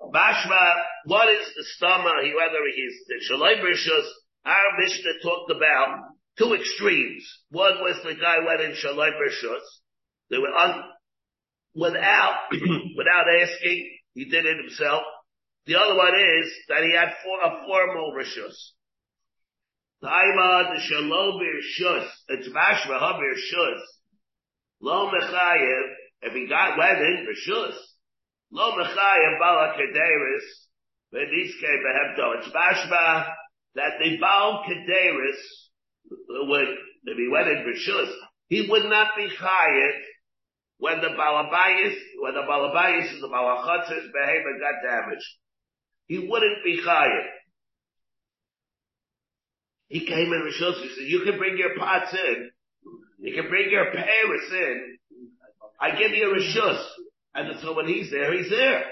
Bashma, 0.00 0.74
what 1.04 1.28
is 1.28 1.46
the 1.54 1.64
stama, 1.76 2.24
he, 2.24 2.34
whether 2.34 2.64
he's 2.74 2.94
the 3.06 3.20
Shalom 3.20 3.58
Rishus, 3.58 4.08
our 4.46 4.78
Mishnah 4.80 5.20
talked 5.22 5.52
about 5.52 5.98
two 6.38 6.54
extremes. 6.54 7.22
One 7.50 7.74
was 7.82 8.00
the 8.02 8.14
guy 8.14 8.38
went 8.38 8.62
in 8.62 8.72
Rishus. 8.72 9.66
They 10.30 10.38
were 10.38 10.56
un, 10.56 10.82
without, 11.74 12.36
without 12.96 13.26
asking, 13.42 13.90
he 14.14 14.24
did 14.24 14.46
it 14.46 14.56
himself. 14.56 15.02
The 15.66 15.78
other 15.78 15.94
one 15.94 16.14
is 16.14 16.50
that 16.68 16.82
he 16.84 16.96
had 16.96 17.12
for, 17.22 17.38
a 17.42 17.66
formal 17.66 18.14
Rishus. 18.16 18.56
Taima 20.02 20.74
the 20.74 20.80
Shalom 20.80 21.38
Rishus, 21.38 22.08
it's 22.28 22.48
Bashma, 22.48 22.98
Habir 22.98 23.34
Shus. 23.34 23.80
Lo 24.80 25.10
Mechayev, 25.10 25.82
if 26.22 26.32
he 26.32 26.48
got 26.48 26.78
went 26.78 26.98
in 26.98 27.26
Lo 28.50 28.72
Mechayev 28.72 29.38
Bala 29.38 29.74
Kederis, 29.76 30.46
Veniske 31.14 31.82
Behemto. 31.84 32.38
It's 32.38 32.48
Bashma 32.48 33.34
that 33.74 33.92
the 34.02 34.18
Baal 34.18 34.64
Kederis 34.66 35.40
would, 36.48 36.68
if 37.04 37.16
he 37.16 37.28
went 37.30 37.48
in 37.48 37.64
he 38.48 38.68
would 38.68 38.84
not 38.90 39.08
be 39.16 39.28
chayiv 39.28 39.92
when 40.78 41.00
the 41.00 41.08
Balabayas, 41.08 41.94
when 42.20 42.34
the 42.34 42.40
Balabayas 42.40 43.12
and 43.12 43.22
the 43.22 43.28
Balachatzes 43.28 44.12
behavior 44.12 44.58
got 44.58 44.82
damaged. 44.82 45.26
He 46.06 46.18
wouldn't 46.18 46.64
be 46.64 46.82
chayiv. 46.82 47.26
He 49.88 50.06
came 50.06 50.32
in 50.32 50.42
Rishus, 50.42 50.82
he 50.82 50.88
said, 50.88 51.04
you 51.06 51.22
can 51.24 51.38
bring 51.38 51.58
your 51.58 51.76
pots 51.78 52.14
in, 52.14 52.50
you 53.20 53.34
can 53.34 53.48
bring 53.48 53.70
your 53.70 53.86
Paris 53.92 54.48
in, 54.52 54.98
I 55.80 55.96
give 55.96 56.12
you 56.12 56.30
a 56.30 56.34
Rishus. 56.34 56.82
And 57.34 57.60
so 57.60 57.74
when 57.76 57.86
he's 57.86 58.10
there, 58.10 58.32
he's 58.36 58.50
there. 58.50 58.82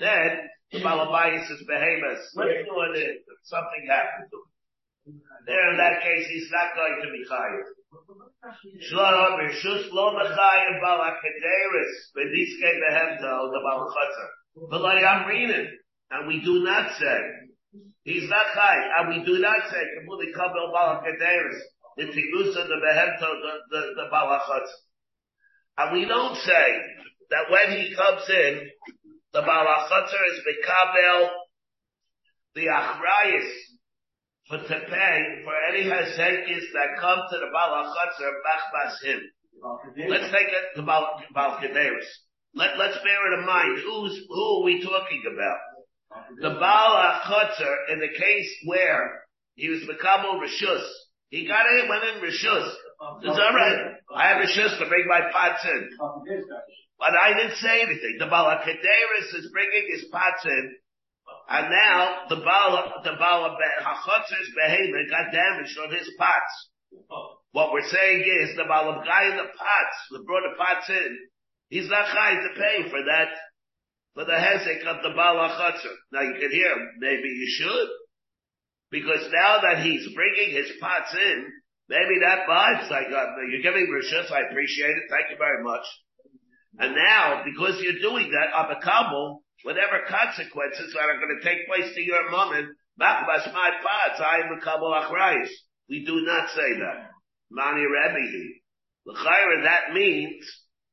Then 0.00 0.30
the 0.72 0.78
Balabayas 0.78 1.50
is 1.50 1.62
behemoth. 1.68 2.24
What's 2.34 2.64
doing 2.64 2.94
it? 2.96 3.22
Something 3.44 3.86
happened 3.90 4.30
to 4.30 4.36
him. 4.38 5.20
There 5.46 5.70
in 5.70 5.76
that 5.78 6.02
case, 6.02 6.26
he's 6.26 6.50
not 6.50 6.74
going 6.74 6.98
to 7.04 7.08
be 7.12 7.22
chayiv. 7.30 7.66
Shalom 8.80 9.38
Rishus 9.38 9.92
lo 9.92 10.14
mechayev 10.14 10.82
balakaderis 10.82 11.92
v'diske 12.16 12.70
behemto 12.82 13.50
the 14.70 14.78
like 14.78 15.04
I'm 15.04 15.28
reading, 15.28 15.68
and 16.10 16.26
we 16.26 16.40
do 16.40 16.64
not 16.64 16.96
say 16.98 17.18
he's 18.02 18.28
not 18.28 18.46
chayiv, 18.56 18.88
and 18.98 19.08
we 19.10 19.24
do 19.24 19.38
not 19.38 19.68
say 19.70 19.82
kamuli 19.98 20.32
kabel 20.34 20.72
balakaderis 20.74 21.60
the 21.96 22.04
tirusa 22.04 22.68
the 22.68 22.78
behemto 22.84 23.20
the 23.20 23.52
the, 23.70 23.80
the 23.96 24.08
balachatzer. 24.12 24.80
And 25.78 25.92
we 25.98 26.06
don't 26.06 26.36
say 26.36 26.66
that 27.30 27.50
when 27.50 27.78
he 27.78 27.94
comes 27.94 28.22
in, 28.28 28.70
the 29.32 29.42
balachatzer 29.42 30.22
is 30.32 30.40
bekabel 30.46 31.28
the 32.54 32.66
achrayis 32.66 33.50
for 34.48 34.58
to 34.58 34.80
pay 34.88 35.42
for 35.44 35.54
any 35.70 35.84
hazekis 35.84 36.64
that 36.72 37.00
come 37.00 37.18
to 37.30 37.38
the 37.38 37.50
balachatzer 37.54 38.30
machbas 38.46 39.04
him. 39.04 39.20
Let's 40.08 40.32
take 40.32 40.48
it 40.48 40.76
to 40.76 40.82
Bal 40.82 41.20
Balkaderis. 41.34 42.06
Let, 42.54 42.78
let's 42.78 42.96
bear 42.98 43.32
it 43.32 43.38
in 43.40 43.46
mind. 43.46 43.82
Who's, 43.84 44.24
who 44.28 44.60
are 44.60 44.64
we 44.64 44.82
talking 44.82 45.22
about? 45.32 45.58
The 46.40 46.48
balachatzer 46.48 47.92
in 47.92 48.00
the 48.00 48.08
case 48.08 48.50
where 48.64 49.22
he 49.54 49.68
was 49.68 49.82
Makabel 49.82 50.40
Rishus. 50.40 50.86
He 51.28 51.46
got 51.46 51.66
it 51.66 51.88
went 51.88 52.04
in 52.04 52.22
Rishus. 52.22 52.70
It's 53.22 53.38
alright. 53.38 53.98
I 54.14 54.28
have 54.28 54.42
Rishus 54.42 54.78
to 54.78 54.88
bring 54.88 55.06
my 55.06 55.20
pots 55.32 55.64
in. 55.64 55.90
But 56.98 57.12
I 57.12 57.34
didn't 57.34 57.56
say 57.56 57.82
anything. 57.82 58.16
The 58.18 58.26
balakaderis 58.26 59.34
is 59.34 59.50
bringing 59.52 59.86
his 59.90 60.04
pots 60.10 60.44
in. 60.44 60.74
And 61.48 61.70
now 61.70 62.26
the 62.28 62.36
Baal, 62.36 63.02
the 63.04 63.14
Baal 63.18 63.56
Hachotzer's 63.82 64.50
behavior 64.54 65.02
got 65.10 65.32
damaged 65.32 65.78
on 65.78 65.94
his 65.94 66.10
pots. 66.18 66.70
What 67.52 67.72
we're 67.72 67.88
saying 67.88 68.20
is 68.20 68.56
the 68.56 68.64
Baal 68.64 69.02
guy 69.04 69.30
in 69.30 69.36
the 69.36 69.50
pots, 69.58 69.96
the 70.10 70.22
brought 70.26 70.42
the 70.42 70.56
pots 70.58 70.88
in, 70.88 71.18
he's 71.68 71.88
not 71.88 72.08
trying 72.10 72.36
to 72.36 72.60
pay 72.60 72.90
for 72.90 73.02
that, 73.02 73.28
for 74.14 74.24
the 74.24 74.32
hezek 74.32 74.86
of 74.86 75.02
the 75.02 75.14
Baal 75.14 75.36
Hachotzer. 75.36 75.94
Now 76.12 76.22
you 76.22 76.34
can 76.40 76.50
hear, 76.50 76.74
maybe 76.98 77.28
you 77.28 77.48
should. 77.58 77.88
Because 78.90 79.28
now 79.32 79.60
that 79.62 79.84
he's 79.84 80.06
bringing 80.14 80.50
his 80.54 80.70
pots 80.80 81.14
in, 81.14 81.46
maybe 81.88 82.20
that 82.22 82.46
vibes 82.46 82.90
like, 82.90 83.08
uh, 83.08 83.26
you're 83.50 83.62
giving 83.62 83.90
Rishus, 83.90 84.30
I 84.30 84.46
appreciate 84.50 84.96
it, 84.96 85.10
thank 85.10 85.30
you 85.30 85.36
very 85.38 85.62
much. 85.62 85.84
And 86.78 86.94
now, 86.94 87.42
because 87.44 87.80
you're 87.80 88.00
doing 88.00 88.30
that, 88.30 88.52
Abakabel, 88.54 89.40
whatever 89.64 90.04
consequences 90.06 90.92
that 90.92 91.08
are 91.08 91.18
going 91.18 91.38
to 91.40 91.48
take 91.48 91.66
place 91.66 91.94
to 91.94 92.02
your 92.02 92.30
moment, 92.30 92.68
Machbas 93.00 93.52
my 93.52 93.70
pots, 93.82 94.20
I 94.20 94.40
am 94.46 94.56
a 94.56 94.60
Kabul 94.62 94.92
Achrayis. 94.92 95.48
We 95.88 96.04
do 96.04 96.22
not 96.24 96.48
say 96.50 96.78
that. 96.78 97.10
Mani 97.50 97.82
Rebbe. 97.82 98.60
L'chayra, 99.06 99.64
that 99.64 99.92
means 99.94 100.44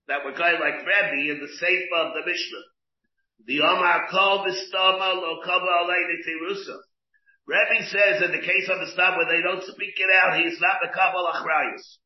that 0.07 0.19
we're 0.23 0.37
going 0.37 0.59
like 0.59 0.85
Rebbe 0.85 1.31
in 1.31 1.39
the 1.39 1.47
Sefer 1.59 1.95
of 1.97 2.13
the 2.13 2.29
Mishnah. 2.29 2.65
The 3.45 3.61
Omar 3.61 4.07
Kol 4.11 4.45
Bistama 4.45 5.15
Lo 5.15 5.39
Kaba 5.43 5.65
Aleini 5.65 6.21
Tirusa. 6.27 6.77
Rebbe 7.45 7.83
says 7.91 8.23
in 8.23 8.31
the 8.31 8.45
case 8.45 8.69
of 8.71 8.79
the 8.79 8.91
stop 8.93 9.17
where 9.17 9.27
they 9.27 9.43
don't 9.43 9.63
speak 9.63 9.95
it 9.99 10.11
out, 10.23 10.39
he's 10.39 10.59
not 10.61 10.79
the 10.79 10.87
Kabbalah 10.93 11.43
Achrayis. 11.43 11.99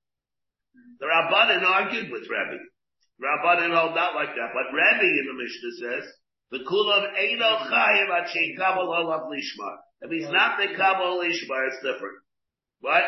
The 0.99 1.05
Rabbanin 1.05 1.61
argued 1.61 2.11
with 2.11 2.25
Rebbe. 2.25 2.57
Rabbanin 3.21 3.73
hold 3.73 3.93
not 3.93 4.15
like 4.15 4.33
that, 4.33 4.51
but 4.53 4.73
Rebbe 4.73 5.05
in 5.05 5.25
the 5.29 5.37
Mishnah 5.37 5.73
says, 5.81 6.05
the 6.49 6.59
kulam 6.59 7.13
eino 7.13 7.69
chayim 7.69 8.09
achi 8.09 8.55
kabel 8.57 8.89
olav 8.89 9.29
lishma. 9.29 9.77
If 10.01 10.11
he's 10.11 10.29
not 10.31 10.57
the 10.57 10.73
kabel 10.75 11.19
lishma, 11.21 11.67
it's 11.67 11.81
different. 11.83 12.17
What? 12.79 13.03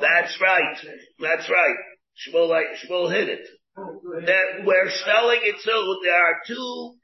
That's 0.00 0.40
right. 0.40 0.76
That's 1.20 1.50
right. 1.50 1.76
Shmuel, 2.16 2.48
like, 2.48 2.66
Shmuel 2.84 3.10
hit 3.10 3.28
it. 3.28 3.46
That 3.76 4.64
we're 4.64 4.90
spelling 4.90 5.40
it 5.42 5.56
so 5.60 5.72
there 6.02 6.14
are 6.14 6.40
two, 6.46 6.96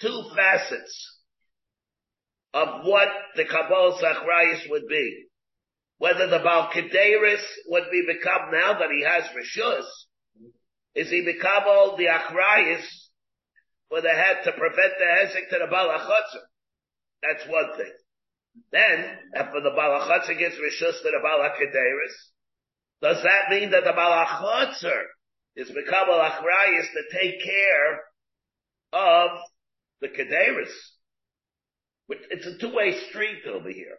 two 0.00 0.22
facets 0.34 1.18
of 2.52 2.84
what 2.84 3.08
the 3.36 3.44
Kabbalah 3.44 4.00
Zachrayas 4.02 4.68
would 4.70 4.88
be. 4.88 5.26
Whether 5.98 6.28
the 6.28 6.38
Balkaderis 6.38 7.44
would 7.68 7.84
be 7.92 8.06
become 8.06 8.50
now 8.50 8.78
that 8.78 8.88
he 8.90 9.04
has 9.04 9.24
Rishus, 9.36 9.84
is 10.94 11.10
he 11.10 11.22
Mikabal 11.22 11.96
the 11.98 12.06
Achrayis 12.06 12.84
for 13.88 14.00
the 14.00 14.08
head 14.08 14.38
to 14.44 14.52
prevent 14.52 14.92
the 14.98 15.04
Hezek 15.04 15.50
to 15.50 15.58
the 15.58 15.72
Balachotzer? 15.72 16.42
That's 17.22 17.46
one 17.48 17.76
thing. 17.76 17.92
Then, 18.72 19.18
after 19.36 19.60
the 19.60 19.70
Balachotzer 19.70 20.38
gets 20.38 20.56
Rishus 20.56 21.02
to 21.02 21.10
the 21.10 21.20
Balakaderis, 21.22 22.14
does 23.02 23.22
that 23.22 23.50
mean 23.50 23.70
that 23.70 23.84
the 23.84 23.92
Balachotzer 23.92 25.02
is 25.56 25.70
Mikabal 25.70 26.30
Achrayis 26.30 26.86
to 26.92 27.18
take 27.18 27.44
care 27.44 28.00
of 28.92 29.30
the 30.00 30.08
Kederis? 30.08 30.72
It's 32.30 32.46
a 32.46 32.58
two-way 32.58 32.98
street 33.08 33.42
over 33.48 33.70
here. 33.70 33.96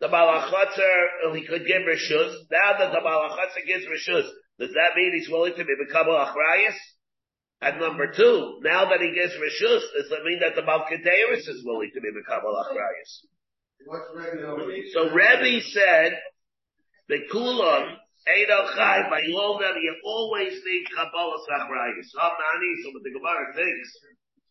The 0.00 0.08
Balachotzer, 0.08 1.34
he 1.34 1.46
could 1.46 1.66
give 1.66 1.82
Rishus. 1.82 2.34
Now 2.50 2.78
that 2.78 2.92
the 2.92 2.98
Balachotzer 2.98 3.66
gives 3.66 3.84
Rishus, 3.86 4.28
does 4.58 4.72
that 4.72 4.96
mean 4.96 5.12
he's 5.14 5.28
willing 5.28 5.54
to 5.56 5.64
be 5.64 5.74
become 5.78 6.06
achrayas? 6.06 6.76
And 7.60 7.80
number 7.80 8.12
two, 8.12 8.60
now 8.62 8.88
that 8.90 9.00
he 9.00 9.14
gets 9.14 9.32
rishus, 9.32 9.80
does 9.96 10.08
that 10.10 10.24
mean 10.24 10.40
that 10.40 10.54
the 10.54 10.62
Malkaderis 10.62 11.48
is 11.48 11.64
willing 11.64 11.90
to 11.94 12.00
be 12.00 12.10
become 12.12 12.44
achrayas? 12.44 13.24
So 14.92 15.08
Rebbe 15.08 15.62
said, 15.72 16.12
the 17.08 17.18
kulam, 17.32 17.96
Edo 18.26 18.66
Chai, 18.74 19.08
by 19.08 19.20
them, 19.20 19.76
you 19.80 19.94
always 20.04 20.52
need 20.66 20.84
Kabbalah 20.94 21.38
Sachrayas. 21.48 22.10
Mani, 22.12 22.70
so 22.82 22.90
what 22.92 23.02
the 23.04 23.12
Gemara 23.14 23.54
thinks. 23.54 23.90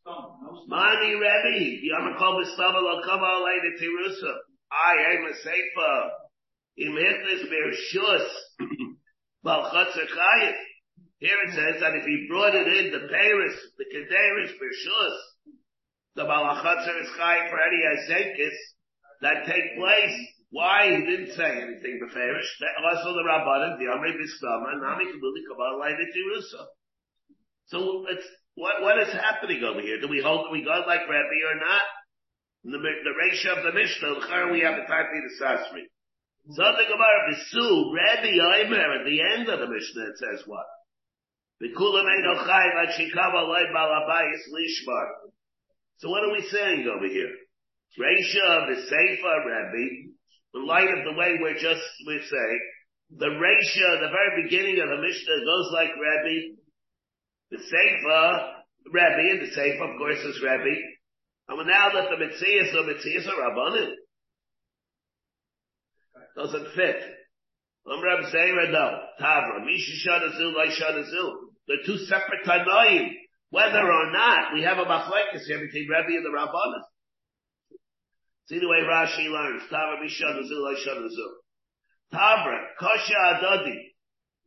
Mani 0.06 1.16
Rebbe, 1.16 1.82
Yamakol 1.82 2.44
B'Stama 2.44 2.82
Lo 2.82 3.02
Kabbalah 3.04 3.42
Leida 3.42 3.82
Tirusa. 3.82 4.34
I 4.72 5.16
am 5.16 5.26
a 5.26 5.34
Seifa. 5.34 6.10
Im 6.78 6.92
Hitlis 6.94 7.50
Bershus. 7.50 8.28
Balchatzer 9.44 10.06
Chayif. 10.16 10.54
Here 11.18 11.38
it 11.48 11.54
says 11.56 11.82
that 11.82 11.96
if 11.96 12.06
he 12.06 12.28
brought 12.30 12.54
it 12.54 12.68
in, 12.68 12.92
the 12.92 13.08
Paris, 13.08 13.56
the 13.78 13.86
Kederis, 13.86 14.52
Bershus, 14.62 15.18
the 16.16 16.24
Balachatzer 16.24 17.02
is 17.02 17.10
Chayif 17.20 17.50
for 17.50 17.60
any 17.60 17.82
Azenkis 17.82 18.56
that 19.22 19.46
take 19.48 19.78
place. 19.78 20.20
Why? 20.52 20.98
He 20.98 21.06
didn't 21.06 21.36
say 21.36 21.50
anything 21.50 22.00
beferish. 22.04 22.46
Also 22.94 23.14
the 23.14 23.26
Rabbanim, 23.28 23.80
the 23.80 23.86
Amri 23.86 24.14
Bistama, 24.14 24.80
Nami 24.82 25.06
Kabuli 25.06 25.42
Kabbalah 25.50 25.98
Jerusalem. 26.14 26.68
So 27.68 28.06
it's, 28.10 28.28
what, 28.56 28.82
what 28.82 29.00
is 29.00 29.14
happening 29.14 29.64
over 29.64 29.82
here? 29.82 30.00
Do 30.00 30.08
we 30.08 30.22
hold, 30.24 30.52
we 30.52 30.64
go 30.64 30.84
like 30.88 31.08
Rabbi 31.08 31.40
or 31.44 31.60
not? 31.60 31.84
The, 32.64 32.80
the 32.80 33.14
ratio 33.14 33.60
of 33.60 33.64
the 33.64 33.78
Mishnah, 33.78 34.52
we 34.52 34.62
have 34.62 34.76
the 34.80 34.88
Tati 34.88 35.20
the 35.22 35.36
Sasri. 35.38 35.86
Something 36.50 36.88
about 36.88 37.30
the 37.30 37.38
Su, 37.52 37.94
Rabbi 37.94 38.34
Omer, 38.34 39.00
at 39.00 39.06
the 39.06 39.22
end 39.22 39.50
of 39.50 39.60
the 39.60 39.68
Mishnah, 39.68 40.08
it 40.10 40.18
says 40.18 40.42
what? 40.48 40.66
So 45.98 46.10
what 46.10 46.24
are 46.24 46.32
we 46.32 46.42
saying 46.52 46.88
over 46.88 47.08
here? 47.08 47.32
Ratio 47.98 48.44
of 48.60 48.68
the 48.70 48.82
Seifa, 48.88 49.46
Rabbi, 49.46 49.88
in 50.56 50.66
light 50.66 50.90
of 50.90 51.06
the 51.06 51.14
way 51.14 51.38
we're 51.40 51.60
just, 51.60 51.84
we're 52.08 52.24
saying, 52.24 52.62
the 53.18 53.28
Reisha, 53.28 54.02
the 54.02 54.10
very 54.12 54.44
beginning 54.44 54.82
of 54.82 54.90
the 54.90 55.02
Mishnah 55.02 55.46
goes 55.46 55.72
like 55.74 55.92
Rebbe, 55.96 56.58
the 57.56 57.64
Seifa, 57.64 58.52
Rebbe, 58.92 59.32
and 59.32 59.42
the 59.42 59.52
Seifa, 59.56 59.94
of 59.94 59.98
course, 59.98 60.20
is 60.20 60.42
Rebbe. 60.42 60.76
And 61.48 61.68
now 61.68 61.90
that 61.94 62.10
the 62.10 62.18
Mitzias 62.18 62.74
are 62.76 62.84
Mitzias 62.84 63.28
are 63.28 63.50
Rabbanim. 63.50 63.92
Doesn't 66.36 66.76
fit. 66.76 66.98
I'm 67.88 68.02
Rebbe 68.02 68.30
saying, 68.32 68.56
no, 68.72 69.00
Tavra, 69.22 69.64
Misha 69.64 70.10
Shadazil, 70.10 70.54
Lai 70.56 70.68
Shadazil. 70.68 71.32
They're 71.68 71.86
two 71.86 71.98
separate 72.06 72.44
Tanoim. 72.46 73.10
Whether 73.52 73.80
or 73.80 74.12
not 74.12 74.54
we 74.54 74.64
have 74.64 74.80
a 74.80 74.86
machlekes 74.86 75.46
here 75.48 75.60
between 75.60 75.88
Rebbe 75.88 76.18
and 76.18 76.26
the 76.26 76.36
Rabbanim. 76.36 76.82
See 78.48 78.60
the 78.60 78.68
way 78.68 78.80
Rashi 78.82 79.30
learns. 79.32 79.64
Tavra, 79.72 80.02
Misha 80.02 80.24
Shadazil, 80.24 80.64
Lai 80.64 80.76
Shadazil. 80.86 81.32
Tavra, 82.14 82.60
Kosha 82.80 83.16
Adadi. 83.36 83.78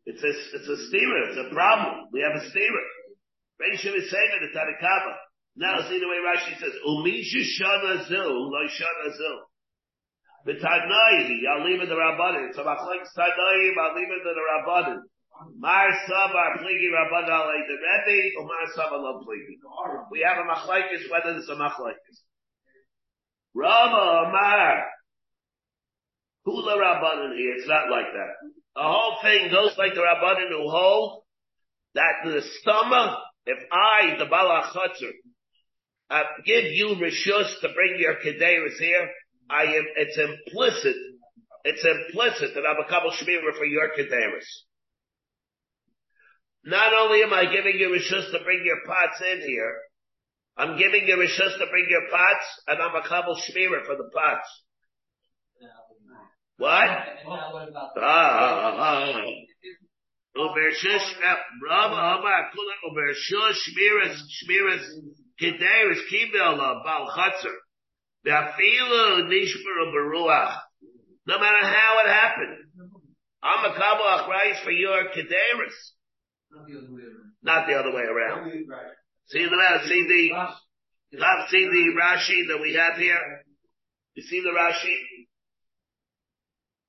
It's 0.05 0.23
a, 0.23 0.57
it's 0.57 0.69
a 0.69 0.87
steamer, 0.89 1.29
it's 1.29 1.51
a 1.51 1.55
problem. 1.55 2.09
We 2.13 2.21
have 2.21 2.43
a 2.43 2.49
steamer. 2.49 2.87
Reisha 3.59 3.91
is 3.95 4.11
saying 4.11 4.31
it, 4.39 4.47
it's 4.47 4.57
Tanakaba. 4.57 5.15
Now 5.57 5.83
see 5.91 5.99
the 5.99 6.07
way 6.07 6.23
Rashi 6.23 6.55
says, 6.59 6.73
Umisha 6.87 7.43
Shana 7.59 8.07
Zil, 8.07 8.51
Lai 8.51 8.71
Shana 8.71 9.11
Zil. 9.11 9.39
The 10.47 10.53
leave 10.55 11.83
it 11.83 11.89
the 11.89 11.95
Rabbanim. 11.99 12.55
So 12.55 12.63
Machlekes 12.63 13.11
it 13.11 14.23
to 14.23 14.33
the 14.35 14.45
Rabbanim. 14.55 15.01
Mar 15.59 15.89
Sabar 16.09 16.59
Pligi 16.63 16.89
Rabbanim 16.95 17.29
Alei 17.29 17.67
the 17.67 17.75
Rebbe, 17.75 18.39
or 18.39 18.45
Mar 18.47 18.67
Sabar 18.77 18.99
Lo 18.99 19.21
Pligi. 19.27 19.59
We 20.13 20.25
have 20.27 20.39
a 20.39 20.49
Machlekes, 20.49 21.11
whether 21.11 21.37
it's 21.37 21.49
a 21.49 21.57
Machlekes. 21.57 22.23
Rama 23.55 24.29
Amar. 24.29 24.85
Hula 26.45 26.77
Rabbanim 26.77 27.37
here, 27.37 27.55
it's 27.57 27.69
not 27.69 27.91
like 27.91 28.13
that. 28.13 28.35
The 28.77 28.83
whole 28.83 29.19
thing 29.23 29.51
goes 29.51 29.77
like 29.77 29.95
the 29.95 30.01
Rabbanim 30.01 30.51
who 30.51 30.71
hold 30.71 31.25
that 31.95 32.23
the 32.25 32.43
stomach, 32.61 33.19
if 33.49 33.59
I, 33.73 34.17
the 34.19 34.27
Balach 34.27 34.73
Chutzner, 34.73 35.13
uh, 36.11 36.23
give 36.45 36.65
you 36.65 36.97
rishus 37.01 37.61
to 37.61 37.69
bring 37.75 37.97
your 37.99 38.15
kederis 38.17 38.79
here, 38.79 39.09
I 39.51 39.63
am, 39.65 39.87
it's 39.97 40.19
implicit, 40.19 40.97
it's 41.65 41.85
implicit 41.85 42.55
that 42.55 42.65
I'm 42.69 42.85
a 42.85 42.89
couple 42.89 43.11
shmira 43.11 43.57
for 43.57 43.65
your 43.65 43.89
kederis. 43.99 44.45
Not 46.65 46.93
only 46.93 47.23
am 47.23 47.33
I 47.33 47.47
giving 47.47 47.79
you 47.79 47.89
rishus 47.89 48.31
to 48.33 48.45
bring 48.45 48.63
your 48.65 48.79
pots 48.87 49.23
in 49.33 49.41
here, 49.41 49.77
I'm 50.59 50.77
giving 50.77 51.07
you 51.07 51.17
rishus 51.17 51.59
to 51.59 51.67
bring 51.71 51.87
your 51.89 52.09
pots, 52.11 52.47
and 52.67 52.83
I'm 52.83 52.95
a 52.95 53.09
couple 53.09 53.35
shmira 53.37 53.87
for 53.87 53.97
the 53.97 54.11
pots. 54.15 54.49
What? 56.59 56.89
Ah, 58.01 58.75
ah, 58.75 58.75
ah. 58.79 59.23
Ubershush, 60.37 61.21
Rabba 61.21 61.95
uh-huh. 61.95 62.19
Amar, 62.19 62.51
Kula, 62.53 62.75
Ubershush, 62.91 63.59
Shmiras, 63.69 64.17
Shmiras, 64.39 64.85
Kederis, 65.41 66.01
Kibel, 66.13 66.59
uh, 66.59 66.83
Bal 66.85 67.13
Chatzar. 67.17 67.55
Be'afilu 68.25 69.29
nishbaru 69.29 69.93
beruach. 69.95 70.61
No 71.27 71.39
matter 71.39 71.67
how 71.67 72.03
it 72.05 72.09
happened. 72.09 72.57
I'm 73.43 73.71
a 73.71 73.75
kabel 73.75 74.05
achrayis 74.05 74.65
for 74.65 74.73
your 74.73 75.05
kederis. 75.11 75.77
Not 77.43 77.67
the 77.67 77.75
other 77.75 77.93
way 77.93 78.03
around. 78.03 78.51
See 79.29 79.45
the, 79.45 79.79
see 79.87 80.03
the, 80.09 81.19
see 81.49 81.65
the 81.65 81.95
Rashi 82.01 82.49
that 82.49 82.59
we 82.61 82.75
have 82.75 82.99
here? 82.99 83.45
You 84.15 84.23
see 84.23 84.41
the 84.41 84.51
Rashi? 84.51 84.97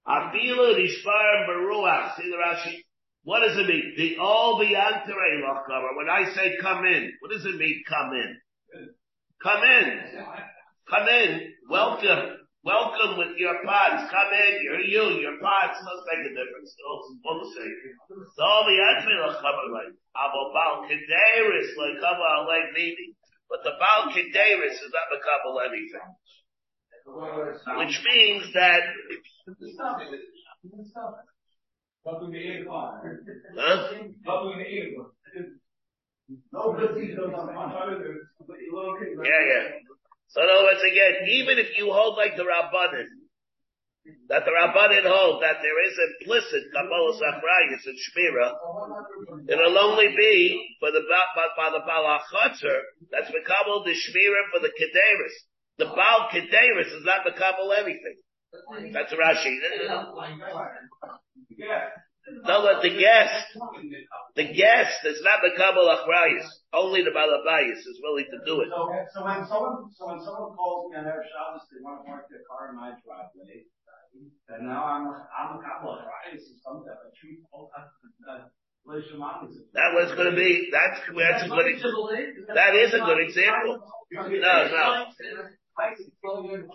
Afilu 0.07 0.75
nishbar 0.79 1.47
beruach. 1.47 2.15
See 2.17 2.29
the 2.29 2.37
Rashi? 2.37 2.83
What 3.23 3.41
does 3.41 3.57
it 3.57 3.67
mean? 3.67 3.93
The 3.97 4.17
all 4.17 4.57
the 4.57 4.75
antere 4.75 5.43
lachkavar. 5.43 5.95
When 5.97 6.09
I 6.09 6.31
say 6.33 6.55
come 6.61 6.85
in, 6.85 7.11
what 7.19 7.31
does 7.31 7.45
it 7.45 7.55
mean 7.55 7.83
come 7.87 8.13
in? 8.13 8.37
Come 9.43 9.63
in. 9.63 9.99
Come 10.89 11.07
in. 11.07 11.53
Welcome. 11.69 12.37
Welcome 12.63 13.17
with 13.17 13.37
your 13.37 13.55
pots. 13.63 14.11
Come 14.11 14.31
in. 14.33 14.53
You're 14.63 14.81
you. 14.81 15.19
Your 15.19 15.37
pots 15.39 15.77
must 15.83 16.03
make 16.07 16.25
a 16.27 16.33
difference. 16.35 16.75
All 16.87 16.99
the 16.99 18.43
all 18.43 18.63
the 18.65 18.77
antere 18.79 19.15
lachkavar 19.19 19.67
like 19.71 19.93
abo 20.15 20.53
bal 20.55 20.87
kederis 20.87 21.75
like 21.77 21.99
kaba 21.99 22.47
like 22.47 22.71
meaning. 22.73 23.15
But 23.49 23.63
the 23.63 23.73
bal 23.79 24.13
kederis 24.13 24.77
is 24.79 24.91
not 24.93 25.09
the 25.11 25.19
kabel 25.19 25.59
anything. 25.65 26.07
Which 27.77 27.99
means 28.05 28.53
that 28.53 28.83
Wat 32.01 32.19
doen 32.19 32.31
de 32.31 32.37
eerder 32.37 32.71
Huh? 33.55 33.91
Wat 34.23 34.41
doen 34.43 34.57
de 34.57 34.65
eerder 34.65 35.11
Yeah, 39.23 39.41
yeah. 39.49 39.65
So 40.27 40.41
in 40.43 40.49
other 40.49 40.63
words, 40.63 40.83
again, 40.85 41.25
even 41.41 41.57
if 41.57 41.73
you 41.77 41.91
hold 41.91 42.17
like 42.17 42.37
the 42.37 42.45
Rabbanin, 42.45 43.09
that 44.29 44.45
the 44.45 44.53
Rabbanin 44.53 45.09
hold 45.09 45.41
that 45.41 45.57
there 45.65 45.79
is 45.89 45.97
implicit 45.97 46.69
Kabbalah 46.69 47.17
Zachrayas 47.17 47.81
and 47.89 47.97
Shmira, 47.97 48.53
it'll 49.49 49.77
only 49.79 50.13
be 50.15 50.77
for 50.79 50.91
the 50.91 51.01
by, 51.09 51.47
by 51.57 51.69
the 51.73 51.81
Baal 51.81 52.21
that's 53.09 53.31
Mekabel 53.33 53.83
the 53.85 53.97
Shmira 53.97 54.41
for 54.53 54.61
the 54.61 54.69
Kederis. 54.69 55.35
The 55.79 55.85
Baal 55.85 56.29
Kederis 56.29 56.93
is 56.93 57.05
not 57.05 57.25
Mekabel 57.25 57.73
anything. 57.75 58.17
That's 58.93 59.13
Rashi. 59.13 59.57
No, 62.45 62.61
but 62.61 62.85
the 62.85 62.93
guest, 62.93 63.57
the 64.35 64.45
guest 64.53 65.01
is 65.05 65.19
not 65.25 65.41
the 65.41 65.49
Kabbalah 65.57 66.05
Achrayas. 66.05 66.45
Only 66.73 67.01
the 67.01 67.09
Balabayas 67.09 67.81
is 67.81 67.97
willing 68.03 68.29
to 68.29 68.39
do 68.45 68.61
it. 68.61 68.69
So, 68.69 68.85
so 69.13 69.25
when 69.25 69.41
someone, 69.49 69.89
so 69.97 70.13
when 70.13 70.21
someone 70.21 70.53
calls 70.53 70.91
me 70.91 70.97
on 71.01 71.05
their 71.09 71.25
Shabbos, 71.25 71.65
they 71.73 71.81
want 71.81 72.05
to 72.05 72.05
park 72.05 72.29
their 72.29 72.45
car 72.45 72.69
in 72.69 72.77
my 72.77 72.93
driveway, 73.01 73.65
and 74.49 74.67
now 74.67 74.83
I'm, 74.85 75.05
I'm 75.09 75.57
a 75.57 75.61
Kabbalah 75.61 76.05
of 76.05 76.05
or 76.05 76.37
something, 76.37 76.91
I 76.91 77.09
treat 77.17 77.41
all 77.51 77.71
that, 77.73 77.89
uh, 78.29 78.45
That 79.73 79.93
was 79.93 80.13
going 80.13 80.29
to 80.29 80.37
be, 80.37 80.69
that's, 80.71 81.01
that's 81.01 81.43
a 81.45 81.49
good, 81.49 81.65
that 82.53 82.75
is 82.75 82.93
a 82.93 82.99
good 82.99 83.21
example. 83.25 83.81
No, 84.11 84.53
no. 84.69 85.05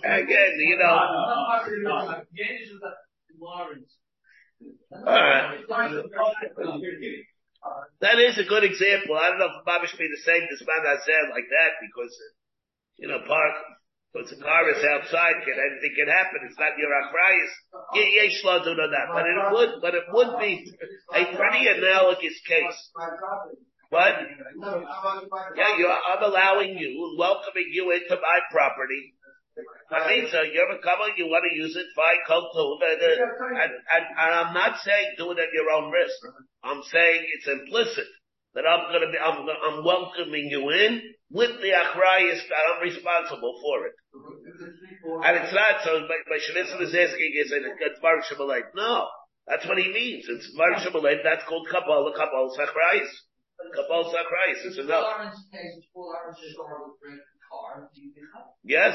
Again, 0.02 0.52
you 0.58 0.78
know. 0.78 0.98
Alright. 4.92 5.66
That 8.00 8.18
is 8.20 8.38
a 8.38 8.44
good 8.44 8.64
example. 8.64 9.16
I 9.16 9.30
don't 9.30 9.38
know 9.38 9.48
if 9.58 9.64
Babish 9.64 9.96
be 9.96 10.08
the 10.08 10.22
same 10.24 10.44
as 10.52 10.60
man 10.66 10.84
said 11.04 11.32
like 11.32 11.48
that 11.48 11.80
because, 11.80 12.12
you 12.96 13.08
know, 13.08 13.20
park, 13.26 13.54
once 14.14 14.30
the 14.30 14.38
car 14.38 14.68
is 14.70 14.84
outside, 14.84 15.42
can 15.42 15.58
anything 15.58 15.94
can 15.96 16.06
happen. 16.06 16.46
It's 16.46 16.58
not 16.58 16.78
your 16.78 16.92
achrayas. 16.94 17.52
Yesh 17.98 18.44
lo 18.44 18.62
do 18.62 18.76
that. 18.76 19.10
But 19.10 19.26
it 19.26 19.38
would, 19.50 19.70
but 19.82 19.94
it 19.94 20.04
would 20.12 20.38
be 20.38 20.70
a 21.14 21.24
pretty 21.34 21.66
analogous 21.66 22.38
case. 22.46 22.78
What? 23.90 24.14
Yeah, 25.56 25.76
you 25.78 25.88
I'm 25.90 26.22
allowing 26.22 26.78
you, 26.78 27.16
welcoming 27.18 27.70
you 27.72 27.90
into 27.90 28.14
my 28.20 28.38
property. 28.52 29.14
I 29.90 30.08
mean, 30.08 30.28
so 30.32 30.40
you're 30.42 30.70
a 30.70 30.80
couple, 30.80 31.06
you 31.16 31.26
want 31.28 31.44
to 31.44 31.54
use 31.56 31.76
it, 31.76 31.86
fine, 31.94 32.20
come 32.26 32.44
to 32.44 32.62
and, 32.80 33.00
and, 33.04 33.72
and, 33.72 34.04
and 34.16 34.30
I'm 34.34 34.54
not 34.54 34.80
saying 34.80 35.14
do 35.18 35.30
it 35.32 35.38
at 35.38 35.52
your 35.52 35.70
own 35.70 35.92
risk. 35.92 36.16
I'm 36.64 36.82
saying 36.82 37.20
it's 37.36 37.48
implicit 37.48 38.08
that 38.54 38.64
I'm 38.64 38.88
gonna 38.90 39.10
be, 39.10 39.18
I'm, 39.18 39.44
I'm 39.44 39.84
welcoming 39.84 40.48
you 40.48 40.70
in 40.70 41.02
with 41.30 41.60
the 41.60 41.74
achrayas 41.74 42.40
that 42.48 42.64
I'm 42.70 42.82
responsible 42.82 43.58
for 43.60 43.86
it. 43.86 43.94
And 45.26 45.36
it's 45.42 45.52
not, 45.52 45.82
so 45.84 46.00
my, 46.06 46.18
my 46.30 46.38
Shemissa 46.38 46.80
is 46.80 46.94
asking, 46.94 47.32
is 47.34 47.52
it 47.52 47.62
it's 47.80 48.00
Baruch 48.00 48.24
Shemalay? 48.24 48.62
No. 48.74 49.06
That's 49.46 49.66
what 49.66 49.76
he 49.76 49.92
means. 49.92 50.24
It's 50.28 50.48
Baruch 50.56 50.80
Shemalay, 50.80 51.20
that's 51.22 51.44
called 51.44 51.68
Kabbalah, 51.68 52.14
Kabbalah 52.16 52.56
Achrayas. 52.56 53.10
Kabbalah 53.74 54.14
Achrayas 54.22 54.66
is 54.70 54.78
enough. 54.78 55.04
Yes. 58.64 58.94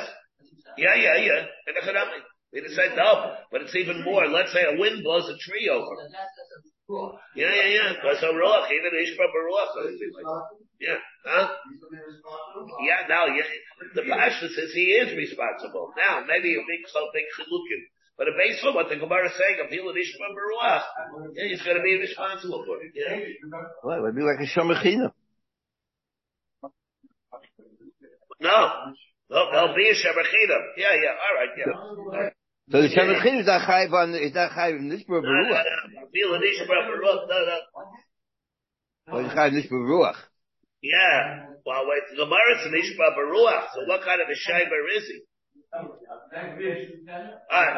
Yeah, 0.78 0.96
yeah, 0.96 1.18
yeah. 1.18 1.46
And 1.68 1.76
economic. 1.82 2.24
They 2.52 2.62
decide 2.62 2.98
no, 2.98 3.36
but 3.52 3.62
it's 3.62 3.76
even 3.76 4.04
more. 4.04 4.26
Let's 4.26 4.52
say 4.52 4.66
a 4.66 4.80
wind 4.80 5.04
blows 5.04 5.30
a 5.30 5.38
tree 5.38 5.70
over. 5.70 5.94
Yeah, 7.36 7.54
yeah, 7.54 7.68
yeah. 7.70 7.94
Because 7.94 8.24
a 8.24 8.34
ruach, 8.34 8.72
even 8.74 8.90
ishba 8.98 9.30
baruach. 9.30 9.78
Yeah, 10.82 10.98
huh? 11.26 11.48
Yeah, 12.82 13.06
now, 13.08 13.28
yeah. 13.28 13.44
The 13.94 14.02
pastor 14.02 14.50
says 14.50 14.74
he 14.74 14.98
is 14.98 15.16
responsible. 15.16 15.94
Now, 15.96 16.24
maybe 16.26 16.56
a 16.56 16.66
big, 16.66 16.88
so 16.92 17.10
big 17.14 17.26
chilukin. 17.38 17.86
But 18.18 18.28
based 18.36 18.66
on 18.66 18.74
what 18.74 18.90
the 18.90 18.98
Gemara 18.98 19.28
is 19.28 19.38
saying, 19.38 19.58
a 19.64 19.70
Pila 19.70 19.94
Nishma 19.94 20.34
Baruach, 20.34 20.84
yeah, 21.36 21.48
he's 21.48 21.62
going 21.62 21.78
to 21.78 21.84
be 21.84 22.00
responsible 22.00 22.66
for 22.66 22.82
it. 22.82 22.92
Yeah. 22.96 23.16
Well, 23.84 23.98
it 23.98 24.02
would 24.02 24.16
be 24.16 24.24
like 24.24 24.40
a 24.42 24.60
Shomachina. 24.60 25.12
No. 28.42 28.94
No, 29.30 29.52
there'll 29.52 29.76
be 29.76 29.90
a 29.90 29.94
Shemachina. 29.94 30.58
Yeah, 30.78 30.94
yeah, 30.98 31.14
alright, 31.22 31.54
yeah. 31.58 32.30
So 32.72 32.82
the 32.82 32.90
Shomachina 32.90 33.42
is 33.42 33.46
not 33.46 33.62
chayiv 33.62 33.94
on, 33.94 34.16
is 34.16 34.34
not 34.34 34.52
chayiv 34.52 34.80
in 34.80 34.90
this 34.90 35.04
No, 35.08 35.20
no, 35.20 35.22
Baruch. 35.22 35.50
no. 35.50 36.08
Pila 36.14 36.40
Nishma 36.40 36.66
Baruach, 36.66 37.28
no, 37.30 37.38
no. 37.46 37.58
Or 39.14 39.22
is 39.22 39.32
chayiv 39.34 39.50
in 39.50 39.56
this 39.56 39.68
Baruch. 39.68 40.16
Yeah. 40.82 41.46
Well, 41.66 41.86
wait, 41.86 42.04
the 42.10 42.24
Gemara 42.26 42.58
is 42.58 42.66
a 42.66 42.70
Nishma 42.74 43.14
Baruach, 43.18 43.74
so 43.74 43.86
what 43.86 44.02
kind 44.04 44.22
of 44.22 44.28
a 44.30 44.38
Shaiber 44.38 44.82
is 44.98 45.06
he? 45.08 45.22
Uh, 45.70 45.86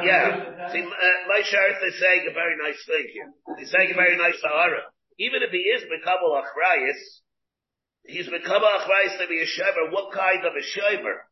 yeah. 0.07 0.71
See, 0.71 0.79
uh, 0.79 1.27
my 1.27 1.41
Sharth 1.43 1.83
is 1.87 1.99
saying 1.99 2.27
a 2.29 2.33
very 2.33 2.55
nice 2.55 2.79
thing 2.87 3.05
here. 3.11 3.33
He's 3.59 3.71
saying 3.71 3.91
a 3.91 3.95
very 3.95 4.15
nice 4.15 4.39
Sahara. 4.39 4.87
Even 5.19 5.43
if 5.43 5.51
he 5.51 5.57
is 5.59 5.83
Mekabal 5.91 6.39
Achrayas, 6.39 7.01
he's 8.05 8.27
Mekabal 8.27 8.79
Achrayas 8.79 9.19
to 9.19 9.27
be 9.27 9.41
a 9.41 9.45
Sheber. 9.45 9.91
What 9.91 10.13
kind 10.13 10.45
of 10.45 10.53
a 10.55 10.63
Sheber? 10.63 11.27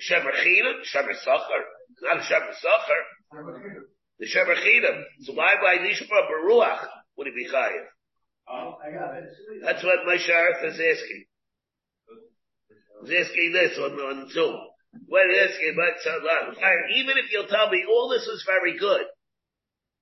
Sheber 0.00 0.32
Chidam? 0.32 0.82
Sheber 0.84 1.14
Sachar? 1.26 1.62
Not 2.02 2.18
a 2.18 2.20
Sheber 2.20 2.52
Sachar. 2.52 3.02
The 4.18 4.26
Sheber 4.26 4.54
Chidam. 4.56 5.02
So 5.22 5.32
why 5.34 5.54
by 5.60 5.78
Nishma 5.78 6.08
Baruach 6.30 6.86
would 7.16 7.26
he 7.26 7.32
be 7.32 7.48
Chayiv? 7.50 7.86
That's 9.62 9.82
what 9.82 10.04
my 10.06 10.16
Sharth 10.16 10.64
is 10.64 10.74
asking. 10.74 11.24
He's 13.04 13.26
asking 13.26 13.52
this 13.52 13.78
on, 13.78 13.92
on 13.92 14.30
Zoom. 14.30 14.56
What 15.06 15.30
is 15.30 15.50
asking 15.50 15.74
about 15.74 16.00
Salah? 16.00 16.54
Even 16.94 17.18
if 17.18 17.32
you'll 17.32 17.48
tell 17.48 17.70
me 17.70 17.84
all 17.88 18.08
this 18.08 18.26
is 18.26 18.44
very 18.46 18.78
good, 18.78 19.06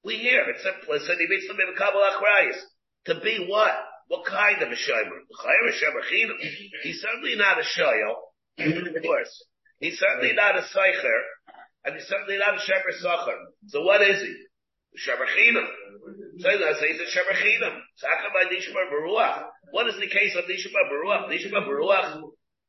we 0.05 0.17
hear 0.17 0.45
it's 0.51 0.67
implicit. 0.67 1.19
He 1.19 1.27
meets 1.29 1.49
couple 1.79 2.03
of 2.03 2.13
achrayas. 2.15 2.59
To 3.07 3.21
be 3.21 3.47
what? 3.49 3.73
What 4.09 4.27
kind 4.27 4.61
of 4.63 4.69
a 4.69 4.75
shomer? 4.75 5.23
He's 6.83 7.01
certainly 7.01 7.37
not 7.37 7.59
a 7.59 7.65
of 8.59 9.03
course. 9.03 9.45
He's 9.81 9.99
certainly 9.99 10.35
not 10.35 10.57
a 10.57 10.63
seicher, 10.63 11.19
and 11.85 11.95
he's 11.97 12.07
certainly 12.07 12.39
not 12.39 12.55
a 12.55 12.59
shemer 12.59 12.93
sacher. 13.01 13.37
So 13.69 13.83
what 13.83 14.03
is 14.03 14.23
he? 14.23 14.35
Shemer 14.97 15.27
chinam. 15.27 15.67
So 16.39 16.51
he's 16.51 17.01
a 17.01 17.07
shemer 17.11 17.35
chinam. 17.35 17.81
Sacher 17.97 18.31
by 18.33 18.45
Nishma 18.53 18.89
Baruach. 18.93 19.45
What 19.73 19.89
is 19.89 19.97
the 19.97 20.09
case 20.09 20.37
of 20.37 20.45
Nishma 20.45 20.83
Baruach? 20.93 21.29
Nishma 21.29 21.67
Baruach 21.67 22.23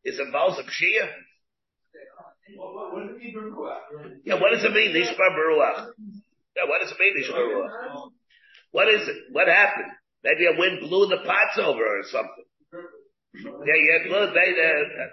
is 0.04 0.20
a 0.20 0.24
pshia. 0.24 1.10
Yeah, 4.26 4.36
what 4.36 4.52
does 4.52 4.64
it 4.64 4.72
mean, 4.74 4.94
Nishma 4.94 5.30
Baruach? 5.36 5.94
Yeah, 6.56 6.66
what 6.68 6.82
does 6.82 6.92
it 6.92 7.00
mean, 7.00 7.14
Nishma 7.22 7.38
Baruach? 7.38 8.12
What 8.72 8.88
is 8.88 9.08
it? 9.08 9.16
What 9.32 9.48
happened? 9.48 9.92
Maybe 10.24 10.46
a 10.48 10.58
wind 10.58 10.80
blew 10.80 11.08
the 11.08 11.18
pots 11.18 11.58
over 11.60 11.84
or 11.84 12.04
something. 12.04 12.46
Uh, 13.36 13.50
uh, 13.50 13.58
uh, 13.58 15.10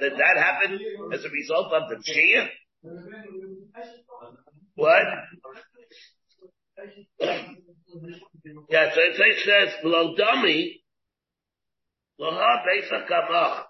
did 0.00 0.12
that 0.18 0.36
happen 0.38 0.78
as 1.12 1.24
a 1.24 1.28
result 1.30 1.72
of 1.72 1.88
the 1.88 2.00
Chia? 2.04 2.48
What? 4.76 5.02
Yeah, 8.70 8.94
so 8.94 9.00
it 9.00 9.38
says, 9.44 9.74
below 9.82 10.14
dummy, 10.16 10.82
Loha 12.20 12.64
Pesach 12.64 13.08
Kamach, 13.08 13.64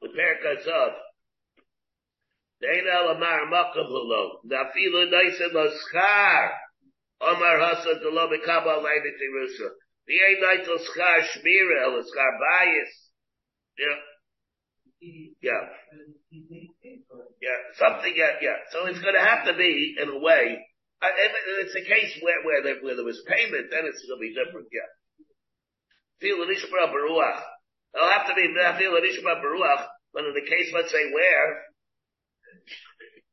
with 0.00 0.12
Perkat 0.12 0.66
Zav. 0.66 0.92
Dein 2.62 2.86
Elamar 2.86 3.50
Makabulo, 3.52 4.40
Nafilu 4.46 5.10
Naisa 5.12 5.52
Laskar, 5.52 6.50
Omar 7.20 7.58
Hasa 7.58 8.00
Delo 8.00 8.28
Bekaba 8.28 8.82
Laina 8.82 9.10
The 10.06 10.14
Ein 10.18 10.38
Naito 10.42 10.76
Skar 10.82 11.22
Shmira, 11.30 11.86
Laskar 11.94 12.32
Bias. 12.40 12.92
Yeah. 13.78 13.98
Yeah. 15.42 15.64
Yeah, 17.42 17.58
something, 17.78 18.14
yeah, 18.14 18.38
yeah. 18.40 18.58
So 18.70 18.86
it's 18.86 19.00
gonna 19.00 19.22
have 19.22 19.46
to 19.46 19.54
be, 19.54 19.96
in 20.00 20.08
a 20.08 20.18
way, 20.18 20.58
uh, 21.02 21.06
if 21.10 21.32
it's 21.66 21.74
a 21.74 21.82
case 21.82 22.18
where, 22.22 22.42
where 22.44 22.62
there, 22.62 22.78
where 22.82 22.94
there 22.94 23.04
was 23.04 23.22
payment, 23.26 23.70
then 23.70 23.82
it's 23.86 24.04
gonna 24.06 24.20
be 24.20 24.34
different, 24.34 24.68
yeah. 24.70 24.90
Feel 26.20 26.38
Nishma 26.46 26.86
Baruach. 26.86 27.42
It'll 27.94 28.10
have 28.10 28.26
to 28.28 28.34
be 28.34 28.46
Feel 28.78 28.92
Nishma 28.92 29.42
Baruach, 29.42 29.86
but 30.14 30.24
in 30.24 30.34
the 30.34 30.46
case, 30.46 30.70
let's 30.74 30.92
say 30.92 31.10
where, 31.10 31.62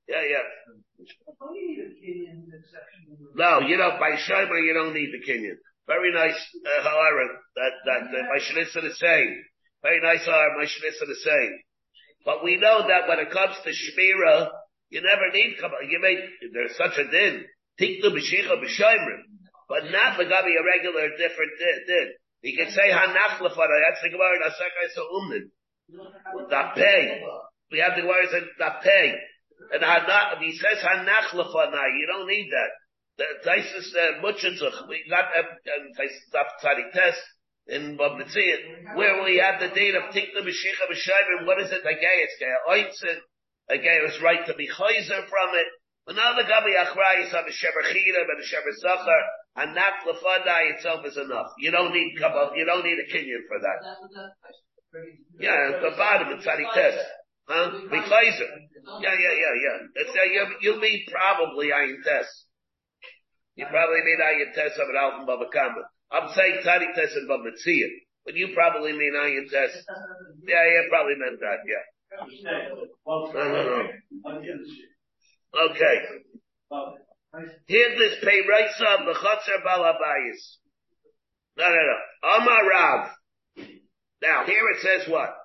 yeah, 0.07 0.23
yeah. 0.25 0.45
No, 3.35 3.59
you 3.61 3.77
don't, 3.77 3.99
by 3.99 4.17
Shomer, 4.17 4.65
you 4.65 4.73
don't 4.73 4.93
need 4.93 5.13
the 5.13 5.21
Kenyan. 5.21 5.57
Very 5.89 6.13
nice, 6.13 6.37
uh, 6.37 6.85
that, 6.85 7.73
that, 7.89 8.01
that 8.13 8.25
my 8.29 8.37
Shanissa 8.37 8.85
is 8.85 8.99
saying. 9.01 9.41
Very 9.81 9.99
nice, 10.05 10.21
however, 10.21 10.61
my 10.61 10.69
Shanissa 10.69 11.09
is 11.09 11.23
saying. 11.25 11.61
But 12.23 12.43
we 12.43 12.61
know 12.61 12.85
that 12.85 13.09
when 13.09 13.17
it 13.17 13.33
comes 13.33 13.57
to 13.65 13.73
Shmira, 13.73 14.53
you 14.93 15.01
never 15.01 15.33
need, 15.33 15.57
you 15.89 15.99
may, 15.99 16.13
there's 16.53 16.77
such 16.77 16.93
a 16.93 17.09
din. 17.09 17.41
Tiknu 17.81 18.05
b'shicha 18.05 18.61
b'shoimrim. 18.61 19.21
But 19.67 19.89
not 19.89 20.19
Lagabi 20.21 20.53
a 20.53 20.61
regular 20.61 21.09
different 21.17 21.57
din. 21.57 22.13
You 22.41 22.55
can 22.55 22.69
say 22.69 22.93
Hanach 22.93 23.41
lefana, 23.41 23.75
that's 23.81 24.01
the 24.03 24.09
Gemara 24.13 24.35
in 24.37 24.45
Asakai 24.45 24.87
Sa'umnin. 24.93 25.45
Dapei. 26.51 27.21
We 27.71 27.79
have 27.79 27.95
the 27.95 28.01
Gemara 28.01 28.29
that 28.29 28.45
Dapei. 28.61 29.15
And 29.73 29.81
Hanach, 29.81 30.37
he 30.37 30.53
says 30.53 30.85
Hanach 30.85 31.33
lefana, 31.33 31.81
you 31.97 32.05
don't 32.05 32.27
need 32.27 32.51
that. 32.51 32.69
The 33.19 33.27
Tosfos, 33.43 34.23
Mutchinzuch, 34.23 34.87
we 34.87 35.03
got, 35.09 35.27
and 35.35 35.91
Tosfos 35.91 36.31
Daf 36.31 36.47
Tzadik 36.63 36.93
Test, 36.93 37.19
in 37.67 37.97
Babitzian, 37.97 38.95
where 38.95 39.23
we 39.23 39.37
have 39.37 39.59
the 39.59 39.75
date 39.75 39.93
of 39.93 40.09
Tikna 40.15 40.41
B'Shicha 40.41 40.87
B'Shaivim, 40.89 41.45
what 41.45 41.59
is 41.61 41.69
it? 41.69 41.83
A 41.85 41.93
gay, 41.93 42.17
it's 42.23 42.39
gay, 42.39 42.49
ointzin, 42.67 43.19
a 43.69 43.77
gay 43.77 43.99
is 44.07 44.21
right 44.23 44.45
to 44.47 44.55
be 44.55 44.67
chayzer 44.67 45.21
from 45.27 45.49
it. 45.53 45.67
But 46.07 46.15
now 46.15 46.33
the 46.33 46.43
Gabi 46.43 46.73
Achrayis 46.73 47.29
have 47.35 47.45
the 47.45 47.51
Sheber 47.51 47.85
Chida 47.85 48.25
and 48.25 48.39
the 48.39 48.47
Sheber 48.47 48.73
Zachar, 48.81 49.21
and 49.57 49.77
that 49.77 50.01
Lefadai 50.07 50.75
itself 50.75 51.05
is 51.05 51.17
enough. 51.17 51.51
You 51.59 51.69
don't 51.71 51.93
need 51.93 52.15
Kabbalah, 52.17 52.55
you 52.55 52.65
don't 52.65 52.83
need 52.83 52.97
a 52.97 53.05
Kenyan 53.13 53.45
for 53.47 53.59
that. 53.59 53.79
Yeah, 55.39 55.75
at 55.75 55.81
the 55.83 55.91
bottom, 55.95 56.33
it's 56.33 56.47
Tzadik 56.47 56.73
Test. 56.73 57.05
Huh? 57.47 57.71
Be 57.91 57.97
chayzer. 57.97 58.49
Yeah, 59.01 59.13
yeah, 59.13 59.35
yeah, 59.35 59.53
yeah. 59.53 59.77
It's, 59.95 60.09
uh, 60.09 60.23
you, 60.23 60.45
you 60.61 60.81
mean 60.81 61.05
probably 61.11 61.67
Ayin 61.67 62.01
Test. 62.03 62.45
You 63.59 63.67
probably 63.67 63.99
mean 64.07 64.23
Ayin 64.23 64.55
Test 64.55 64.79
of 64.79 64.87
an 64.87 64.95
Alpha 64.95 65.27
Bava 65.27 65.51
Kama. 65.51 65.83
I'm 66.15 66.31
saying 66.31 66.61
Tani 66.63 66.87
Test 66.95 67.11
and 67.17 67.27
Bava 67.27 67.43
Metzia, 67.43 67.91
but 68.23 68.33
you 68.35 68.55
probably 68.55 68.93
mean 68.93 69.11
Ayin 69.19 69.51
Test. 69.51 69.83
Yeah, 70.47 70.63
yeah, 70.63 70.87
probably 70.87 71.15
meant 71.19 71.41
that, 71.43 71.59
yeah. 71.67 71.83
No, 73.03 73.27
no, 73.35 73.63
no. 73.67 73.83
Okay. 75.71 75.95
Here's 77.67 77.97
this 77.99 78.23
pay 78.23 78.39
Raisa 78.47 78.85
of 78.97 79.05
the 79.05 79.19
Chotzer 79.19 79.59
Balabayis. 79.67 80.57
No, 81.57 81.67
no, 81.67 81.81
no. 81.83 81.97
Amar 82.37 82.69
Rav. 82.69 83.09
Now, 84.21 84.45
here 84.45 84.69
it 84.73 84.81
says 84.81 85.11
what? 85.11 85.35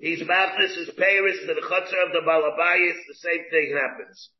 He's 0.00 0.20
about 0.20 0.58
this 0.58 0.76
is 0.76 0.90
Paris 0.98 1.38
to 1.46 1.54
the 1.54 1.60
Chotzer 1.60 2.06
of 2.06 2.12
the 2.12 2.26
Balabayis, 2.26 3.06
the 3.06 3.14
same 3.14 3.44
thing 3.52 3.78
happens. 3.80 4.30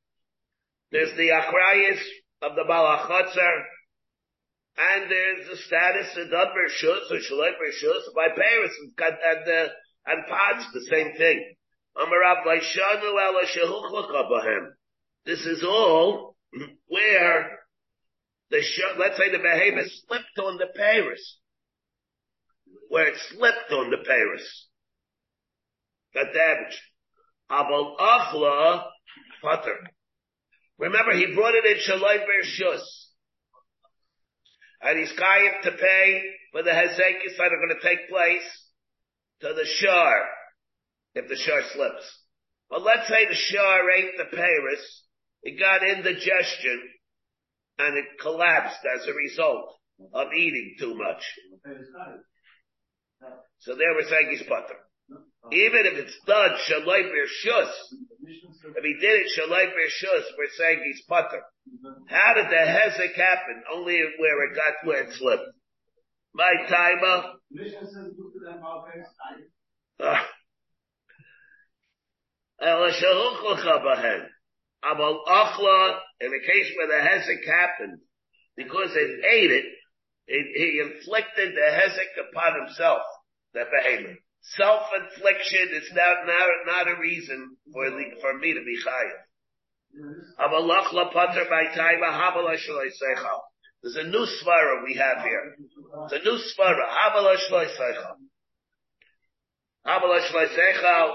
There's 0.90 1.16
the 1.16 1.28
Achrayis 1.28 2.00
of 2.46 2.54
the 2.54 2.62
Balachotzer, 2.62 3.62
and 4.78 5.10
there's 5.10 5.48
the 5.48 5.56
status 5.56 6.16
of 6.16 6.32
upper 6.32 6.68
shus 6.68 7.10
or 7.10 7.18
shalai 7.18 7.50
shus 7.82 8.14
by 8.14 8.28
parents 8.28 8.76
and 8.78 8.92
and 9.00 9.48
uh, 9.48 9.68
and 10.06 10.26
pots, 10.28 10.66
the 10.72 10.86
same 10.90 11.16
thing. 11.16 11.54
This 15.24 15.46
is 15.46 15.64
all 15.64 16.36
where 16.86 17.58
the 18.50 18.62
let's 18.98 19.16
say 19.16 19.32
the 19.32 19.38
behemoth 19.38 19.90
slipped 20.06 20.38
on 20.38 20.58
the 20.58 20.68
Paris, 20.76 21.38
where 22.88 23.08
it 23.08 23.18
slipped 23.30 23.72
on 23.72 23.90
the 23.90 23.98
Paris, 24.06 24.68
got 26.14 26.26
damaged. 26.32 26.80
Abel 27.50 27.96
achla 27.98 28.84
putter. 29.42 29.78
Remember, 30.78 31.12
he 31.12 31.34
brought 31.34 31.54
it 31.54 31.64
in 31.64 31.78
shalai 31.78 32.18
shus 32.60 32.82
and 34.82 34.98
he's 34.98 35.18
going 35.18 35.50
to 35.64 35.72
pay 35.72 36.22
for 36.52 36.62
the 36.62 36.70
hezekis 36.70 37.36
that 37.38 37.52
are 37.52 37.66
going 37.66 37.76
to 37.80 37.88
take 37.88 38.08
place 38.08 38.70
to 39.40 39.48
the 39.48 39.66
shore 39.66 40.22
if 41.14 41.28
the 41.28 41.36
shore 41.36 41.62
slips. 41.72 42.22
But 42.68 42.82
let's 42.82 43.08
say 43.08 43.26
the 43.26 43.34
shore 43.34 43.90
ate 43.90 44.16
the 44.18 44.36
Paris, 44.36 45.02
it 45.42 45.58
got 45.58 45.86
indigestion, 45.86 46.82
and 47.78 47.96
it 47.98 48.20
collapsed 48.20 48.80
as 48.94 49.06
a 49.06 49.12
result 49.12 49.74
of 50.12 50.32
eating 50.32 50.76
too 50.78 50.94
much. 50.94 51.22
So 53.60 53.74
there 53.76 53.94
saying 54.08 54.28
he's 54.30 54.48
butter. 54.48 54.76
Even 55.52 55.86
if 55.86 55.94
it's 56.04 56.18
done, 56.26 56.50
shalai 56.66 57.02
bershus, 57.06 57.70
if 58.76 58.82
he 58.82 58.94
did 59.00 59.20
it 59.20 59.30
shalai 59.38 59.66
bershus, 59.70 60.24
we're 60.36 60.50
saying 60.58 60.82
he's 60.84 61.02
putter. 61.08 61.42
How 62.08 62.34
did 62.34 62.46
the 62.46 62.56
hezek 62.56 63.14
happen? 63.14 63.62
Only 63.72 64.00
where 64.18 64.44
it 64.44 64.56
got, 64.56 64.86
where 64.86 65.02
it 65.02 65.12
slipped. 65.14 65.44
My 66.34 66.52
timer, 66.68 67.34
okay, 67.54 67.70
Ah. 70.00 70.28
Achla, 75.28 75.98
in 76.20 76.30
the 76.30 76.40
case 76.40 76.72
where 76.76 76.88
the 76.88 77.08
hezek 77.08 77.46
happened, 77.46 78.00
because 78.56 78.90
it 78.94 79.24
ate 79.24 79.50
it, 79.50 79.64
it, 80.26 80.46
he 80.56 80.80
inflicted 80.80 81.54
the 81.54 81.70
hezek 81.70 82.30
upon 82.30 82.66
himself, 82.66 83.02
the 83.54 83.64
behemoth. 83.64 84.18
Self-infliction 84.54 85.68
is 85.74 85.90
not, 85.92 86.24
not, 86.26 86.48
not 86.66 86.88
a 86.88 87.00
reason 87.00 87.56
for, 87.72 87.90
the, 87.90 88.04
for 88.20 88.38
me 88.38 88.54
to 88.54 88.60
be 88.60 88.78
chayav. 88.78 89.26
There's 93.82 93.96
a 93.96 94.04
new 94.04 94.26
svara 94.26 94.84
we 94.84 94.94
have 94.94 95.22
here. 95.22 95.56
It's 96.04 96.12
a 96.12 96.18
new 96.24 96.38
svara, 96.38 96.86
seichel. 97.78 98.16
Havala 99.86 100.20
shaloi 100.28 100.48
seichel. 100.56 101.08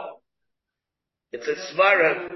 It's 1.32 1.48
a 1.48 1.56
svara. 1.74 2.30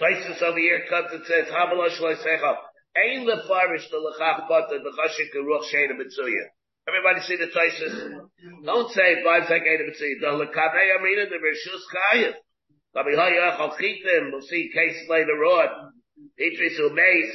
Tosfos 0.00 0.42
over 0.42 0.58
here 0.58 0.84
comes 0.88 1.08
and 1.12 1.24
says, 1.26 1.46
Havala 1.52 1.88
shaloi 1.90 2.16
seichel. 2.16 2.56
Ein 2.96 3.26
lefarish 3.26 3.88
the 3.90 3.96
lechach 3.96 4.46
pater, 4.48 4.78
the 4.78 4.90
chashik 4.90 5.34
ruach 5.36 5.64
sheina 5.72 5.94
mitzuya. 5.96 6.50
Everybody 6.88 7.20
see 7.20 7.36
the 7.36 7.46
Tosfos? 7.46 8.64
Don't 8.64 8.92
say 8.92 9.22
five 9.24 9.44
second 9.46 9.78
mitzuya. 9.86 10.20
The 10.20 10.26
lekavei 10.26 10.96
amina, 10.98 11.26
the 11.26 11.38
reshus 11.38 11.82
chayiv. 11.94 12.34
Rabbi 12.94 13.10
Hayach 13.10 13.60
al 13.60 13.70
chitim, 13.70 14.32
we'll 14.32 14.42
see 14.42 14.70
case 14.74 15.08
later 15.08 15.44
on. 15.44 15.92
Itris 16.40 16.80
umeis. 16.80 17.30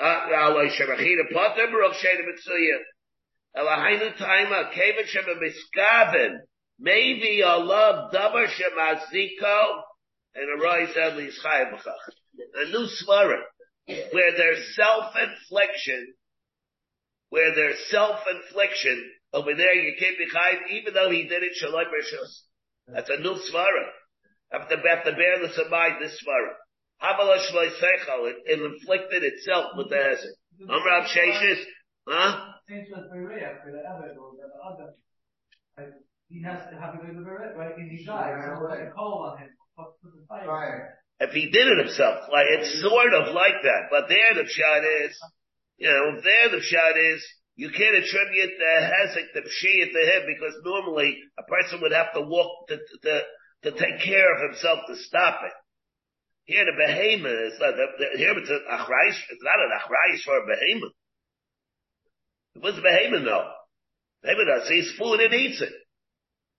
Alay 0.00 0.68
uh, 0.68 0.72
shabachina 0.72 1.32
pater, 1.32 1.66
ruach 1.66 1.94
sheina 1.94 2.22
mitzuya. 2.24 2.78
Elahainu 3.56 4.16
taima, 4.16 4.72
kevin 4.72 5.06
shema 5.06 5.34
miskaven. 5.34 6.38
Maybe 6.78 7.42
Allah 7.42 8.08
dabar 8.12 8.46
shemaziko 8.46 9.82
and 10.36 10.60
arise 10.62 10.96
at 10.96 11.16
least 11.16 11.44
A 11.44 12.70
new 12.70 12.86
svara 12.86 13.40
where 13.86 14.32
there's 14.36 14.76
self-infliction, 14.76 16.14
where 17.30 17.54
there's 17.54 17.78
self-infliction, 17.90 19.10
over 19.32 19.54
there 19.54 19.74
you 19.74 19.94
can't 19.98 20.16
be 20.18 20.26
chayiv, 20.26 20.70
even 20.80 20.94
though 20.94 21.10
he 21.10 21.24
did 21.28 21.42
it 21.42 21.52
shalom 21.54 21.86
rishos. 21.92 22.32
That's 22.88 23.10
a 23.10 23.20
new 23.20 23.34
svara. 23.34 23.86
Have 24.52 24.68
to, 24.68 24.76
have 24.76 25.04
to 25.04 25.12
bear 25.12 25.38
this 25.40 25.58
in 25.62 25.70
mind, 25.70 25.96
this 26.00 26.22
svara. 26.24 26.54
Habala 27.02 27.38
shaloi 27.38 27.68
seichel, 27.76 28.30
it, 28.30 28.36
it 28.46 28.60
inflicted 28.60 29.22
itself 29.22 29.72
with 29.76 29.90
the 29.90 29.96
hezek. 29.96 30.34
Amrav 30.66 31.06
Sheshis, 31.06 31.62
huh? 32.08 32.50
Same 32.68 32.84
with 32.90 33.10
Berea, 33.12 33.62
for 33.62 33.70
the 33.70 33.78
other, 33.78 34.10
or 34.18 34.32
the 34.34 34.50
other. 34.58 34.94
Like, 35.76 35.94
He 36.28 36.42
has 36.42 36.66
to 36.70 36.80
have 36.80 36.94
it 36.96 37.08
in 37.08 37.14
the 37.14 37.22
right? 37.22 37.76
And 37.76 37.90
he 37.90 38.04
dies, 38.04 38.42
so 38.42 38.64
like 38.64 38.80
a 38.80 38.90
call 38.90 39.30
on 39.30 39.38
him, 39.38 39.48
put 39.76 39.94
put 40.02 40.12
the 40.18 40.26
fire. 40.26 40.98
if 41.20 41.30
he 41.30 41.50
did 41.50 41.66
it 41.68 41.78
himself. 41.78 42.28
Like 42.32 42.46
it's 42.58 42.82
sort 42.82 43.14
of 43.14 43.34
like 43.34 43.62
that. 43.62 43.82
But 43.90 44.08
there 44.08 44.34
the 44.34 44.48
shot 44.48 44.82
is, 45.06 45.14
you 45.78 45.88
know, 45.88 46.20
there 46.20 46.50
the 46.50 46.60
shot 46.60 46.98
is, 46.98 47.24
you 47.54 47.70
can't 47.70 47.96
attribute 47.96 48.54
the 48.58 48.74
hezek, 48.82 49.34
the 49.34 49.42
pshiyat 49.42 49.90
to 49.90 50.02
him 50.10 50.22
because 50.26 50.54
normally 50.64 51.18
a 51.38 51.42
person 51.44 51.80
would 51.82 51.92
have 51.92 52.12
to 52.14 52.22
walk 52.22 52.68
to, 52.68 52.78
to, 53.02 53.20
to 53.62 53.70
take 53.72 54.02
care 54.04 54.34
of 54.34 54.50
himself 54.50 54.80
to 54.86 54.96
stop 54.96 55.40
it. 55.46 55.52
Here 56.44 56.64
the 56.64 56.72
behemoth 56.72 57.52
is 57.52 57.58
not, 57.60 57.74
here 58.16 58.34
it's 58.38 58.50
an 58.50 58.64
achrayis, 58.70 59.18
it's 59.30 59.44
not 59.44 59.60
an 59.60 59.74
achrayis 59.74 60.22
for 60.22 60.38
a 60.38 60.46
behemoth. 60.46 60.96
What's 62.60 62.78
a 62.78 62.82
behemoth 62.82 63.24
though? 63.24 63.50
Behemoth 64.22 64.66
sees 64.66 64.94
food 64.98 65.20
and 65.20 65.34
eats 65.34 65.60
it. 65.60 65.72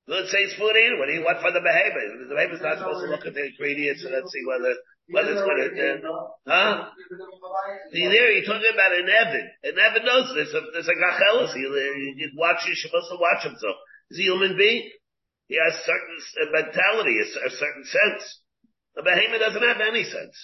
Let's 0.08 0.32
say 0.32 0.40
it's 0.40 0.56
food 0.56 0.76
and 0.76 1.00
what 1.00 1.08
do 1.08 1.14
you 1.14 1.24
want 1.24 1.42
for 1.42 1.52
the 1.52 1.62
behemoth? 1.62 2.30
The 2.30 2.36
behemoth's 2.36 2.64
not 2.64 2.78
supposed 2.80 3.04
to 3.04 3.12
look 3.12 3.26
at 3.26 3.34
the 3.34 3.46
ingredients 3.52 4.04
and 4.04 4.14
let's 4.14 4.32
see 4.32 4.46
whether, 4.48 4.76
whether 5.12 5.32
it's 5.34 5.42
going 5.42 5.62
to, 5.62 6.10
huh? 6.48 6.90
See 7.92 8.06
there, 8.06 8.32
you're 8.32 8.46
talking 8.46 8.70
about 8.74 8.94
an 8.94 9.10
Evan. 9.10 9.48
An 9.64 9.76
Evan 9.78 10.06
knows 10.06 10.32
there's 10.34 10.54
a, 10.54 10.62
there's 10.74 10.88
a 10.88 10.98
gachelis. 10.98 11.54
He, 11.54 11.66
he 12.18 12.28
watch, 12.38 12.66
you're 12.66 12.78
supposed 12.78 13.10
to 13.10 13.18
watch 13.18 13.44
himself. 13.44 13.76
He's 14.10 14.20
a 14.20 14.30
human 14.30 14.58
being. 14.58 14.90
He 15.48 15.58
has 15.58 15.74
certain 15.82 16.18
mentality, 16.54 17.18
a, 17.22 17.50
certain 17.50 17.86
sense. 17.86 18.42
The 18.96 19.02
behemoth 19.02 19.42
doesn't 19.42 19.68
have 19.68 19.82
any 19.82 20.04
sense. 20.04 20.38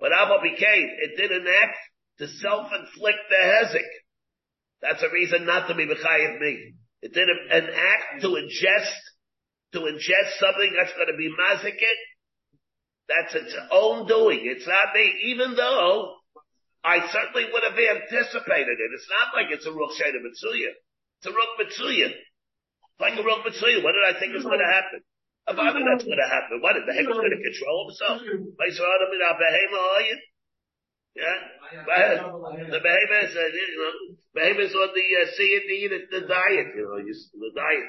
But 0.00 0.12
Abba 0.12 0.42
became, 0.42 0.88
it 1.00 1.16
did 1.16 1.30
an 1.32 1.46
act 1.48 1.78
to 2.18 2.28
self-inflict 2.28 3.22
the 3.30 3.40
hezek. 3.40 3.90
That's 4.82 5.02
a 5.02 5.10
reason 5.10 5.46
not 5.46 5.68
to 5.68 5.74
be 5.74 5.86
Mechayiv 5.86 6.40
me. 6.40 6.74
It 7.00 7.12
did 7.12 7.28
an 7.28 7.68
act 7.72 8.22
to 8.22 8.28
ingest, 8.28 9.00
to 9.72 9.80
ingest 9.80 10.36
something 10.40 10.72
that's 10.76 10.92
going 10.92 11.08
to 11.08 11.16
be 11.16 11.32
mazikit. 11.32 12.00
That's 13.08 13.34
its 13.34 13.54
own 13.70 14.06
doing. 14.06 14.40
It's 14.44 14.66
not 14.66 14.94
me, 14.94 15.34
even 15.34 15.54
though 15.54 16.16
I 16.82 17.04
certainly 17.08 17.48
would 17.52 17.64
have 17.64 17.76
anticipated 17.76 18.76
it. 18.80 18.90
It's 18.94 19.08
not 19.08 19.34
like 19.36 19.52
it's 19.52 19.66
a 19.66 19.72
Ruch 19.72 19.96
Shayna 20.00 20.20
Mitsuya. 20.24 20.72
It's 21.20 21.28
a 21.28 21.32
Ruch 21.32 21.54
Mitsuya. 21.60 22.12
Like 23.00 23.18
a 23.18 23.22
Ruch 23.22 23.44
Mitsuya. 23.44 23.84
What 23.84 23.92
did 23.92 24.04
I 24.08 24.18
think 24.18 24.32
was 24.32 24.44
going 24.44 24.60
to 24.60 24.72
happen? 24.72 25.00
If 25.46 25.58
I 25.60 25.76
that's 25.76 26.04
going 26.08 26.16
to 26.16 26.30
happen, 26.32 26.64
what, 26.64 26.72
did 26.72 26.88
the 26.88 26.92
behemoth's 26.96 27.20
going 27.20 27.36
to 27.36 27.44
control 27.44 27.92
himself? 27.92 28.16
Yeah? 31.12 31.36
The 32.72 32.80
behemoth 32.80 33.28
is, 33.28 33.36
uh, 33.36 33.52
you 33.52 33.76
know, 33.76 34.16
behemoth 34.32 34.72
is 34.72 34.74
on 34.74 34.88
the, 34.96 35.04
uh, 35.20 35.28
see 35.36 35.50
it, 35.52 35.68
eat 35.68 35.92
it, 35.92 36.08
the 36.08 36.24
diet, 36.24 36.72
you 36.72 36.88
know, 36.88 36.96
the 36.96 37.52
diet. 37.52 37.88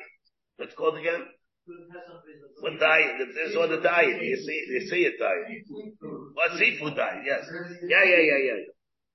It 0.67 0.75
called 0.75 0.99
again? 0.99 1.23
What 2.61 2.79
diet? 2.79 3.15
It's 3.19 3.55
on 3.57 3.69
the 3.69 3.81
diet. 3.81 4.21
You 4.21 4.37
see, 4.37 4.65
you 4.69 4.81
see 4.87 5.01
it 5.05 5.17
diet. 5.17 5.65
What 6.33 6.57
seafood 6.59 6.95
diet? 6.95 7.23
Yes. 7.25 7.45
Yeah, 7.87 8.03
yeah, 8.03 8.21
yeah, 8.21 8.41
yeah. 8.45 8.61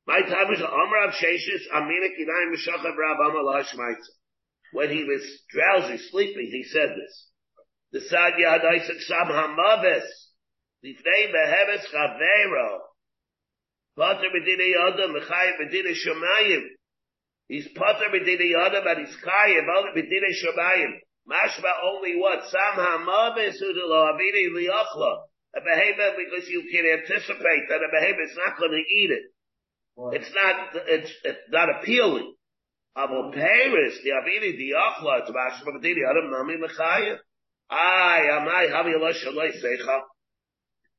My 0.06 0.20
time 0.22 0.52
is 0.52 0.60
Sheshis 0.60 1.64
Amina. 1.72 2.08
When 4.72 4.90
he 4.90 5.04
was 5.04 5.22
drowsy, 5.50 5.98
sleeping, 6.10 6.48
he 6.50 6.64
said 6.64 6.90
this. 6.90 7.30
The 7.92 8.00
Sad 8.00 8.34
Yad 8.34 8.64
Isaac 8.64 9.00
Sam 9.00 9.26
Hamaves. 9.26 10.06
Lifnei 10.84 11.32
Beheves 11.32 11.84
Chavero. 11.92 12.78
Pater 13.96 14.30
Medina 14.32 14.64
Yadam 14.64 15.14
Mechayim 15.14 15.58
Medina 15.58 15.90
Shemayim. 15.90 16.62
He's 17.48 17.68
Pater 17.74 18.10
Medina 18.10 18.44
and 18.88 19.06
he's 19.06 19.16
Chayim 19.16 19.94
Medina 19.94 20.28
Shemayim. 20.32 21.00
Mashma 21.28 21.72
only 21.84 22.16
what? 22.16 22.48
Sam 22.50 22.76
Hamaves 22.76 23.62
Udalo 23.62 24.14
Avini 24.14 24.48
Liachla. 24.54 25.18
A 25.56 25.60
behemoth 25.60 26.16
because 26.16 26.48
you 26.48 26.62
can 26.70 26.86
anticipate 26.86 27.66
that 27.68 27.82
a 27.82 27.90
behemoth 27.90 28.30
is 28.30 28.38
not 28.38 28.58
going 28.58 28.70
to 28.70 28.94
eat 28.94 29.10
it. 29.10 29.24
It's 30.14 30.32
not, 30.34 30.70
it's, 30.86 31.12
it's 31.24 31.38
not 31.50 31.68
appealing. 31.80 32.34
Abo 32.96 33.32
Paris, 33.32 33.98
the 34.02 34.10
Avini 34.10 34.56
Diachla, 34.58 35.20
it's 35.20 35.30
Mashma 35.30 35.74
Medina 35.74 36.06
Yadam 36.06 36.30
Nami 36.30 36.54
Mechayim. 36.56 37.18
Ay, 37.70 38.28
amai, 38.32 38.70
havi 38.70 38.98
lo 38.98 39.12
shaloi 39.12 39.50
seicha. 39.62 40.00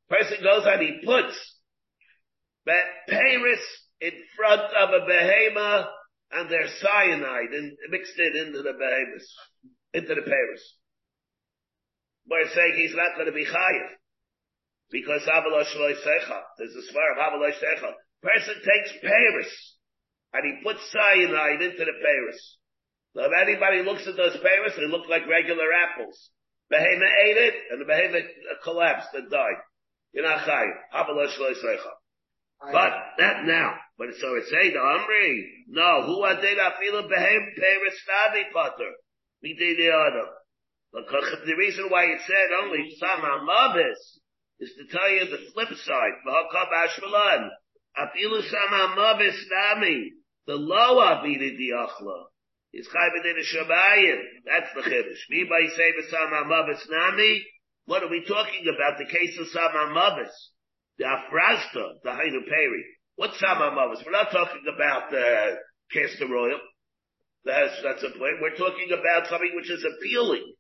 Person 0.10 0.38
goes 0.44 0.66
and 0.66 0.82
he 0.82 1.02
puts 1.06 1.36
that 2.66 2.84
Paris 3.10 3.60
in 4.00 4.12
front 4.36 4.62
of 4.62 4.90
a 4.90 5.06
behema 5.06 5.88
and 6.32 6.50
there's 6.50 6.72
cyanide 6.82 7.52
and 7.52 7.78
mixed 7.90 8.18
it 8.18 8.36
into 8.36 8.62
the 8.62 8.74
behemoth, 8.74 9.22
into 9.94 10.14
the 10.16 10.22
Paris. 10.22 10.64
We're 12.30 12.50
saying 12.54 12.74
he's 12.78 12.96
not 12.96 13.16
going 13.16 13.28
to 13.28 13.36
be 13.36 13.46
chayiv. 13.46 13.88
Because 14.92 15.24
Avalo 15.24 15.64
Shaloi 15.64 15.96
Secha, 16.04 16.40
there's 16.58 16.76
a 16.76 16.92
swear 16.92 17.16
of 17.16 17.20
Avalo 17.20 17.48
Secha. 17.48 17.92
Person 18.22 18.56
takes 18.56 18.92
Paris 19.02 19.52
and 20.34 20.44
he 20.46 20.64
puts 20.64 20.80
cyanide 20.92 21.62
into 21.62 21.84
the 21.84 21.98
Paris. 22.00 22.58
Now 23.16 23.28
if 23.28 23.36
anybody 23.36 23.84
looks 23.84 24.08
at 24.08 24.16
those 24.16 24.38
Paris, 24.42 24.74
they 24.78 24.88
look 24.88 25.10
like 25.10 25.28
regular 25.28 25.68
apples. 25.74 26.30
Behemoth 26.70 27.16
ate 27.28 27.38
it, 27.38 27.56
and 27.72 27.82
the 27.82 27.86
behemoth 27.86 28.32
collapsed 28.64 29.10
and 29.14 29.30
died. 29.30 29.60
You're 30.14 30.24
not 30.24 30.48
chayiv. 30.48 30.72
Avalo 30.94 31.28
Shaloi 31.28 31.56
Secha. 31.60 31.92
But 32.72 32.94
not 33.18 33.46
now, 33.46 33.74
but 33.98 34.10
so 34.22 34.36
it 34.36 34.46
say 34.46 34.70
the 34.70 34.78
Amri, 34.78 35.66
no, 35.68 36.06
who 36.06 36.22
are 36.22 36.40
they 36.40 36.54
that 36.54 36.78
feel 36.78 37.00
a 37.00 37.04
behem 37.04 37.44
Paris 37.58 37.98
Navi 38.08 38.54
Potter? 38.54 38.92
We 39.44 39.54
did 39.56 39.78
the 39.78 41.56
reason 41.58 41.90
why 41.90 42.06
it 42.06 42.22
said 42.28 42.52
only 42.64 42.96
some 43.00 43.22
Amavis 43.22 44.20
is 44.60 44.74
to 44.78 44.88
tell 44.96 45.10
you 45.10 45.26
the 45.26 45.52
flip 45.54 45.70
side. 45.70 46.14
V'hakab 46.28 46.72
Ashmalan. 46.72 47.50
Afilu 47.98 48.42
some 48.44 48.72
Amavis 48.72 49.40
Nami. 49.50 50.12
The 50.48 50.56
lower 50.56 51.22
Vidi 51.24 51.58
Diachla. 51.58 52.26
He's 52.72 52.88
chayv 52.88 53.12
in 53.16 53.36
the 53.36 53.44
shabayim. 53.44 54.20
That's 54.46 54.74
the 54.74 54.82
chiddush. 54.90 55.30
Me 55.30 55.44
by 55.44 55.68
say 55.76 55.92
b'sam 55.92 56.30
ha'mavis 56.30 56.90
nami. 56.90 57.46
What 57.86 58.04
are 58.04 58.10
we 58.10 58.24
talking 58.26 58.66
about? 58.74 58.98
The 58.98 59.12
case 59.12 59.38
of 59.40 59.48
sam 59.48 59.72
ha'mavis. 59.74 60.32
The 60.98 61.04
afrasta, 61.04 62.00
the 62.04 62.12
hainu 62.12 62.48
peri. 62.48 62.86
What's 63.18 63.40
sam 63.40 63.58
ha'mavis? 63.58 64.06
We're 64.06 64.14
not 64.14 64.32
talking 64.32 64.64
about 64.74 65.12
the 65.12 65.58
castor 65.92 66.34
oil. 66.34 66.60
That's, 67.44 67.74
that's 67.84 68.04
a 68.04 68.18
point. 68.18 68.42
We're 68.42 68.56
talking 68.56 68.90
about 68.92 69.28
something 69.28 69.52
which 69.56 69.72
is 69.72 69.84
appealing. 69.84 70.54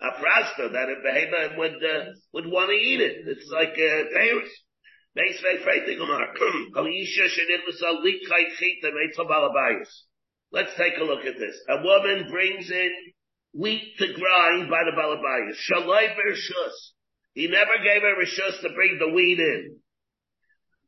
Afrasta, 0.00 0.72
that 0.72 0.88
a 0.88 1.02
behemoth 1.02 1.58
would, 1.58 1.84
uh, 1.84 2.04
would 2.32 2.46
want 2.46 2.70
to 2.70 2.76
eat 2.76 3.00
it. 3.00 3.26
It's 3.26 3.50
like, 3.52 3.74
uh, 3.74 4.08
Paris. 4.14 4.50
Very 5.14 5.62
frightening 5.64 5.98
Let's 10.50 10.76
take 10.76 10.96
a 10.98 11.04
look 11.04 11.24
at 11.26 11.38
this. 11.38 11.56
A 11.68 11.82
woman 11.82 12.30
brings 12.30 12.70
in 12.70 12.90
wheat 13.52 13.96
to 13.98 14.06
grind 14.14 14.70
by 14.70 14.84
the 14.84 14.92
balabayas. 14.96 15.56
Shalai. 15.68 16.14
He 17.34 17.48
never 17.48 17.78
gave 17.82 18.02
her 18.02 18.14
rishus 18.16 18.60
to 18.62 18.68
bring 18.74 18.98
the 18.98 19.12
wheat 19.12 19.40
in. 19.40 19.76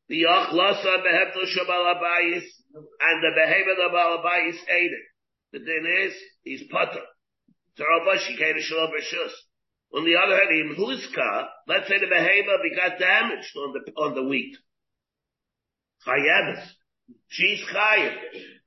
The 0.08 0.22
achlasa 0.24 1.02
beheftel 1.04 1.46
shabalabayis 1.56 2.44
and 2.74 3.22
the 3.22 3.32
behavior 3.34 3.72
of 3.72 3.92
balabayis 3.92 4.54
is 4.54 4.60
it. 4.66 4.92
The 5.52 5.58
din 5.58 5.86
is, 6.06 6.14
he's 6.42 6.62
putter. 6.70 7.04
On 9.92 10.04
the 10.04 10.16
other 10.16 10.36
hand, 10.36 10.50
in 10.50 10.76
Huska, 10.76 11.48
let's 11.66 11.88
say 11.88 11.98
the 11.98 12.06
behemoth 12.06 12.76
got 12.76 12.98
damaged 12.98 13.56
on 13.56 13.72
the, 13.72 13.92
on 13.92 14.14
the 14.14 14.22
wheat. 14.22 14.56
Chayebes. 16.06 16.64
She's 17.28 17.60
chayev. 17.64 18.16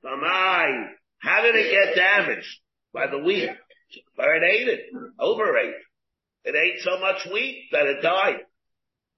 Bamai. 0.04 0.88
How 1.18 1.42
did 1.42 1.54
it 1.54 1.70
get 1.70 1.94
damaged? 1.96 2.60
By 2.92 3.06
the 3.06 3.18
wheat. 3.18 3.48
Or 4.18 4.34
it 4.34 4.42
ate 4.42 4.68
it. 4.68 4.80
Overate. 5.18 5.74
It 6.44 6.54
ate 6.54 6.80
so 6.82 6.98
much 7.00 7.26
wheat 7.32 7.68
that 7.72 7.86
it 7.86 8.02
died. 8.02 8.40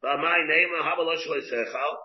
Bamai 0.04 0.46
name 0.46 0.68
Habalosh 0.80 1.26
Sechal. 1.50 1.96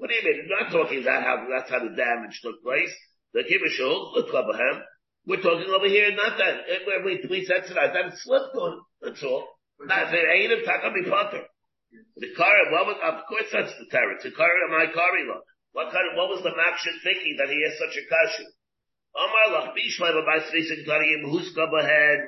What 0.00 0.08
do 0.08 0.16
you 0.16 0.24
mean? 0.24 0.48
We're 0.48 0.64
not 0.64 0.72
talking 0.72 1.04
about 1.04 1.22
how 1.22 1.44
that's 1.44 1.68
how 1.68 1.84
the 1.84 1.92
damage 1.92 2.40
took 2.40 2.64
place. 2.64 2.88
The 3.36 3.44
Kibashul, 3.44 4.16
the 4.16 4.24
Klabahem, 4.32 4.80
we're 5.28 5.44
talking 5.44 5.68
over 5.68 5.86
here, 5.86 6.08
not 6.16 6.40
that, 6.40 6.64
where 6.88 7.04
we, 7.04 7.20
we 7.28 7.44
sensitized 7.44 7.92
that 7.92 8.08
it 8.08 8.16
slipped 8.16 8.56
on. 8.56 8.80
That's 9.02 9.22
all. 9.22 9.44
Not, 9.78 10.08
it 10.08 10.24
ain't 10.24 10.56
a 10.56 10.64
takami 10.64 11.04
potter. 11.04 11.44
The 12.16 12.32
car, 12.32 12.56
what 12.72 12.86
was, 12.86 12.96
of 12.96 13.28
course 13.28 13.52
that's 13.52 13.76
the 13.76 13.92
terror. 13.92 14.16
The 14.22 14.32
car, 14.32 14.48
my 14.72 14.88
kari 14.88 15.28
look. 15.28 15.44
What 15.72 15.92
kind 15.92 16.08
of, 16.08 16.16
what 16.16 16.32
was 16.32 16.42
the 16.42 16.56
Makshin 16.56 16.96
thinking 17.04 17.36
that 17.36 17.52
he 17.52 17.60
has 17.68 17.76
such 17.76 18.00
a 18.00 18.04
kashu? 18.08 18.48
Omar 19.20 19.46
lach 19.52 19.76
bishmai 19.76 20.16
b'basri 20.16 20.64
sigtari 20.64 21.12
im 21.20 21.28
huska 21.28 21.68
b'hen, 21.68 22.24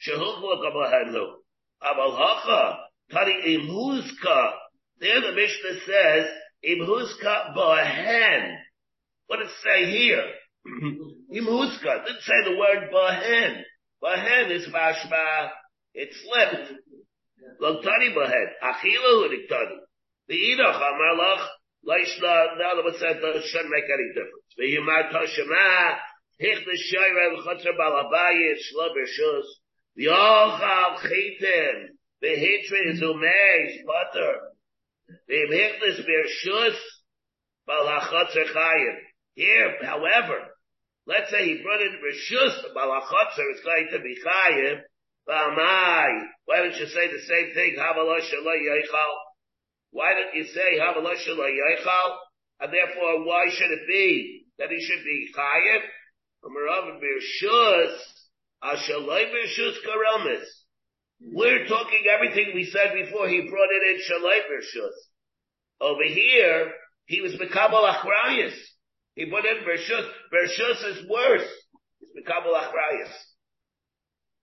shehukla 0.00 0.72
b'hen 0.72 1.12
lu. 1.12 1.36
Aval 1.84 2.16
hacha, 2.16 2.78
tari 3.12 3.56
im 3.56 3.68
huska. 3.68 4.52
There 5.00 5.20
the 5.20 5.32
Mishnah 5.32 5.80
says, 5.84 6.26
im 6.62 6.80
huska 6.80 7.54
b'hen. 7.56 8.56
What 9.26 9.38
does 9.40 9.50
it 9.50 9.62
say 9.64 9.90
here? 9.90 10.26
Imuska 11.32 12.04
didn't 12.04 12.22
say 12.22 12.44
the 12.44 12.56
word 12.58 12.90
bahen. 12.92 13.62
Bahen 14.02 14.50
is 14.50 14.66
mashma. 14.68 15.50
It 15.94 16.10
slipped. 16.12 16.72
Logtani 17.60 18.14
bahen. 18.14 18.46
Achila 18.62 19.28
hudiktani. 19.28 19.76
The 20.28 20.34
idach 20.34 20.80
amalach. 20.80 21.46
Leishna, 21.82 22.60
now 22.60 22.76
that 22.76 22.96
said 22.98 23.16
that 23.22 23.42
shouldn't 23.46 23.70
make 23.70 23.88
any 23.88 24.12
difference. 24.12 24.52
The 24.56 24.68
Yimad 24.68 25.10
Toshema, 25.12 25.96
Hich 26.38 26.64
the 26.66 26.76
Shayra, 26.76 27.36
the 27.36 27.42
Chotzer 27.42 27.72
Balabayit, 27.72 28.60
Shlo 28.60 28.88
Bershus, 28.92 29.46
the 29.96 30.06
Ochal 30.06 31.00
Chitin, 31.00 31.96
the 32.20 32.28
Hitri 32.28 33.00
Zumei, 33.00 33.84
Butter, 33.86 34.36
the 35.28 35.34
Hichlis 35.34 36.00
Bershus, 36.04 36.76
Balachotzer 37.68 38.46
Chayim. 38.54 38.96
Here, 39.34 39.76
however, 39.82 40.38
let's 41.06 41.30
say 41.30 41.46
he 41.46 41.62
brought 41.62 41.80
in 41.80 41.98
Rishus, 42.02 42.74
Balachotzer 42.74 43.52
is 43.54 43.60
going 43.64 43.88
to 43.92 44.00
be 44.00 44.16
Chayim. 44.24 44.80
Why 45.26 46.56
don't 46.56 46.76
you 46.76 46.86
say 46.86 47.06
the 47.06 47.20
same 47.20 47.54
thing? 47.54 47.76
Havalosh 47.78 48.32
Yichal. 48.32 49.14
Why 49.92 50.14
don't 50.14 50.34
you 50.34 50.44
say 50.44 50.78
Havalosh 50.78 51.26
Yichal? 51.28 52.16
And 52.60 52.72
therefore, 52.72 53.24
why 53.24 53.46
should 53.50 53.70
it 53.70 53.86
be 53.86 54.46
that 54.58 54.70
he 54.70 54.80
should 54.80 55.04
be 55.04 55.28
Chayim? 55.36 55.82
Amarav 56.44 57.00
Birshus, 57.00 57.96
Ashalai 58.62 59.32
Birshus. 59.32 59.76
We're 61.20 61.66
talking 61.66 62.04
everything 62.12 62.52
we 62.54 62.64
said 62.64 62.94
before 62.94 63.28
he 63.28 63.48
brought 63.48 63.68
it 63.70 63.82
in 63.90 64.00
Shalai 64.00 64.40
Birshus. 64.48 64.96
Over 65.80 66.04
here, 66.04 66.72
he 67.06 67.20
was 67.20 67.32
Mekabal 67.32 67.92
Achrayas. 67.92 68.54
He 69.14 69.26
put 69.26 69.44
in 69.44 69.64
Bershus. 69.64 70.08
Bershus 70.32 70.92
is 70.92 71.08
worse. 71.08 71.48
It's 72.00 72.12
Mekabal 72.16 72.54
Achrayas. 72.54 73.12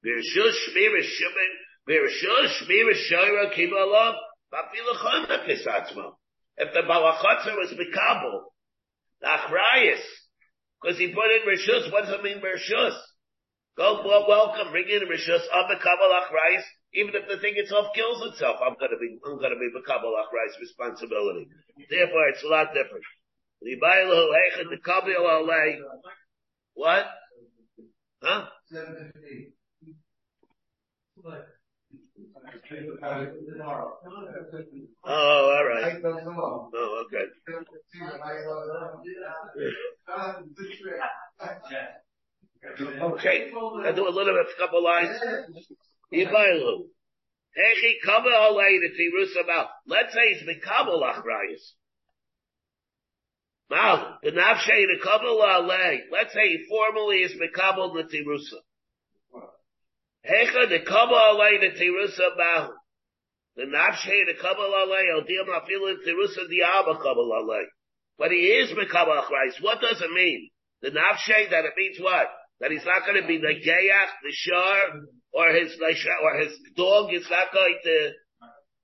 Bershus 0.06 0.54
Shmir 0.70 1.02
Shimon. 1.02 1.52
Bershus 1.90 2.62
Shmir 2.62 2.94
Shira 2.94 3.50
Kibalov. 3.56 4.16
Bafilachon 4.54 5.48
Kisatzmo. 5.48 6.14
If 6.58 6.74
the 6.74 6.82
Balachotzer 6.82 7.56
was 7.56 7.74
Mekabal, 7.74 8.42
Achrayas, 9.24 10.02
because 10.82 10.98
he 10.98 11.14
put 11.14 11.32
in 11.32 11.42
Bershus, 11.48 11.92
what 11.92 12.06
does 12.06 12.14
it 12.14 12.24
mean 12.24 12.42
Bershus? 12.42 12.98
Go, 13.78 14.02
well, 14.04 14.26
welcome, 14.28 14.72
bring 14.72 14.90
in 14.90 15.08
Rishus, 15.08 15.46
I'm 15.54 15.66
Mekabal 15.70 16.10
Achrayas, 16.10 16.64
even 16.96 17.14
if 17.14 17.30
the 17.30 17.38
thing 17.38 17.54
itself 17.58 17.94
kills 17.94 18.26
itself, 18.26 18.58
I'm 18.66 18.74
gonna 18.80 18.98
be, 19.00 19.20
I'm 19.24 19.38
gonna 19.40 19.54
be 19.56 19.70
Mekabal 19.70 20.18
Achrayas 20.18 20.60
responsibility. 20.60 21.48
Therefore, 21.88 22.28
it's 22.30 22.44
a 22.44 22.48
lot 22.48 22.74
different. 22.74 23.06
What? 26.74 27.06
Huh? 28.24 28.46
Oh, 35.06 35.56
all 35.56 35.66
right. 35.68 36.02
Oh, 36.74 37.04
okay. 37.06 37.26
Okay, 42.64 43.52
I 43.52 43.92
do 43.92 44.08
a 44.08 44.10
little 44.10 44.34
bit, 44.34 44.48
a 44.56 44.60
couple 44.60 44.84
lines. 44.84 45.20
Yibailu. 46.14 46.88
Hechi 47.58 47.94
kaba 48.06 48.30
alei 48.30 48.80
the 48.80 48.90
tirus 48.98 49.44
about. 49.44 49.68
Let's 49.88 50.14
say 50.14 50.22
it's 50.22 50.44
mikabel 50.44 51.02
achrayis. 51.02 51.74
Mal, 53.70 54.20
the 54.24 54.32
nafshe 54.32 54.66
the 54.68 55.00
kabel 55.04 55.42
alei. 55.42 56.00
Let's 56.12 56.34
say 56.34 56.48
he 56.48 56.66
formally 56.70 57.18
is 57.18 57.34
mikabel 57.34 57.94
the 57.94 58.04
tirusa. 58.04 58.62
Hecha 60.26 60.70
the 60.70 60.80
kaba 60.88 61.14
alei 61.14 61.60
the 61.60 61.80
tirusa 61.80 62.38
mal. 62.38 62.74
The 63.56 63.64
nafshe 63.64 64.26
the 64.26 64.36
kabel 64.42 64.72
alei 64.72 65.14
al 65.14 65.24
diam 65.24 65.50
afilu 65.50 65.96
tirusa 66.08 66.48
diaba 66.50 66.98
kabel 67.02 67.32
alei. 67.32 67.66
But 68.18 68.32
he 68.32 68.38
is 68.38 68.72
mikabel 68.72 69.22
achrayis. 69.22 69.62
What 69.62 69.82
does 69.82 70.02
it 70.02 70.12
mean? 70.12 70.50
The 70.82 70.92
nafshe 70.92 71.50
that 71.50 71.66
it 71.66 71.74
means 71.76 71.98
what? 72.00 72.28
That 72.60 72.72
he's 72.72 72.86
not 72.86 73.06
going 73.06 73.22
to 73.22 73.28
be 73.28 73.38
the 73.38 73.54
gayach, 73.54 74.12
the 74.24 74.34
shar, 74.34 75.02
or 75.34 75.50
his 75.54 75.78
or 75.78 76.34
his 76.42 76.58
dog 76.76 77.14
is 77.14 77.28
not 77.30 77.54
going 77.54 77.78
to 77.84 78.12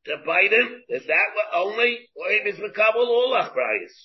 to 0.06 0.18
bite 0.26 0.52
him. 0.52 0.84
Is 0.90 1.06
that 1.08 1.28
what 1.34 1.50
only, 1.56 2.10
or 2.16 2.30
he 2.30 2.50
is 2.50 2.60
mekabel 2.60 3.08
all 3.08 3.34
achrayis? 3.34 3.96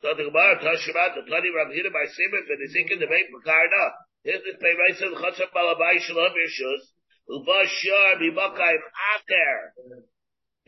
So 0.00 0.12
the 0.16 0.24
Gemara 0.28 0.60
talks 0.60 0.88
about 0.88 1.16
the 1.16 1.24
Tani 1.24 1.48
Rav 1.48 1.72
Hira 1.72 1.88
by 1.88 2.04
Simon 2.08 2.44
for 2.44 2.56
the 2.60 2.68
Zikin 2.72 3.00
the 3.00 3.08
Beit 3.08 3.28
Makarna. 3.32 3.84
Here's 4.24 4.44
this 4.44 4.56
pay 4.60 4.72
right 4.76 4.96
to 5.00 5.10
the 5.12 5.16
Chatzar 5.16 5.48
Balabai 5.54 6.00
Shalom 6.00 6.32
Yishus. 6.32 6.82
Uba 7.28 7.64
Shar 7.68 8.20
Bibakayim 8.20 8.84
Aker. 9.16 9.58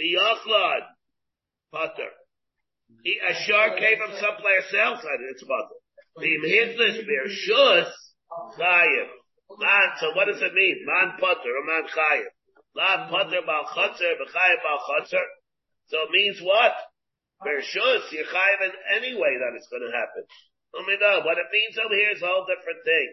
Biyachlad. 0.00 0.88
Potter. 1.72 2.12
A 3.04 3.34
shar 3.44 3.76
came 3.76 3.98
from 3.98 4.16
someplace 4.20 4.72
else 4.72 5.04
and 5.04 5.20
it's 5.32 5.44
Potter. 5.44 5.80
The 6.16 6.32
Hitlis 6.32 7.04
Birshus 7.04 7.92
Chayim. 8.56 9.08
Man, 9.58 9.88
so 10.00 10.16
what 10.16 10.26
does 10.26 10.40
it 10.40 10.54
mean? 10.54 10.84
Man 10.84 11.16
Potter 11.20 11.52
or 11.52 11.64
Man 11.64 11.84
Chayim? 11.92 12.24
La 12.74 13.08
Potter 13.08 13.40
Bal 13.44 13.64
Chatzar, 13.68 14.16
B'chayim 14.16 14.60
Bal 14.64 14.80
Chatzar. 14.88 15.28
So 15.88 15.98
it 16.08 16.10
means 16.10 16.40
what? 16.40 16.72
Bershus, 17.44 18.10
you're 18.12 18.24
chayiv 18.24 18.64
in 18.64 18.72
any 18.96 19.12
way 19.14 19.36
that 19.36 19.52
it's 19.56 19.68
going 19.68 19.84
to 19.84 19.92
happen. 19.92 20.24
Let 20.72 20.86
me 20.86 20.96
know. 20.98 21.20
What 21.20 21.36
it 21.36 21.52
means 21.52 21.76
over 21.76 21.94
here 21.94 22.12
is 22.16 22.22
a 22.22 22.26
whole 22.26 22.48
different 22.48 22.80
thing. 22.84 23.08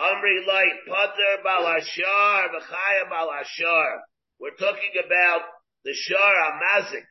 Amri 0.00 0.46
light, 0.48 0.80
pater 0.88 1.44
balashar, 1.44 2.56
v'chayim 2.56 3.12
balashar. 3.12 4.00
We're 4.40 4.56
talking 4.56 4.96
about 5.04 5.42
the 5.84 5.92
shar 5.92 6.16
amazik. 6.16 7.04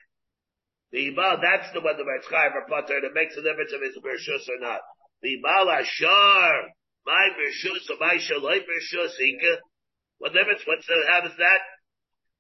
The 0.91 1.13
Ibal, 1.13 1.38
that's 1.41 1.71
the 1.73 1.82
one 1.82 1.97
that 1.97 2.05
makes 2.05 2.25
or 2.25 2.65
Potter, 2.67 2.97
and 2.97 3.05
it 3.05 3.13
makes 3.13 3.38
a 3.38 3.43
difference 3.45 3.69
if 3.71 3.82
it's 3.86 3.97
Bershus 4.01 4.49
or 4.49 4.59
not. 4.59 4.82
Ibal 5.24 5.67
Ashar, 5.82 6.70
my 7.05 7.26
Bershus 7.36 7.89
or 7.89 7.99
my 7.99 8.15
Shaloi 8.15 8.63
Bershus, 8.63 9.13
uh, 9.13 9.24
Ika. 9.24 9.59
What 10.20 10.34
difference, 10.34 10.61
what's 10.65 10.88
the, 10.88 10.95
how 11.07 11.22
does 11.22 11.38
that, 11.38 11.61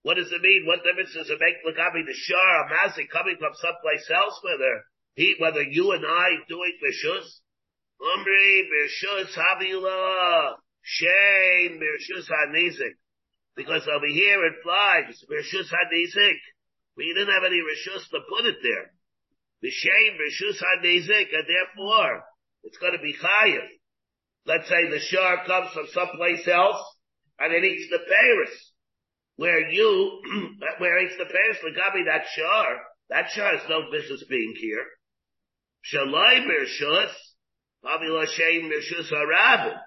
what 0.03 0.15
does 0.15 0.31
it 0.31 0.41
mean? 0.41 0.63
What 0.65 0.83
difference 0.83 1.13
does 1.13 1.29
it 1.29 1.39
make 1.39 1.59
Lakabi 1.63 2.05
the 2.05 2.13
Shar, 2.15 2.65
a 2.65 2.69
Mazik 2.71 3.09
coming 3.11 3.35
from 3.39 3.53
someplace 3.55 4.07
else, 4.11 4.39
whether 4.43 4.83
he, 5.15 5.35
whether 5.39 5.63
you 5.63 5.91
and 5.91 6.05
I 6.05 6.43
doing 6.47 6.73
Bershus? 6.79 7.27
Umri 7.99 8.63
Bershus 8.71 9.35
Havila, 9.35 10.55
Shame 10.81 11.79
Bershus 11.79 12.27
Hanizik. 12.31 12.95
Because 13.55 13.87
over 13.91 14.07
here 14.07 14.45
it 14.45 14.63
flies, 14.63 15.19
Bershus 15.29 15.67
Hanizik. 15.67 16.39
We 16.95 17.13
didn't 17.13 17.33
have 17.33 17.43
any 17.43 17.59
Rishus 17.59 18.07
to 18.11 18.19
put 18.27 18.45
it 18.45 18.57
there. 18.63 18.91
The 19.61 19.69
shame 19.69 20.15
Rishus 20.19 20.59
Hanizik, 20.63 21.27
and 21.31 21.47
therefore, 21.47 22.23
it's 22.63 22.77
gonna 22.77 23.01
be 23.01 23.13
Chayiv. 23.13 23.67
Let's 24.45 24.67
say 24.67 24.89
the 24.89 24.99
shark 24.99 25.45
comes 25.45 25.69
from 25.71 25.87
someplace 25.93 26.47
else, 26.47 26.81
and 27.39 27.53
it 27.53 27.63
eats 27.63 27.89
the 27.89 27.99
Paris. 27.99 28.71
Where 29.35 29.69
you, 29.69 30.21
where 30.79 30.99
eats 31.05 31.17
the 31.17 31.25
Paris, 31.25 31.57
Lagabi, 31.63 32.05
that 32.05 32.25
shar, 32.35 32.79
that 33.09 33.29
shar 33.31 33.57
has 33.57 33.69
no 33.69 33.89
business 33.91 34.23
being 34.29 34.53
here. 34.59 34.85
Shalai 35.85 36.45
Rishus, 36.45 37.11
Avila 37.83 38.27
Shem 38.27 38.69
Rishus 38.69 39.11
Harabim. 39.11 39.77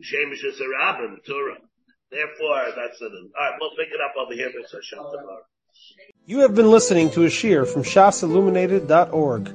Shem 0.00 0.30
Rishus 0.30 0.60
Harabim, 0.60 1.24
Torah. 1.26 1.58
Therefore, 2.10 2.66
that's 2.76 3.00
it. 3.00 3.12
Alright, 3.36 3.58
we'll 3.60 3.70
pick 3.70 3.88
it 3.88 4.00
up 4.00 4.14
over 4.18 4.34
here, 4.34 4.48
Mr. 4.48 4.76
Hashem. 4.76 4.98
You 6.26 6.40
have 6.40 6.54
been 6.54 6.70
listening 6.70 7.10
to 7.10 7.24
a 7.24 7.28
shiur 7.28 7.66
from 7.66 7.82
shasilluminated.org. 7.82 9.54